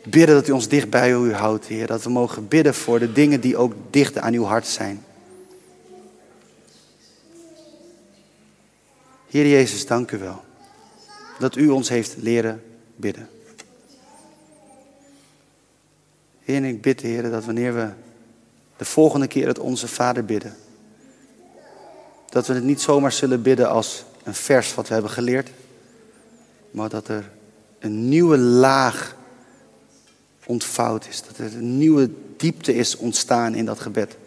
bidden 0.09 0.35
dat 0.35 0.47
u 0.47 0.51
ons 0.51 0.67
dicht 0.67 0.89
bij 0.89 1.11
u 1.11 1.33
houdt, 1.33 1.65
Heer. 1.65 1.87
Dat 1.87 2.03
we 2.03 2.09
mogen 2.09 2.47
bidden 2.47 2.73
voor 2.73 2.99
de 2.99 3.11
dingen 3.11 3.41
die 3.41 3.57
ook 3.57 3.73
dicht 3.89 4.17
aan 4.17 4.33
uw 4.33 4.43
hart 4.43 4.67
zijn. 4.67 5.03
Heer 9.29 9.47
Jezus, 9.47 9.85
dank 9.85 10.11
u 10.11 10.17
wel 10.17 10.43
dat 11.39 11.55
u 11.55 11.69
ons 11.69 11.89
heeft 11.89 12.15
leren 12.19 12.63
bidden. 12.95 13.29
Heer, 16.45 16.63
ik 16.63 16.81
bid, 16.81 17.01
Heer, 17.01 17.29
dat 17.31 17.45
wanneer 17.45 17.75
we 17.75 17.89
de 18.77 18.85
volgende 18.85 19.27
keer 19.27 19.47
het 19.47 19.59
Onze 19.59 19.87
Vader 19.87 20.25
bidden, 20.25 20.55
dat 22.29 22.47
we 22.47 22.53
het 22.53 22.63
niet 22.63 22.81
zomaar 22.81 23.11
zullen 23.11 23.41
bidden 23.41 23.69
als 23.69 24.05
een 24.23 24.33
vers 24.33 24.73
wat 24.73 24.87
we 24.87 24.93
hebben 24.93 25.11
geleerd, 25.11 25.49
maar 26.71 26.89
dat 26.89 27.07
er 27.07 27.31
een 27.79 28.09
nieuwe 28.09 28.37
laag 28.37 29.15
ontvouwd 30.45 31.07
is. 31.07 31.21
Dat 31.21 31.37
er 31.37 31.55
een 31.55 31.77
nieuwe 31.77 32.09
diepte 32.37 32.75
is 32.75 32.95
ontstaan 32.95 33.55
in 33.55 33.65
dat 33.65 33.79
gebed. 33.79 34.17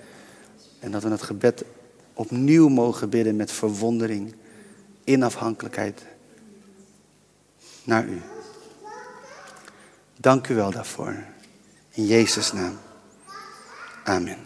En 0.80 0.90
dat 0.90 1.02
we 1.02 1.10
het 1.10 1.22
gebed 1.22 1.64
opnieuw 2.12 2.68
mogen 2.68 3.10
bidden 3.10 3.36
met 3.36 3.52
verwondering, 3.52 4.34
in 5.04 5.22
afhankelijkheid 5.22 6.02
naar 7.84 8.04
u. 8.04 8.20
Dank 10.16 10.48
u 10.48 10.54
wel 10.54 10.70
daarvoor. 10.70 11.16
In 11.98 12.06
Jezus' 12.06 12.52
naam. 12.52 12.78
Amen. 14.04 14.36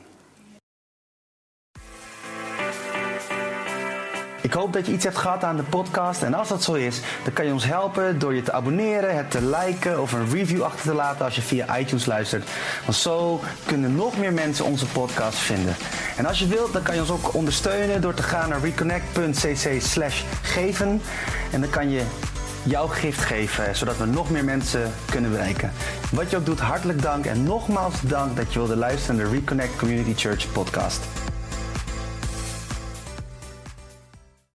Ik 4.41 4.53
hoop 4.53 4.73
dat 4.73 4.87
je 4.87 4.93
iets 4.93 5.05
hebt 5.05 5.17
gehad 5.17 5.45
aan 5.45 5.57
de 5.57 5.63
podcast. 5.63 6.23
En 6.23 6.35
als 6.35 6.49
dat 6.49 6.63
zo 6.63 6.73
is, 6.73 7.01
dan 7.25 7.33
kan 7.33 7.47
je 7.47 7.53
ons 7.53 7.65
helpen 7.65 8.19
door 8.19 8.35
je 8.35 8.43
te 8.43 8.53
abonneren, 8.53 9.17
het 9.17 9.31
te 9.31 9.45
liken 9.45 10.01
of 10.01 10.13
een 10.13 10.31
review 10.31 10.63
achter 10.63 10.83
te 10.91 10.95
laten 10.95 11.25
als 11.25 11.35
je 11.35 11.43
via 11.43 11.79
iTunes 11.79 12.07
luistert. 12.07 12.51
Want 12.85 12.97
zo 12.97 13.41
kunnen 13.67 13.95
nog 13.95 14.19
meer 14.19 14.33
mensen 14.33 14.65
onze 14.65 14.87
podcast 14.87 15.39
vinden. 15.39 15.77
En 16.17 16.27
als 16.27 16.39
je 16.39 16.47
wilt, 16.47 16.73
dan 16.73 16.83
kan 16.83 16.95
je 16.95 17.01
ons 17.01 17.11
ook 17.11 17.35
ondersteunen 17.35 18.01
door 18.01 18.15
te 18.15 18.23
gaan 18.23 18.49
naar 18.49 18.61
reconnect.cc 18.61 19.81
slash 19.81 20.23
geven. 20.43 21.03
En 21.53 21.61
dan 21.61 21.71
kan 21.71 21.91
je 21.91 22.05
jouw 22.63 22.87
gift 22.87 23.21
geven, 23.21 23.77
zodat 23.77 23.97
we 23.97 24.07
nog 24.07 24.31
meer 24.31 24.45
mensen 24.45 24.93
kunnen 25.11 25.31
bereiken. 25.31 25.73
Wat 26.11 26.31
je 26.31 26.37
ook 26.37 26.47
doet, 26.47 26.61
hartelijk 26.61 27.03
dank 27.03 27.25
en 27.25 27.43
nogmaals 27.43 28.01
dank 28.01 28.37
dat 28.37 28.53
je 28.53 28.59
wilde 28.59 28.77
luisteren 28.77 29.17
naar 29.17 29.25
de 29.25 29.33
Reconnect 29.33 29.77
Community 29.77 30.15
Church 30.15 30.53
podcast. 30.53 31.22